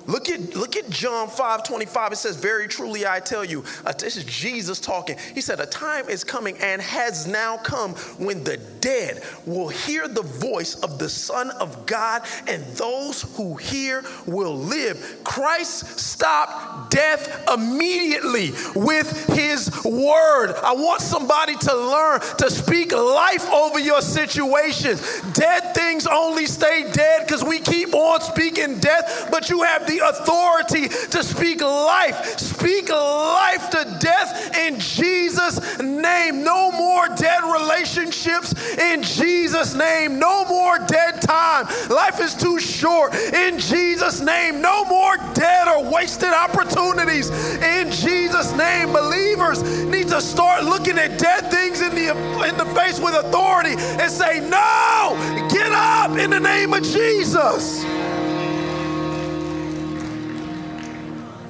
Look 0.07 0.29
at, 0.29 0.57
look 0.57 0.77
at 0.77 0.89
John 0.91 1.29
5 1.29 1.65
25. 1.65 2.13
It 2.13 2.17
says, 2.17 2.37
Very 2.37 2.69
truly 2.69 3.07
I 3.07 3.21
tell 3.21 3.45
you, 3.45 3.65
uh, 3.85 3.93
this 3.93 4.17
is 4.17 4.25
Jesus 4.25 4.81
talking. 4.81 5.17
He 5.35 5.41
said, 5.41 5.61
A 5.61 5.67
time 5.67 6.09
is 6.09 6.25
coming 6.25 6.57
and 6.59 6.81
has 6.81 7.27
now 7.27 7.57
come 7.59 7.93
when 8.19 8.45
the 8.45 8.57
dead 8.81 9.23
will 9.47 9.69
hear 9.69 10.09
the 10.09 10.23
voice 10.23 10.75
of 10.77 10.99
the 10.99 11.09
Son 11.09 11.51
of 11.53 11.87
God, 11.87 12.23
and 12.47 12.65
those 12.77 13.23
who 13.37 13.57
hear 13.57 14.05
will 14.27 14.57
live. 14.57 15.21
Christ 15.25 15.99
stopped 15.99 16.91
death 16.91 17.49
immediately 17.53 18.53
with 18.75 19.27
his 19.35 19.71
word. 19.85 20.55
I 20.63 20.73
want 20.73 21.03
somebody 21.03 21.57
to 21.57 21.75
learn 21.75 22.21
to 22.39 22.51
speak 22.51 22.93
life 22.93 23.49
over 23.51 23.79
your 23.79 24.01
situations. 24.01 25.21
Dead 25.33 25.75
things 25.75 26.07
only 26.07 26.47
stay 26.47 26.91
dead 26.93 27.27
because 27.27 27.45
we 27.45 27.61
keep 27.61 27.95
on 27.95 28.21
speaking 28.21 28.79
death, 28.79 29.29
but 29.31 29.51
you 29.51 29.63
have 29.63 29.87
the 29.91 30.07
authority 30.09 30.89
to 30.89 31.23
speak 31.23 31.61
life. 31.61 32.39
Speak 32.39 32.89
life 32.91 33.71
to 33.71 33.97
death 33.99 34.57
in 34.57 34.79
Jesus' 34.79 35.81
name. 35.81 36.45
No 36.45 36.71
more 36.71 37.09
dead 37.17 37.43
relationships 37.43 38.55
in 38.79 39.03
Jesus' 39.03 39.75
name. 39.75 40.19
No 40.19 40.45
more 40.45 40.79
dead 40.87 41.21
time. 41.23 41.67
Life 41.89 42.21
is 42.21 42.35
too 42.35 42.61
short 42.61 43.15
in 43.15 43.59
Jesus' 43.59 44.21
name. 44.21 44.61
No 44.61 44.85
more 44.85 45.17
dead 45.35 45.67
or 45.67 45.91
wasted 45.91 46.31
opportunities 46.31 47.31
in 47.31 47.91
Jesus' 47.91 48.53
name. 48.53 48.93
Believers 48.93 49.63
need 49.87 50.09
to 50.09 50.21
start 50.21 50.65
looking 50.65 50.99
at 50.99 51.19
dead 51.19 51.51
things 51.51 51.81
in 51.81 51.95
the, 51.95 52.11
in 52.49 52.57
the 52.57 52.67
face 52.77 53.01
with 53.01 53.15
authority 53.15 53.75
and 53.75 54.11
say, 54.11 54.39
No, 54.41 55.17
get 55.51 55.73
up 55.73 56.17
in 56.17 56.31
the 56.31 56.41
name 56.41 56.73
of 56.75 56.83
Jesus. 56.83 57.85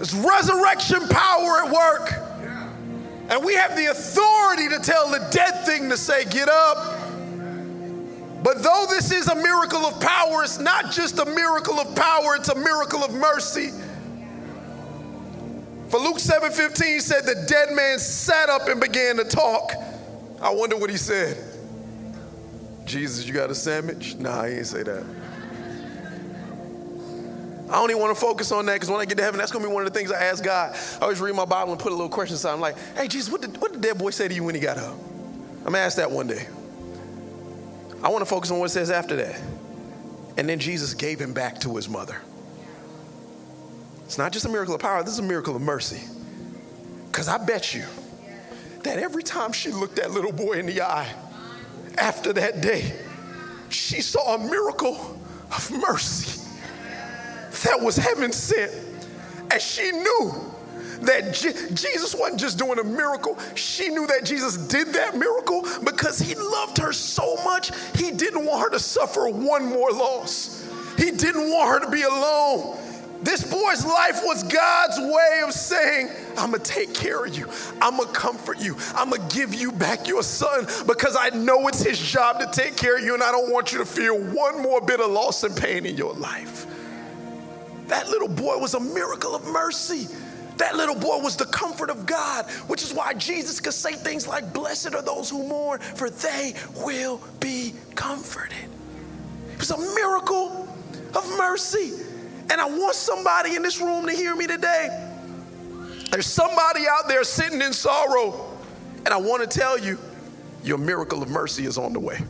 There's 0.00 0.14
resurrection 0.14 1.06
power 1.08 1.62
at 1.62 1.70
work. 1.70 2.14
And 3.28 3.44
we 3.44 3.54
have 3.54 3.76
the 3.76 3.90
authority 3.90 4.66
to 4.70 4.78
tell 4.78 5.10
the 5.10 5.18
dead 5.30 5.66
thing 5.66 5.90
to 5.90 5.98
say, 5.98 6.24
Get 6.24 6.48
up. 6.48 6.98
But 8.42 8.62
though 8.62 8.86
this 8.88 9.12
is 9.12 9.28
a 9.28 9.34
miracle 9.34 9.80
of 9.80 10.00
power, 10.00 10.42
it's 10.42 10.58
not 10.58 10.90
just 10.90 11.18
a 11.18 11.26
miracle 11.26 11.78
of 11.78 11.94
power, 11.94 12.34
it's 12.36 12.48
a 12.48 12.54
miracle 12.54 13.04
of 13.04 13.12
mercy. 13.12 13.72
For 15.90 16.00
Luke 16.00 16.16
7:15 16.16 17.02
said 17.02 17.26
the 17.26 17.44
dead 17.46 17.72
man 17.74 17.98
sat 17.98 18.48
up 18.48 18.68
and 18.68 18.80
began 18.80 19.18
to 19.18 19.24
talk. 19.24 19.74
I 20.40 20.48
wonder 20.54 20.78
what 20.78 20.88
he 20.88 20.96
said. 20.96 21.36
Jesus, 22.86 23.26
you 23.26 23.34
got 23.34 23.50
a 23.50 23.54
sandwich? 23.54 24.16
Nah, 24.16 24.44
he 24.44 24.54
ain't 24.54 24.66
say 24.66 24.82
that. 24.82 25.04
I 27.70 27.74
don't 27.74 27.88
even 27.90 28.02
want 28.02 28.12
to 28.12 28.20
focus 28.20 28.50
on 28.50 28.66
that 28.66 28.74
because 28.74 28.90
when 28.90 29.00
I 29.00 29.04
get 29.04 29.16
to 29.18 29.22
heaven, 29.22 29.38
that's 29.38 29.52
going 29.52 29.62
to 29.62 29.68
be 29.68 29.72
one 29.72 29.86
of 29.86 29.92
the 29.92 29.96
things 29.96 30.10
I 30.10 30.24
ask 30.24 30.42
God. 30.42 30.76
I 31.00 31.02
always 31.02 31.20
read 31.20 31.36
my 31.36 31.44
Bible 31.44 31.70
and 31.70 31.80
put 31.80 31.92
a 31.92 31.94
little 31.94 32.08
question 32.08 32.36
sign. 32.36 32.54
I'm 32.54 32.60
like, 32.60 32.76
hey, 32.96 33.06
Jesus, 33.06 33.30
what 33.30 33.42
did, 33.42 33.56
what 33.58 33.70
did 33.70 33.82
that 33.82 33.96
boy 33.96 34.10
say 34.10 34.26
to 34.26 34.34
you 34.34 34.42
when 34.42 34.56
he 34.56 34.60
got 34.60 34.76
up? 34.76 34.92
I'm 34.92 35.62
going 35.62 35.74
to 35.74 35.78
ask 35.78 35.96
that 35.98 36.10
one 36.10 36.26
day. 36.26 36.48
I 38.02 38.08
want 38.08 38.22
to 38.22 38.26
focus 38.26 38.50
on 38.50 38.58
what 38.58 38.66
it 38.66 38.70
says 38.70 38.90
after 38.90 39.14
that. 39.16 39.40
And 40.36 40.48
then 40.48 40.58
Jesus 40.58 40.94
gave 40.94 41.20
him 41.20 41.32
back 41.32 41.60
to 41.60 41.76
his 41.76 41.88
mother. 41.88 42.20
It's 44.04 44.18
not 44.18 44.32
just 44.32 44.46
a 44.46 44.48
miracle 44.48 44.74
of 44.74 44.80
power, 44.80 45.04
this 45.04 45.12
is 45.12 45.18
a 45.20 45.22
miracle 45.22 45.54
of 45.54 45.62
mercy. 45.62 46.02
Because 47.06 47.28
I 47.28 47.38
bet 47.38 47.72
you 47.72 47.84
that 48.82 48.98
every 48.98 49.22
time 49.22 49.52
she 49.52 49.70
looked 49.70 49.96
that 49.96 50.10
little 50.10 50.32
boy 50.32 50.54
in 50.54 50.66
the 50.66 50.82
eye 50.82 51.14
after 51.98 52.32
that 52.32 52.60
day, 52.60 52.92
she 53.68 54.00
saw 54.00 54.34
a 54.34 54.38
miracle 54.38 55.20
of 55.52 55.70
mercy 55.70 56.39
that 57.64 57.80
was 57.80 57.96
heaven 57.96 58.32
sent. 58.32 58.72
And 59.50 59.60
she 59.60 59.90
knew 59.90 60.32
that 61.02 61.34
Je- 61.34 61.74
Jesus 61.74 62.14
wasn't 62.14 62.40
just 62.40 62.58
doing 62.58 62.78
a 62.78 62.84
miracle. 62.84 63.38
She 63.54 63.88
knew 63.88 64.06
that 64.06 64.24
Jesus 64.24 64.56
did 64.56 64.88
that 64.88 65.16
miracle 65.16 65.66
because 65.84 66.18
he 66.18 66.34
loved 66.34 66.78
her 66.78 66.92
so 66.92 67.36
much, 67.44 67.70
he 67.96 68.10
didn't 68.10 68.44
want 68.44 68.62
her 68.62 68.70
to 68.70 68.78
suffer 68.78 69.28
one 69.28 69.66
more 69.66 69.90
loss. 69.90 70.66
He 70.98 71.10
didn't 71.10 71.50
want 71.50 71.70
her 71.70 71.86
to 71.86 71.90
be 71.90 72.02
alone. 72.02 72.76
This 73.22 73.42
boy's 73.44 73.84
life 73.84 74.20
was 74.24 74.42
God's 74.44 74.98
way 74.98 75.42
of 75.44 75.52
saying, 75.52 76.08
I'm 76.38 76.52
gonna 76.52 76.62
take 76.62 76.94
care 76.94 77.24
of 77.24 77.36
you. 77.36 77.48
I'm 77.80 77.98
gonna 77.98 78.10
comfort 78.12 78.58
you. 78.60 78.76
I'm 78.94 79.10
gonna 79.10 79.28
give 79.28 79.54
you 79.54 79.72
back 79.72 80.08
your 80.08 80.22
son 80.22 80.66
because 80.86 81.16
I 81.18 81.28
know 81.30 81.68
it's 81.68 81.82
his 81.82 81.98
job 81.98 82.40
to 82.40 82.46
take 82.50 82.76
care 82.76 82.96
of 82.96 83.04
you 83.04 83.12
and 83.12 83.22
I 83.22 83.30
don't 83.30 83.52
want 83.52 83.72
you 83.72 83.78
to 83.78 83.84
feel 83.84 84.18
one 84.18 84.62
more 84.62 84.80
bit 84.80 85.00
of 85.00 85.10
loss 85.10 85.42
and 85.44 85.54
pain 85.54 85.84
in 85.84 85.96
your 85.96 86.14
life. 86.14 86.66
That 87.90 88.08
little 88.08 88.28
boy 88.28 88.56
was 88.56 88.74
a 88.74 88.80
miracle 88.80 89.34
of 89.34 89.44
mercy. 89.48 90.06
That 90.58 90.76
little 90.76 90.94
boy 90.94 91.18
was 91.18 91.34
the 91.34 91.46
comfort 91.46 91.90
of 91.90 92.06
God, 92.06 92.48
which 92.68 92.84
is 92.84 92.94
why 92.94 93.14
Jesus 93.14 93.58
could 93.58 93.72
say 93.72 93.94
things 93.94 94.28
like, 94.28 94.52
Blessed 94.54 94.94
are 94.94 95.02
those 95.02 95.28
who 95.28 95.42
mourn, 95.42 95.80
for 95.80 96.08
they 96.08 96.54
will 96.84 97.20
be 97.40 97.74
comforted. 97.96 98.56
It 99.52 99.58
was 99.58 99.72
a 99.72 99.78
miracle 99.78 100.68
of 101.16 101.28
mercy. 101.36 102.04
And 102.48 102.60
I 102.60 102.66
want 102.66 102.94
somebody 102.94 103.56
in 103.56 103.62
this 103.62 103.80
room 103.80 104.06
to 104.06 104.12
hear 104.12 104.36
me 104.36 104.46
today. 104.46 105.08
There's 106.12 106.26
somebody 106.26 106.84
out 106.88 107.08
there 107.08 107.24
sitting 107.24 107.60
in 107.60 107.72
sorrow, 107.72 108.56
and 109.04 109.08
I 109.08 109.16
want 109.16 109.48
to 109.48 109.58
tell 109.58 109.76
you, 109.76 109.98
your 110.62 110.78
miracle 110.78 111.24
of 111.24 111.28
mercy 111.28 111.64
is 111.66 111.76
on 111.76 111.92
the 111.92 112.00
way. 112.00 112.20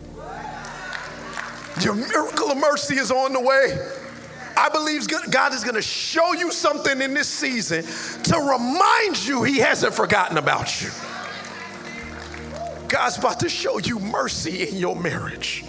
Your 1.82 1.94
miracle 1.94 2.50
of 2.50 2.56
mercy 2.56 2.96
is 2.96 3.10
on 3.10 3.34
the 3.34 3.40
way. 3.40 3.99
I 4.60 4.68
believe 4.68 5.08
God 5.30 5.54
is 5.54 5.64
going 5.64 5.76
to 5.76 5.82
show 5.82 6.34
you 6.34 6.52
something 6.52 7.00
in 7.00 7.14
this 7.14 7.28
season 7.28 7.82
to 8.24 8.36
remind 8.38 9.26
you 9.26 9.42
He 9.42 9.56
hasn't 9.56 9.94
forgotten 9.94 10.36
about 10.36 10.82
you. 10.82 10.90
God's 12.86 13.16
about 13.16 13.40
to 13.40 13.48
show 13.48 13.78
you 13.78 13.98
mercy 13.98 14.68
in 14.68 14.76
your 14.76 14.96
marriage. 14.96 15.64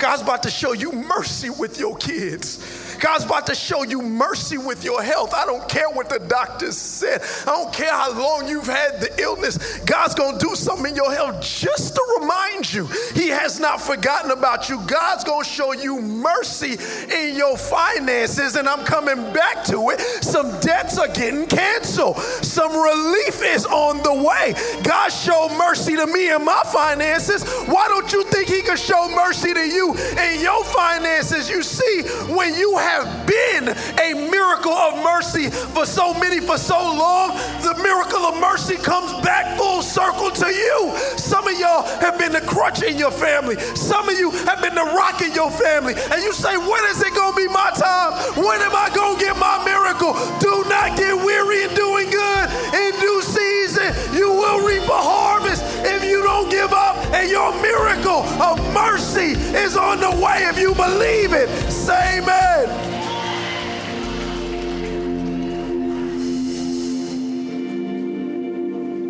God's 0.00 0.22
about 0.22 0.42
to 0.44 0.50
show 0.50 0.72
you 0.72 0.92
mercy 0.92 1.50
with 1.50 1.78
your 1.78 1.96
kids. 1.98 2.96
God's 3.00 3.24
about 3.24 3.46
to 3.46 3.54
show 3.54 3.82
you 3.82 4.02
mercy 4.02 4.58
with 4.58 4.84
your 4.84 5.02
health. 5.02 5.34
I 5.34 5.46
don't 5.46 5.66
care 5.68 5.88
what 5.90 6.08
the 6.08 6.18
doctors 6.18 6.76
said. 6.76 7.22
I 7.42 7.52
don't 7.52 7.72
care 7.72 7.92
how 7.92 8.12
long 8.12 8.46
you've 8.46 8.66
had 8.66 9.00
the 9.00 9.20
illness. 9.20 9.78
God's 9.80 10.14
going 10.14 10.38
to 10.38 10.46
do 10.46 10.54
something 10.54 10.90
in 10.90 10.96
your 10.96 11.12
health 11.12 11.42
just 11.42 11.94
to 11.94 12.18
remind 12.20 12.72
you 12.72 12.86
He 13.14 13.28
has 13.28 13.58
not 13.58 13.80
forgotten 13.80 14.30
about 14.30 14.68
you. 14.68 14.80
God's 14.86 15.24
going 15.24 15.44
to 15.44 15.50
show 15.50 15.72
you 15.72 16.00
mercy 16.00 16.76
in 17.14 17.36
your 17.36 17.56
finances. 17.56 18.56
And 18.56 18.68
I'm 18.68 18.84
coming 18.84 19.32
back 19.32 19.64
to 19.66 19.90
it. 19.90 20.00
Some 20.00 20.58
debts 20.60 20.98
are 20.98 21.08
getting 21.08 21.46
canceled, 21.46 22.18
some 22.18 22.72
relief 22.72 23.42
is 23.42 23.66
on 23.66 24.02
the 24.02 24.14
way. 24.14 24.54
God 24.82 25.08
showed 25.08 25.56
mercy 25.56 25.96
to 25.96 26.06
me 26.06 26.30
in 26.30 26.44
my 26.44 26.62
finances. 26.72 27.44
Why 27.66 27.88
don't 27.88 28.12
you 28.12 28.24
think 28.24 28.48
He 28.48 28.62
could 28.62 28.78
show 28.78 29.08
mercy 29.14 29.54
to 29.54 29.66
you 29.66 29.89
in 29.96 30.40
your 30.40 30.64
finances? 30.64 31.48
You 31.48 31.62
see, 31.62 32.02
when 32.32 32.54
you 32.54 32.76
have 32.76 33.26
been 33.26 33.68
a 33.68 34.30
miracle 34.30 34.72
of 34.72 35.02
mercy 35.02 35.50
for 35.50 35.86
so 35.86 36.14
many 36.14 36.40
for 36.40 36.58
so 36.58 36.78
long, 36.78 37.36
the 37.62 37.78
miracle 37.82 38.20
of 38.26 38.38
mercy 38.40 38.76
comes 38.76 39.12
back 39.24 39.58
full 39.58 39.82
circle 39.82 40.30
to 40.30 40.46
you. 40.46 40.96
Some 41.16 41.46
of 41.46 41.58
y'all 41.58 41.82
have 42.00 42.18
been 42.18 42.32
the 42.32 42.40
crutch 42.40 42.82
in 42.82 42.96
your 42.98 43.10
family. 43.10 43.58
Some 43.74 44.08
of 44.08 44.18
you 44.18 44.30
have 44.30 44.62
been 44.62 44.74
the 44.74 44.84
rock 44.96 45.22
in 45.22 45.32
your 45.34 45.50
family. 45.50 45.94
And 46.12 46.22
you 46.22 46.32
say, 46.32 46.56
when 46.56 46.82
is 46.90 47.02
it 47.02 47.14
going 47.14 47.32
to 47.32 47.36
be 47.36 47.48
my 47.48 47.70
time? 47.74 48.12
When 48.42 48.60
am 48.60 48.74
I 48.74 48.90
going 48.94 49.18
to 49.18 49.24
get 49.24 49.36
my 49.36 49.62
miracle? 49.64 50.12
Do 50.40 50.64
not 50.68 50.96
get 50.96 51.14
weary 51.16 51.64
in 51.64 51.74
doing 51.74 52.10
good. 52.10 52.46
In 52.74 52.92
due 53.00 53.22
season, 53.22 53.92
you 54.16 54.30
will 54.30 54.66
reap 54.66 54.84
a 54.84 55.00
harvest 55.00 55.62
if 55.84 56.04
you 56.04 56.22
don't 56.22 56.50
give 56.50 56.72
up. 56.72 56.96
And 57.12 57.30
your 57.30 57.52
miracle 57.60 58.22
of 58.40 58.58
mercy 58.72 59.36
is 59.56 59.76
on 59.80 60.00
the 60.00 60.10
way 60.22 60.44
if 60.44 60.58
you 60.58 60.74
believe 60.74 61.32
it. 61.32 61.48
Say 61.70 62.18
amen. 62.18 62.90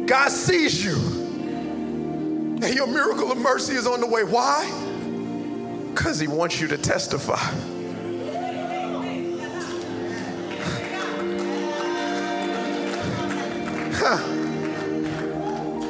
God 0.07 0.31
sees 0.31 0.85
you. 0.85 0.97
And 2.63 2.75
your 2.75 2.87
miracle 2.87 3.33
of 3.33 3.39
mercy 3.39 3.75
is 3.75 3.87
on 3.87 4.01
the 4.01 4.07
way. 4.07 4.23
Why? 4.25 4.71
Because 5.91 6.19
He 6.19 6.29
wants 6.29 6.61
you 6.61 6.69
to 6.69 6.79
testify. 6.79 7.39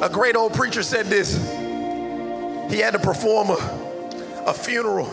A 0.01 0.09
great 0.09 0.35
old 0.35 0.53
preacher 0.53 0.81
said 0.81 1.05
this. 1.05 1.35
He 2.71 2.79
had 2.79 2.93
to 2.93 2.99
perform 2.99 3.51
a, 3.51 3.90
a 4.45 4.53
funeral 4.53 5.07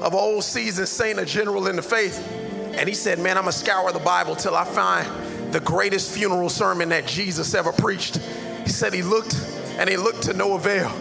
of 0.00 0.12
an 0.12 0.18
old 0.18 0.44
seasoned 0.44 0.88
saint, 0.88 1.18
a 1.18 1.24
general 1.24 1.66
in 1.68 1.76
the 1.76 1.82
faith. 1.82 2.26
And 2.74 2.88
he 2.88 2.94
said, 2.94 3.18
Man, 3.18 3.36
I'm 3.36 3.44
going 3.44 3.52
to 3.52 3.58
scour 3.58 3.90
the 3.92 3.98
Bible 3.98 4.36
till 4.36 4.54
I 4.54 4.64
find 4.64 5.52
the 5.52 5.60
greatest 5.60 6.12
funeral 6.12 6.48
sermon 6.48 6.90
that 6.90 7.06
Jesus 7.06 7.54
ever 7.54 7.72
preached. 7.72 8.18
He 8.62 8.68
said 8.68 8.92
he 8.92 9.02
looked 9.02 9.34
and 9.78 9.88
he 9.88 9.96
looked 9.96 10.22
to 10.24 10.34
no 10.34 10.54
avail. 10.54 10.92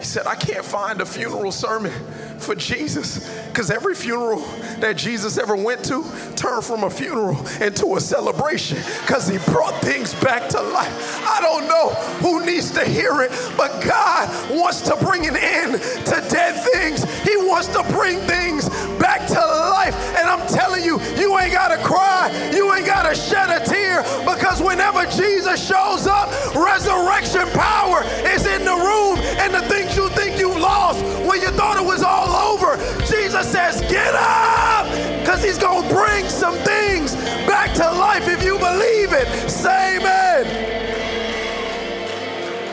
He 0.00 0.06
said, 0.06 0.26
I 0.26 0.34
can't 0.34 0.64
find 0.64 1.02
a 1.02 1.04
funeral 1.04 1.52
sermon 1.52 1.92
for 2.38 2.54
Jesus 2.54 3.28
because 3.48 3.70
every 3.70 3.94
funeral 3.94 4.38
that 4.78 4.96
Jesus 4.96 5.36
ever 5.36 5.54
went 5.54 5.84
to 5.84 6.02
turned 6.36 6.64
from 6.64 6.84
a 6.84 6.90
funeral 6.90 7.36
into 7.60 7.96
a 7.96 8.00
celebration 8.00 8.78
because 9.02 9.28
he 9.28 9.36
brought 9.52 9.78
things 9.82 10.14
back 10.14 10.48
to 10.48 10.60
life. 10.62 11.22
I 11.26 11.42
don't 11.42 11.68
know 11.68 11.90
who 12.20 12.46
needs 12.46 12.70
to 12.70 12.84
hear 12.86 13.20
it, 13.20 13.30
but 13.58 13.84
God 13.84 14.50
wants 14.50 14.80
to 14.88 14.96
bring 15.04 15.26
an 15.26 15.36
end 15.36 15.74
to 15.74 16.26
dead 16.30 16.66
things. 16.72 17.04
He 17.20 17.36
wants 17.36 17.68
to 17.68 17.82
bring 17.92 18.20
things 18.20 18.70
back 18.98 19.26
to 19.26 19.34
life. 19.34 19.69
And 19.70 20.28
I'm 20.28 20.46
telling 20.48 20.84
you, 20.84 21.00
you 21.16 21.38
ain't 21.38 21.52
got 21.52 21.68
to 21.68 21.78
cry, 21.82 22.30
you 22.52 22.72
ain't 22.74 22.86
got 22.86 23.08
to 23.08 23.14
shed 23.14 23.50
a 23.50 23.64
tear 23.64 24.02
because 24.24 24.60
whenever 24.62 25.04
Jesus 25.06 25.66
shows 25.66 26.06
up, 26.06 26.30
resurrection 26.54 27.48
power 27.52 28.02
is 28.26 28.46
in 28.46 28.64
the 28.64 28.74
room 28.74 29.18
and 29.38 29.54
the 29.54 29.62
things 29.62 29.96
you 29.96 30.08
think 30.10 30.38
you 30.38 30.48
lost 30.58 31.02
when 31.26 31.40
you 31.40 31.48
thought 31.50 31.76
it 31.76 31.84
was 31.84 32.02
all 32.02 32.54
over. 32.54 32.76
Jesus 33.06 33.50
says, 33.50 33.80
Get 33.82 34.14
up! 34.14 34.86
Because 35.20 35.44
he's 35.44 35.58
going 35.58 35.88
to 35.88 35.94
bring 35.94 36.28
some 36.28 36.54
things 36.64 37.14
back 37.46 37.72
to 37.74 37.84
life 37.84 38.26
if 38.28 38.42
you 38.42 38.58
believe 38.58 39.12
it. 39.12 39.50
Say 39.50 39.98
amen. 39.98 40.70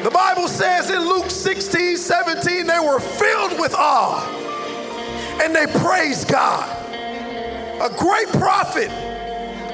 The 0.03 0.11
Bible 0.11 0.47
says 0.47 0.89
in 0.89 1.01
Luke 1.01 1.29
16, 1.29 1.97
17, 1.97 2.65
they 2.65 2.79
were 2.79 2.99
filled 2.99 3.59
with 3.59 3.75
awe 3.75 4.25
and 5.41 5.55
they 5.55 5.67
praised 5.67 6.27
God. 6.27 6.76
A 7.81 7.89
great 7.89 8.27
prophet 8.29 8.89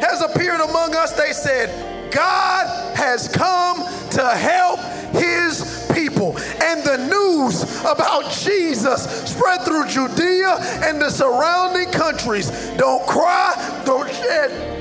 has 0.02 0.22
appeared 0.22 0.60
among 0.60 0.96
us. 0.96 1.14
They 1.14 1.32
said, 1.32 2.12
God 2.12 2.96
has 2.96 3.28
come 3.28 3.78
to 4.12 4.30
help 4.30 4.80
his 5.14 5.90
people. 5.94 6.38
And 6.62 6.84
the 6.84 6.98
news 7.10 7.80
about 7.82 8.32
Jesus 8.32 9.04
spread 9.30 9.62
through 9.62 9.88
Judea 9.88 10.58
and 10.84 11.02
the 11.02 11.10
surrounding 11.10 11.92
countries. 11.92 12.50
Don't 12.78 13.06
cry, 13.08 13.82
don't 13.86 14.10
shed 14.14 14.74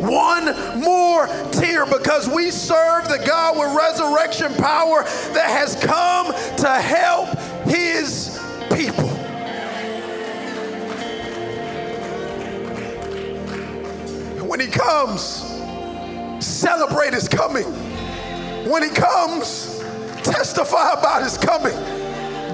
one 0.00 0.46
more 0.80 1.26
tear 1.50 1.84
because 1.84 2.28
we 2.28 2.50
serve 2.50 3.08
the 3.08 3.18
God 3.26 3.58
with 3.58 3.76
resurrection 3.76 4.54
power 4.54 5.02
that 5.34 5.48
has 5.48 5.74
come 5.84 6.26
to 6.58 6.68
help 6.68 7.36
his 7.66 8.38
people. 8.72 9.07
When 14.48 14.60
he 14.60 14.66
comes, 14.66 15.44
celebrate 16.40 17.12
his 17.12 17.28
coming. 17.28 17.66
When 18.66 18.82
he 18.82 18.88
comes, 18.88 19.78
testify 20.24 20.94
about 20.94 21.22
his 21.22 21.36
coming. 21.36 21.74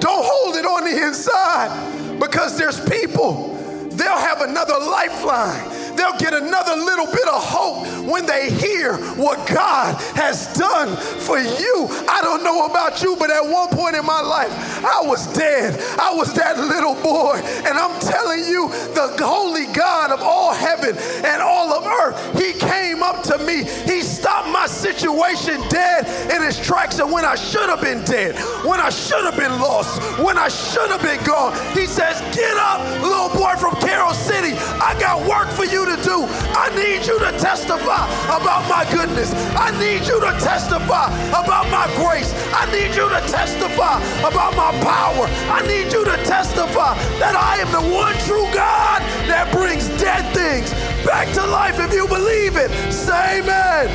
Don't 0.00 0.24
hold 0.26 0.56
it 0.56 0.66
on 0.66 0.82
the 0.82 1.06
inside 1.06 2.18
because 2.18 2.58
there's 2.58 2.80
people, 2.90 3.53
they'll 3.96 4.18
have 4.18 4.40
another 4.42 4.78
lifeline 4.78 5.84
they'll 5.96 6.16
get 6.18 6.34
another 6.34 6.76
little 6.76 7.06
bit 7.06 7.26
of 7.28 7.42
hope 7.42 7.86
when 8.06 8.26
they 8.26 8.50
hear 8.50 8.96
what 9.16 9.38
God 9.48 9.94
has 10.14 10.52
done 10.54 10.96
for 10.96 11.38
you. 11.38 11.88
I 12.08 12.20
don't 12.22 12.44
know 12.44 12.66
about 12.66 13.02
you, 13.02 13.16
but 13.16 13.30
at 13.30 13.42
one 13.42 13.68
point 13.68 13.96
in 13.96 14.04
my 14.04 14.20
life, 14.20 14.52
I 14.84 15.02
was 15.04 15.26
dead. 15.34 15.80
I 15.98 16.14
was 16.14 16.32
that 16.34 16.58
little 16.58 16.94
boy. 16.94 17.40
And 17.66 17.78
I'm 17.78 17.98
telling 18.00 18.44
you, 18.44 18.68
the 18.94 19.16
holy 19.24 19.66
God 19.72 20.10
of 20.10 20.20
all 20.22 20.52
heaven 20.52 20.96
and 21.24 21.42
all 21.42 21.72
of 21.72 21.86
earth, 21.86 22.38
he 22.38 22.52
came 22.52 23.02
up 23.02 23.22
to 23.24 23.38
me. 23.38 23.64
He 23.64 24.02
stopped 24.24 24.48
my 24.48 24.66
situation 24.66 25.60
dead 25.68 26.08
in 26.32 26.42
its 26.42 26.56
tracks. 26.56 26.98
And 26.98 27.12
when 27.12 27.26
I 27.26 27.34
should 27.34 27.68
have 27.68 27.82
been 27.82 28.02
dead, 28.04 28.32
when 28.64 28.80
I 28.80 28.88
should 28.88 29.22
have 29.28 29.36
been 29.36 29.60
lost, 29.60 30.00
when 30.18 30.38
I 30.38 30.48
should 30.48 30.88
have 30.88 31.02
been 31.02 31.22
gone, 31.24 31.52
he 31.76 31.84
says, 31.84 32.24
Get 32.32 32.56
up, 32.56 32.80
little 33.04 33.28
boy 33.36 33.52
from 33.60 33.76
Carol 33.84 34.14
City. 34.14 34.56
I 34.80 34.96
got 34.98 35.20
work 35.28 35.52
for 35.52 35.66
you 35.66 35.84
to 35.84 35.96
do. 36.00 36.24
I 36.56 36.72
need 36.72 37.04
you 37.04 37.20
to 37.20 37.36
testify 37.36 38.08
about 38.32 38.64
my 38.64 38.88
goodness. 38.88 39.28
I 39.60 39.76
need 39.76 40.08
you 40.08 40.16
to 40.16 40.32
testify 40.40 41.12
about 41.28 41.68
my 41.68 41.84
grace. 42.00 42.32
I 42.56 42.64
need 42.72 42.96
you 42.96 43.04
to 43.04 43.20
testify 43.28 44.00
about 44.24 44.56
my 44.56 44.72
power. 44.80 45.28
I 45.52 45.60
need 45.68 45.92
you 45.92 46.02
to 46.02 46.16
testify 46.24 46.96
that 47.20 47.36
I 47.36 47.60
am 47.60 47.68
the 47.76 47.84
one 47.92 48.16
true 48.24 48.48
God 48.56 49.04
that 49.28 49.52
brings 49.52 49.84
dead 50.00 50.24
things 50.32 50.72
back 51.04 51.32
to 51.34 51.46
life. 51.46 51.78
If 51.78 51.92
you 51.92 52.06
believe 52.08 52.56
it, 52.56 52.70
say 52.92 53.40
amen. 53.40 53.90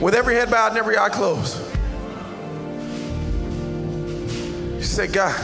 With 0.00 0.14
every 0.14 0.34
head 0.34 0.50
bowed 0.50 0.68
and 0.68 0.78
every 0.78 0.98
eye 0.98 1.08
closed. 1.08 1.58
You 4.76 4.82
say, 4.82 5.06
God, 5.06 5.34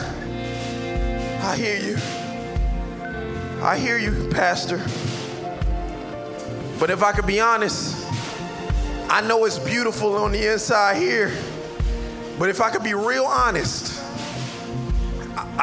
I 1.43 1.55
hear 1.55 1.77
you. 1.77 1.97
I 3.63 3.77
hear 3.77 3.97
you, 3.97 4.29
Pastor. 4.29 4.77
But 6.79 6.89
if 6.89 7.03
I 7.03 7.11
could 7.11 7.27
be 7.27 7.39
honest, 7.39 7.95
I 9.09 9.21
know 9.21 9.45
it's 9.45 9.59
beautiful 9.59 10.15
on 10.15 10.31
the 10.31 10.51
inside 10.51 10.97
here. 10.97 11.31
But 12.39 12.49
if 12.49 12.61
I 12.61 12.71
could 12.71 12.83
be 12.83 12.93
real 12.93 13.25
honest, 13.25 14.00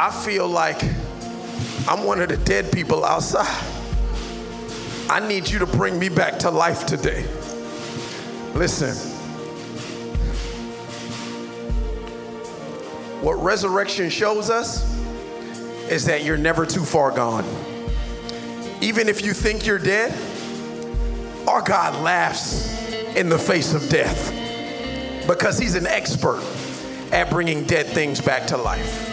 I 0.01 0.13
feel 0.13 0.47
like 0.47 0.81
I'm 1.89 2.05
one 2.05 2.21
of 2.21 2.29
the 2.29 2.37
dead 2.37 2.71
people 2.71 3.05
outside. 3.05 3.65
I 5.11 5.19
need 5.27 5.49
you 5.49 5.59
to 5.59 5.67
bring 5.67 5.99
me 5.99 6.09
back 6.09 6.39
to 6.39 6.53
life 6.53 6.87
today. 6.87 7.27
Listen. 8.55 8.95
What 13.25 13.43
resurrection 13.43 14.09
shows 14.09 14.51
us 14.51 14.89
is 15.91 16.05
that 16.05 16.23
you're 16.23 16.37
never 16.37 16.65
too 16.65 16.85
far 16.85 17.11
gone. 17.11 17.45
Even 18.81 19.09
if 19.09 19.25
you 19.25 19.33
think 19.33 19.67
you're 19.67 19.81
dead, 19.81 20.17
our 21.49 21.61
God 21.61 22.01
laughs 22.05 22.89
in 23.17 23.29
the 23.29 23.39
face 23.39 23.75
of 23.75 23.89
death 23.89 24.31
because 25.27 25.59
He's 25.59 25.75
an 25.75 25.89
expert 25.89 26.41
at 27.11 27.31
bringing 27.31 27.65
dead 27.65 27.87
things 27.87 28.21
back 28.21 28.47
to 28.47 28.57
life. 28.57 29.08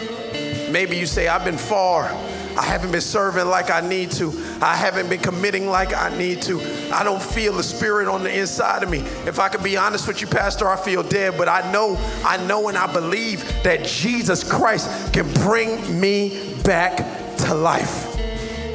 Maybe 0.70 0.96
you 0.96 1.06
say, 1.06 1.28
I've 1.28 1.44
been 1.44 1.58
far 1.58 2.10
I 2.56 2.62
haven't 2.62 2.90
been 2.90 3.02
serving 3.02 3.46
like 3.46 3.70
I 3.70 3.82
need 3.82 4.10
to. 4.12 4.32
I 4.62 4.76
haven't 4.76 5.10
been 5.10 5.20
committing 5.20 5.66
like 5.68 5.94
I 5.94 6.16
need 6.16 6.40
to. 6.42 6.58
I 6.90 7.04
don't 7.04 7.22
feel 7.22 7.52
the 7.52 7.62
spirit 7.62 8.08
on 8.08 8.22
the 8.22 8.34
inside 8.34 8.82
of 8.82 8.88
me. 8.88 9.00
If 9.26 9.38
I 9.38 9.50
could 9.50 9.62
be 9.62 9.76
honest 9.76 10.08
with 10.08 10.22
you, 10.22 10.26
Pastor, 10.26 10.66
I 10.66 10.76
feel 10.76 11.02
dead, 11.02 11.34
but 11.36 11.48
I 11.48 11.70
know, 11.70 11.98
I 12.24 12.38
know 12.46 12.68
and 12.68 12.78
I 12.78 12.90
believe 12.90 13.44
that 13.62 13.84
Jesus 13.84 14.42
Christ 14.42 15.12
can 15.12 15.30
bring 15.34 16.00
me 16.00 16.54
back 16.62 16.96
to 17.38 17.54
life. 17.54 18.14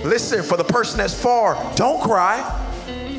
Listen, 0.05 0.43
for 0.43 0.57
the 0.57 0.63
person 0.63 0.97
that's 0.97 1.19
far, 1.19 1.55
don't 1.75 2.01
cry. 2.01 2.59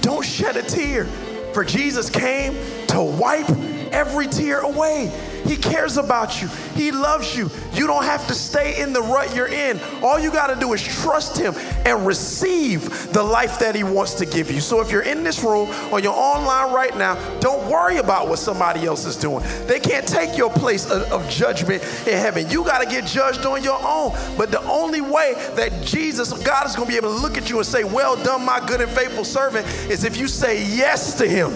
Don't 0.00 0.24
shed 0.24 0.56
a 0.56 0.62
tear. 0.62 1.06
For 1.54 1.64
Jesus 1.64 2.08
came 2.08 2.54
to 2.86 3.02
wipe 3.02 3.50
every 3.90 4.28
tear 4.28 4.60
away. 4.60 5.10
He 5.44 5.56
cares 5.56 5.96
about 5.96 6.40
you. 6.40 6.48
He 6.74 6.92
loves 6.92 7.36
you. 7.36 7.50
You 7.72 7.86
don't 7.86 8.04
have 8.04 8.26
to 8.28 8.34
stay 8.34 8.80
in 8.80 8.92
the 8.92 9.02
rut 9.02 9.34
you're 9.34 9.48
in. 9.48 9.80
All 10.02 10.18
you 10.18 10.30
got 10.30 10.48
to 10.48 10.58
do 10.58 10.72
is 10.72 10.82
trust 10.82 11.36
Him 11.36 11.54
and 11.84 12.06
receive 12.06 13.12
the 13.12 13.22
life 13.22 13.58
that 13.58 13.74
He 13.74 13.84
wants 13.84 14.14
to 14.14 14.26
give 14.26 14.50
you. 14.50 14.60
So 14.60 14.80
if 14.80 14.90
you're 14.90 15.02
in 15.02 15.24
this 15.24 15.42
room 15.42 15.68
or 15.92 16.00
you're 16.00 16.12
online 16.12 16.72
right 16.72 16.96
now, 16.96 17.14
don't 17.40 17.68
worry 17.68 17.96
about 17.96 18.28
what 18.28 18.38
somebody 18.38 18.86
else 18.86 19.04
is 19.04 19.16
doing. 19.16 19.44
They 19.66 19.80
can't 19.80 20.06
take 20.06 20.36
your 20.36 20.50
place 20.50 20.90
of, 20.90 21.02
of 21.12 21.28
judgment 21.28 21.82
in 22.06 22.18
heaven. 22.18 22.48
You 22.48 22.64
got 22.64 22.82
to 22.82 22.88
get 22.88 23.06
judged 23.06 23.44
on 23.44 23.62
your 23.62 23.80
own. 23.84 24.12
But 24.36 24.50
the 24.50 24.62
only 24.62 25.00
way 25.00 25.34
that 25.56 25.84
Jesus, 25.84 26.32
God 26.44 26.66
is 26.66 26.76
going 26.76 26.86
to 26.86 26.92
be 26.92 26.96
able 26.96 27.14
to 27.14 27.20
look 27.20 27.36
at 27.36 27.50
you 27.50 27.58
and 27.58 27.66
say, 27.66 27.84
Well 27.84 28.16
done, 28.22 28.44
my 28.44 28.64
good 28.66 28.80
and 28.80 28.90
faithful 28.90 29.24
servant, 29.24 29.66
is 29.90 30.04
if 30.04 30.16
you 30.16 30.28
say 30.28 30.64
yes 30.64 31.14
to 31.18 31.28
Him. 31.28 31.52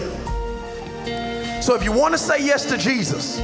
So 1.61 1.75
if 1.75 1.83
you 1.83 1.91
want 1.91 2.13
to 2.13 2.17
say 2.17 2.45
yes 2.45 2.65
to 2.65 2.77
Jesus, 2.77 3.39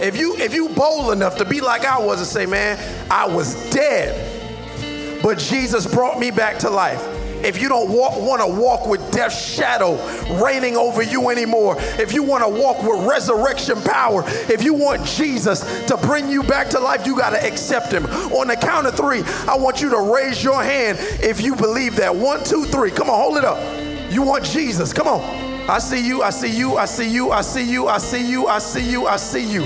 if 0.00 0.16
you 0.16 0.36
if 0.36 0.54
you 0.54 0.68
bold 0.70 1.12
enough 1.12 1.36
to 1.36 1.44
be 1.44 1.60
like 1.60 1.84
I 1.84 1.98
was 1.98 2.18
and 2.18 2.26
say, 2.26 2.46
man, 2.46 2.78
I 3.10 3.26
was 3.26 3.70
dead, 3.70 5.22
but 5.22 5.38
Jesus 5.38 5.86
brought 5.86 6.18
me 6.18 6.30
back 6.30 6.58
to 6.60 6.70
life. 6.70 7.02
If 7.42 7.60
you 7.60 7.70
don't 7.70 7.90
want 7.90 8.42
to 8.42 8.46
walk 8.46 8.86
with 8.86 9.10
death's 9.12 9.40
shadow 9.54 9.96
reigning 10.42 10.76
over 10.76 11.02
you 11.02 11.30
anymore, 11.30 11.76
if 11.78 12.12
you 12.12 12.22
want 12.22 12.44
to 12.44 12.48
walk 12.50 12.82
with 12.82 13.08
resurrection 13.08 13.80
power, 13.80 14.24
if 14.26 14.62
you 14.62 14.74
want 14.74 15.06
Jesus 15.06 15.60
to 15.86 15.96
bring 15.96 16.28
you 16.28 16.42
back 16.42 16.68
to 16.70 16.78
life, 16.78 17.06
you 17.06 17.16
got 17.16 17.30
to 17.30 17.42
accept 17.42 17.92
him. 17.92 18.04
On 18.06 18.46
the 18.46 18.56
count 18.56 18.86
of 18.86 18.94
three, 18.94 19.22
I 19.48 19.56
want 19.56 19.80
you 19.80 19.88
to 19.88 20.12
raise 20.12 20.44
your 20.44 20.62
hand 20.62 20.98
if 21.22 21.40
you 21.40 21.56
believe 21.56 21.96
that. 21.96 22.14
One, 22.14 22.44
two, 22.44 22.64
three. 22.64 22.90
Come 22.90 23.08
on, 23.08 23.18
hold 23.18 23.38
it 23.38 23.44
up. 23.44 24.12
You 24.12 24.22
want 24.22 24.44
Jesus. 24.44 24.92
Come 24.92 25.08
on. 25.08 25.49
I 25.70 25.78
see 25.78 26.04
you, 26.04 26.20
I 26.20 26.30
see 26.30 26.50
you, 26.50 26.76
I 26.76 26.84
see 26.84 27.08
you, 27.08 27.30
I 27.30 27.42
see 27.42 27.70
you, 27.70 27.86
I 27.86 27.98
see 27.98 28.28
you, 28.28 28.48
I 28.48 28.58
see 28.58 28.90
you, 28.90 29.06
I 29.06 29.16
see 29.16 29.52
you. 29.52 29.62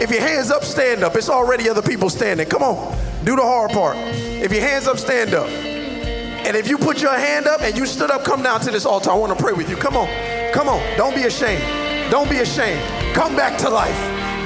If 0.00 0.12
your 0.12 0.20
hands 0.20 0.52
up, 0.52 0.62
stand 0.62 1.02
up. 1.02 1.16
It's 1.16 1.28
already 1.28 1.68
other 1.68 1.82
people 1.82 2.08
standing. 2.08 2.48
Come 2.48 2.62
on, 2.62 2.96
do 3.24 3.34
the 3.34 3.42
hard 3.42 3.72
part. 3.72 3.96
If 3.96 4.52
your 4.52 4.60
hands 4.60 4.86
up, 4.86 4.96
stand 4.96 5.34
up. 5.34 5.48
And 5.48 6.56
if 6.56 6.68
you 6.68 6.78
put 6.78 7.02
your 7.02 7.18
hand 7.18 7.48
up 7.48 7.62
and 7.62 7.76
you 7.76 7.84
stood 7.84 8.12
up, 8.12 8.22
come 8.22 8.44
down 8.44 8.60
to 8.60 8.70
this 8.70 8.86
altar. 8.86 9.10
I 9.10 9.14
want 9.16 9.36
to 9.36 9.44
pray 9.44 9.52
with 9.52 9.68
you. 9.68 9.76
Come 9.76 9.96
on. 9.96 10.08
Come 10.52 10.68
on. 10.68 10.80
Don't 10.96 11.16
be 11.16 11.24
ashamed. 11.24 11.64
Don't 12.12 12.30
be 12.30 12.38
ashamed. 12.38 12.80
Come 13.12 13.34
back 13.34 13.58
to 13.58 13.68
life. 13.68 13.98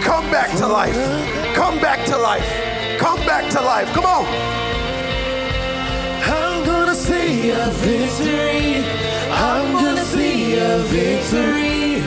Come 0.02 0.30
back 0.30 0.56
to 0.56 0.66
life. 0.66 0.96
Come 1.54 1.80
back 1.80 2.02
to 2.06 2.16
life. 2.16 2.98
Come 2.98 3.18
back 3.26 3.50
to 3.52 3.60
life. 3.60 3.92
Come 3.92 4.06
on. 4.06 4.24
I'm 6.24 6.64
gonna 6.64 6.94
see 6.94 7.50
a 7.50 7.68
victory. 7.72 8.82
I'm 9.30 9.81
a 10.62 10.78
victory. 10.84 12.00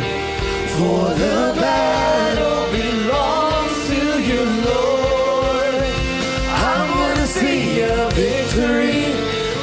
For 0.76 1.04
the 1.24 1.54
battle 1.60 2.62
belongs 2.72 3.78
to 3.90 4.02
you, 4.30 4.44
Lord. 4.70 5.76
I'm 6.70 6.90
gonna 7.02 7.28
see 7.28 7.82
a 7.82 8.10
victory. 8.12 9.14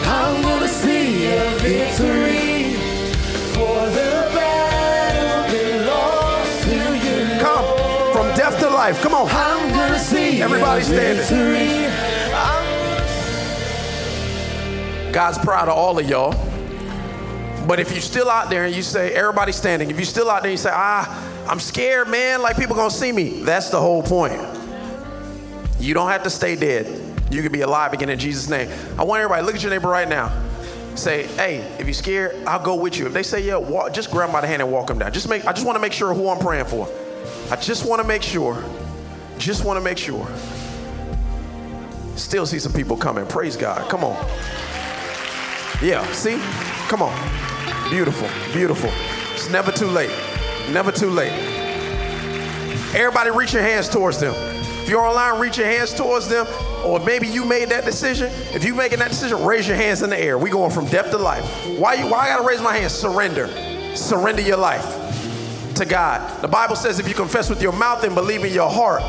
I'm 0.05 0.43
gonna 0.43 0.68
see 0.68 1.26
a 1.26 1.45
victory. 1.68 2.76
For 3.57 3.80
the 3.99 4.12
battle 4.36 5.40
belongs 5.57 6.55
to 6.66 6.78
you. 7.07 7.18
Come 7.40 7.66
from 8.12 8.26
death 8.36 8.59
to 8.61 8.68
life. 8.68 9.01
Come 9.01 9.14
on. 9.14 9.28
I'm 9.30 9.70
gonna 9.70 9.99
see 9.99 10.43
Everybody 10.43 10.82
standing. 10.82 11.90
God's 15.12 15.38
proud 15.38 15.68
of 15.68 15.76
all 15.76 15.99
of 15.99 16.09
y'all. 16.09 16.51
But 17.67 17.79
if 17.79 17.93
you're 17.93 18.01
still 18.01 18.29
out 18.29 18.51
there 18.51 18.65
and 18.65 18.75
you 18.75 18.83
say, 18.83 19.13
everybody's 19.15 19.57
standing, 19.57 19.91
if 19.91 19.97
you're 19.97 20.05
still 20.05 20.29
out 20.29 20.43
there 20.43 20.51
and 20.51 20.59
you 20.59 20.63
say, 20.63 20.73
ah, 20.73 21.47
I'm 21.49 21.61
scared, 21.61 22.09
man, 22.09 22.43
like 22.43 22.57
people 22.57 22.75
gonna 22.75 22.91
see 22.91 23.13
me, 23.13 23.43
that's 23.43 23.71
the 23.71 23.81
whole 23.81 24.03
point. 24.03 24.41
You 25.79 25.95
don't 25.95 26.09
have 26.09 26.23
to 26.25 26.31
stay 26.31 26.57
dead. 26.57 26.87
You 27.31 27.43
can 27.43 27.53
be 27.53 27.63
alive 27.63 27.93
again 27.93 28.09
in 28.09 28.19
Jesus' 28.19 28.49
name. 28.49 28.69
I 28.99 29.05
want 29.05 29.21
everybody, 29.21 29.45
look 29.45 29.55
at 29.55 29.63
your 29.63 29.71
neighbor 29.71 29.89
right 29.89 30.09
now. 30.09 30.33
Say, 30.95 31.27
hey, 31.29 31.59
if 31.79 31.87
you're 31.87 31.95
scared, 31.95 32.45
I'll 32.47 32.63
go 32.63 32.75
with 32.75 32.99
you. 32.99 33.07
If 33.07 33.13
they 33.13 33.23
say, 33.23 33.41
yeah, 33.41 33.57
walk, 33.57 33.95
just 33.95 34.11
grab 34.11 34.29
them 34.29 34.33
by 34.35 34.43
the 34.43 34.47
hand 34.47 34.61
and 34.61 34.71
walk 34.71 34.89
them 34.89 34.99
down. 34.99 35.13
Just 35.13 35.29
make, 35.29 35.47
I 35.47 35.53
just 35.53 35.67
wanna 35.67 35.79
make 35.79 35.93
sure 35.93 36.13
who 36.13 36.29
I'm 36.29 36.39
praying 36.39 36.67
for. 36.67 36.89
I 37.51 37.57
just 37.57 37.87
wanna 37.87 38.05
make 38.05 38.23
sure, 38.23 38.63
just 39.39 39.65
wanna 39.65 39.81
make 39.81 39.99
sure. 39.99 40.27
Still 42.17 42.45
see 42.45 42.59
some 42.59 42.73
people 42.73 42.97
coming. 42.97 43.27
Praise 43.27 43.57
God. 43.57 43.89
Come 43.89 44.05
on. 44.05 44.17
Yeah, 45.81 46.05
see? 46.13 46.39
Come 46.89 47.03
on. 47.03 47.51
Beautiful, 47.93 48.30
beautiful. 48.55 48.90
It's 49.34 49.51
never 49.51 49.70
too 49.70 49.84
late. 49.86 50.09
Never 50.70 50.90
too 50.90 51.11
late. 51.11 51.30
Everybody 52.95 53.28
reach 53.28 53.53
your 53.53 53.61
hands 53.61 53.86
towards 53.86 54.18
them. 54.18 54.34
If 54.80 54.88
you're 54.88 55.03
online, 55.03 55.38
reach 55.38 55.59
your 55.59 55.66
hands 55.66 55.93
towards 55.93 56.26
them. 56.26 56.47
Or 56.86 57.01
maybe 57.01 57.26
you 57.28 57.45
made 57.45 57.68
that 57.68 57.84
decision. 57.84 58.32
If 58.55 58.64
you're 58.64 58.74
making 58.74 59.01
that 59.01 59.11
decision, 59.11 59.45
raise 59.45 59.68
your 59.68 59.76
hands 59.76 60.01
in 60.01 60.09
the 60.09 60.18
air. 60.18 60.38
We 60.38 60.49
going 60.49 60.70
from 60.70 60.86
death 60.86 61.11
to 61.11 61.18
life. 61.18 61.45
Why 61.78 61.93
you 61.93 62.07
why 62.07 62.20
I 62.20 62.28
gotta 62.28 62.49
raise 62.49 62.62
my 62.62 62.74
hands? 62.74 62.95
Surrender. 62.95 63.51
Surrender 63.95 64.40
your 64.40 64.57
life 64.57 65.74
to 65.74 65.84
God. 65.84 66.40
The 66.40 66.49
Bible 66.49 66.76
says 66.76 66.99
if 66.99 67.07
you 67.07 67.14
confess 67.14 67.51
with 67.51 67.61
your 67.61 67.72
mouth 67.72 68.05
and 68.05 68.14
believe 68.14 68.43
in 68.43 68.55
your 68.55 68.70
heart, 68.70 69.03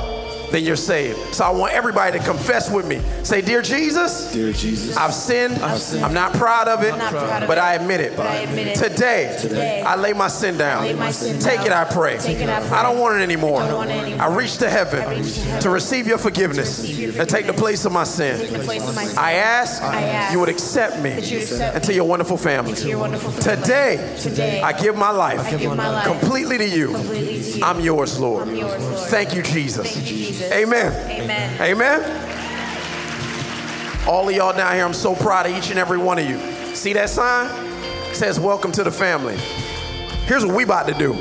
then 0.54 0.64
you're 0.64 0.76
saved. 0.76 1.18
So 1.34 1.44
I 1.44 1.50
want 1.50 1.74
everybody 1.74 2.18
to 2.20 2.24
confess 2.24 2.70
with 2.70 2.88
me. 2.88 3.02
Say, 3.24 3.42
Dear 3.42 3.64
Jesus, 3.64 4.32
Dear 4.32 4.54
Jesus, 4.54 4.96
I've 4.96 5.14
sinned. 5.14 5.58
sinned. 5.80 6.06
I'm 6.06 6.14
not 6.14 6.34
proud 6.34 6.68
of 6.68 6.84
it, 6.84 6.94
proud 6.94 7.42
of 7.42 7.48
but 7.48 7.58
it, 7.58 7.62
I 7.62 7.74
admit 7.74 8.02
it. 8.02 8.16
but 8.16 8.28
I 8.28 8.36
admit 8.36 8.68
it. 8.68 8.76
Today, 8.76 9.36
Today, 9.42 9.82
I 9.82 9.96
lay 9.96 10.14
my 10.14 10.28
sin 10.28 10.56
down. 10.58 10.96
my 11.00 11.10
sin 11.10 11.40
Take 11.40 11.58
down. 11.58 11.66
it, 11.68 11.72
I 11.74 11.86
pray. 11.86 12.20
Take 12.20 12.38
it, 12.38 12.50
I 12.50 12.60
pray. 12.60 12.70
I 12.78 12.84
don't 12.84 13.00
want 13.00 13.20
it 13.20 13.24
anymore. 13.24 13.62
I 13.62 13.74
want 13.74 13.90
it 13.90 13.94
anymore. 13.94 14.22
I 14.22 14.36
reach 14.36 14.58
to 14.58 14.70
heaven, 14.70 15.10
reach 15.10 15.34
to 15.34 15.42
heaven 15.42 15.62
to 15.64 15.70
receive 15.72 16.06
your 16.06 16.20
forgiveness 16.20 16.80
receive 16.82 17.00
your 17.14 17.22
and 17.22 17.28
take 17.30 17.48
the 17.48 17.54
place 17.54 17.86
of 17.86 17.92
my 17.92 18.04
sin. 18.04 18.38
Take 18.40 18.52
the 18.52 18.60
place 18.60 18.88
of 18.88 18.96
my 18.96 19.06
sin. 19.06 19.18
I 19.18 19.34
ask, 19.34 19.82
I 19.82 20.04
ask 20.04 20.34
you 20.34 20.40
would 20.40 20.50
accept 20.50 21.00
me 21.00 21.14
into 21.14 21.94
your 21.94 22.06
wonderful 22.06 22.38
family. 22.38 22.74
your 22.84 23.00
wonderful 23.00 23.32
family. 23.32 23.64
Today, 23.64 24.16
Today, 24.22 24.62
I 24.62 24.72
give 24.80 24.96
my 24.96 25.10
life, 25.10 25.50
give 25.50 25.76
my 25.76 25.90
life 25.90 26.06
completely 26.06 26.58
to 26.60 26.68
you. 26.78 26.94
completely 26.94 27.42
to 27.42 27.58
you. 27.58 27.64
I'm 27.64 27.80
yours, 27.80 28.20
Lord. 28.20 28.48
I'm 28.48 28.56
yours, 28.56 28.80
Lord. 28.84 29.10
Thank 29.10 29.34
you, 29.34 29.42
Jesus. 29.42 29.92
Thank 29.92 30.10
you, 30.12 30.18
Jesus. 30.18 30.43
Amen. 30.52 30.92
Amen. 31.10 31.62
Amen. 31.62 32.24
All 34.08 34.28
of 34.28 34.36
y'all 34.36 34.52
down 34.52 34.76
here, 34.76 34.84
I'm 34.86 34.94
so 34.94 35.16
proud 35.16 35.46
of 35.46 35.54
each 35.58 35.70
and 35.70 35.80
every 35.80 35.98
one 35.98 36.20
of 36.20 36.26
you. 36.30 36.38
See 36.76 36.92
that 36.94 37.10
sign? 37.10 37.50
It 38.10 38.16
says, 38.16 38.40
Welcome 38.40 38.72
to 38.74 38.84
the 38.84 38.92
family. 38.92 39.38
Here's 40.26 40.46
what 40.46 40.56
we 40.56 40.64
about 40.64 40.88
to 40.88 40.94
do. 40.94 41.14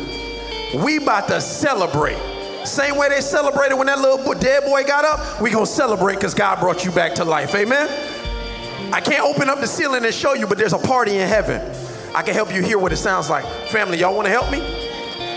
We 0.83 0.97
about 0.97 1.29
to 1.29 1.41
celebrate. 1.41 2.19
Same 2.67 2.97
way 2.97 3.09
they 3.09 3.21
celebrated 3.21 3.75
when 3.75 3.87
that 3.89 4.01
little 4.01 4.35
dead 4.35 4.65
boy 4.65 4.85
got 4.85 5.05
up, 5.05 5.41
we 5.41 5.51
gonna 5.51 5.67
celebrate 5.67 6.17
because 6.17 6.35
God 6.35 6.61
brought 6.61 6.85
you 6.85 6.91
back 6.91 7.15
to 7.17 7.25
life. 7.25 7.55
Amen. 7.55 7.89
I 8.93 9.01
can't 9.01 9.25
open 9.25 9.49
up 9.49 9.61
the 9.61 9.67
ceiling 9.67 10.05
and 10.05 10.15
show 10.15 10.35
you, 10.35 10.47
but 10.47 10.59
there's 10.59 10.73
a 10.73 10.79
party 10.79 11.19
in 11.19 11.29
heaven. 11.29 11.61
I 12.15 12.23
can 12.23 12.35
help 12.35 12.55
you 12.55 12.63
hear 12.63 12.79
what 12.79 12.93
it 12.93 12.99
sounds 12.99 13.31
like. 13.31 13.45
Family, 13.69 13.99
y'all 13.99 14.15
want 14.15 14.27
to 14.27 14.31
help 14.31 14.51
me? 14.51 14.61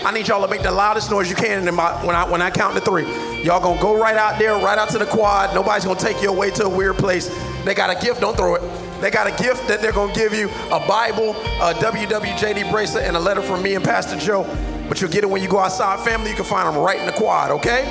I 0.04 0.12
need 0.12 0.28
y'all 0.28 0.42
to 0.42 0.48
make 0.48 0.62
the 0.62 0.70
loudest 0.70 1.10
noise 1.10 1.28
you 1.28 1.36
can 1.36 1.66
in 1.66 1.74
my, 1.74 2.04
when 2.04 2.14
I 2.14 2.28
when 2.28 2.42
I 2.42 2.50
count 2.50 2.74
to 2.74 2.80
three. 2.80 3.04
Y'all 3.46 3.60
gonna 3.60 3.80
go 3.80 3.96
right 3.96 4.16
out 4.16 4.40
there, 4.40 4.54
right 4.54 4.76
out 4.76 4.88
to 4.88 4.98
the 4.98 5.06
quad. 5.06 5.54
Nobody's 5.54 5.84
gonna 5.84 6.00
take 6.00 6.20
you 6.20 6.30
away 6.30 6.50
to 6.50 6.64
a 6.64 6.68
weird 6.68 6.96
place. 6.96 7.30
They 7.64 7.76
got 7.76 7.96
a 7.96 8.04
gift. 8.04 8.20
Don't 8.20 8.36
throw 8.36 8.56
it. 8.56 8.62
They 9.00 9.08
got 9.08 9.28
a 9.28 9.40
gift 9.40 9.68
that 9.68 9.80
they're 9.80 9.92
gonna 9.92 10.12
give 10.12 10.34
you: 10.34 10.50
a 10.72 10.82
Bible, 10.88 11.30
a 11.62 11.70
WWJD 11.78 12.68
bracelet, 12.72 13.04
and 13.04 13.16
a 13.16 13.20
letter 13.20 13.40
from 13.40 13.62
me 13.62 13.76
and 13.76 13.84
Pastor 13.84 14.18
Joe. 14.18 14.42
But 14.88 15.00
you'll 15.00 15.12
get 15.12 15.22
it 15.22 15.30
when 15.30 15.44
you 15.44 15.48
go 15.48 15.60
outside. 15.60 16.00
Family, 16.00 16.30
you 16.30 16.34
can 16.34 16.44
find 16.44 16.66
them 16.66 16.82
right 16.82 16.98
in 16.98 17.06
the 17.06 17.12
quad. 17.12 17.52
Okay? 17.52 17.86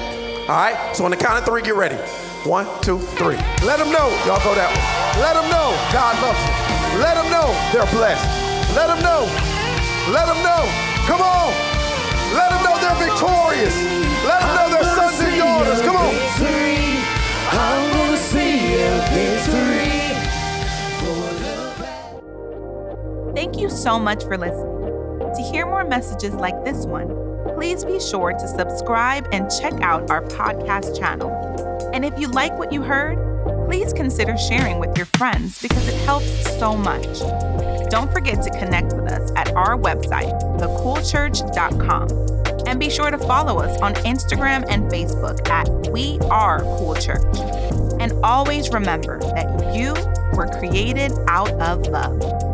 All 0.49 0.59
right. 0.59 0.93
So 0.93 1.05
on 1.05 1.11
the 1.11 1.15
count 1.15 1.39
of 1.39 1.45
three, 1.45 1.61
get 1.61 1.75
ready. 1.75 1.95
One, 2.43 2.67
two, 2.81 2.99
three. 3.15 3.39
Let 3.63 3.79
them 3.79 3.95
know. 3.95 4.11
Y'all 4.27 4.43
go 4.43 4.51
that 4.59 4.67
way. 4.67 5.23
Let 5.23 5.39
them 5.39 5.47
know 5.47 5.71
God 5.95 6.19
loves 6.19 6.35
them. 6.35 6.99
Let 6.99 7.15
them 7.15 7.31
know 7.31 7.47
they're 7.71 7.87
blessed. 7.95 8.27
Let 8.75 8.91
them 8.91 8.99
know. 8.99 9.23
Let 10.11 10.27
them 10.27 10.43
know. 10.43 10.67
Come 11.07 11.23
on. 11.23 11.47
Let 12.35 12.51
them 12.51 12.59
know 12.59 12.75
they're 12.75 13.07
victorious. 13.07 13.71
Let 14.27 14.43
them 14.43 14.51
know 14.51 14.64
Come 15.55 15.95
on. 15.95 16.13
I'm 17.51 17.93
gonna 17.93 18.17
see 18.17 18.75
victory. 19.13 19.85
Thank 23.33 23.57
you 23.57 23.69
so 23.69 23.97
much 23.97 24.23
for 24.23 24.37
listening. 24.37 24.73
To 25.35 25.41
hear 25.41 25.65
more 25.65 25.85
messages 25.85 26.33
like 26.33 26.65
this 26.65 26.85
one, 26.85 27.07
please 27.55 27.85
be 27.85 28.01
sure 28.01 28.33
to 28.33 28.47
subscribe 28.47 29.27
and 29.31 29.49
check 29.49 29.73
out 29.81 30.09
our 30.09 30.21
podcast 30.23 30.97
channel. 30.99 31.31
And 31.93 32.03
if 32.03 32.19
you 32.19 32.27
like 32.27 32.57
what 32.59 32.73
you 32.73 32.81
heard, 32.81 33.17
please 33.69 33.93
consider 33.93 34.37
sharing 34.37 34.79
with 34.79 34.97
your 34.97 35.07
friends 35.17 35.61
because 35.61 35.87
it 35.87 35.95
helps 36.05 36.57
so 36.57 36.75
much. 36.75 37.19
Don't 37.89 38.11
forget 38.11 38.41
to 38.43 38.49
connect 38.49 38.93
with 38.93 39.09
us 39.09 39.31
at 39.37 39.53
our 39.55 39.77
website, 39.77 40.37
thecoolchurch.com. 40.59 42.34
And 42.67 42.79
be 42.79 42.89
sure 42.89 43.11
to 43.11 43.17
follow 43.17 43.59
us 43.59 43.79
on 43.81 43.93
Instagram 43.95 44.65
and 44.69 44.91
Facebook 44.91 45.47
at 45.49 45.69
We 45.91 46.19
Are 46.29 46.61
Cool 46.61 46.95
Church. 46.95 47.23
And 47.99 48.11
always 48.23 48.69
remember 48.71 49.19
that 49.19 49.75
you 49.75 49.93
were 50.35 50.47
created 50.47 51.11
out 51.27 51.51
of 51.61 51.87
love. 51.87 52.44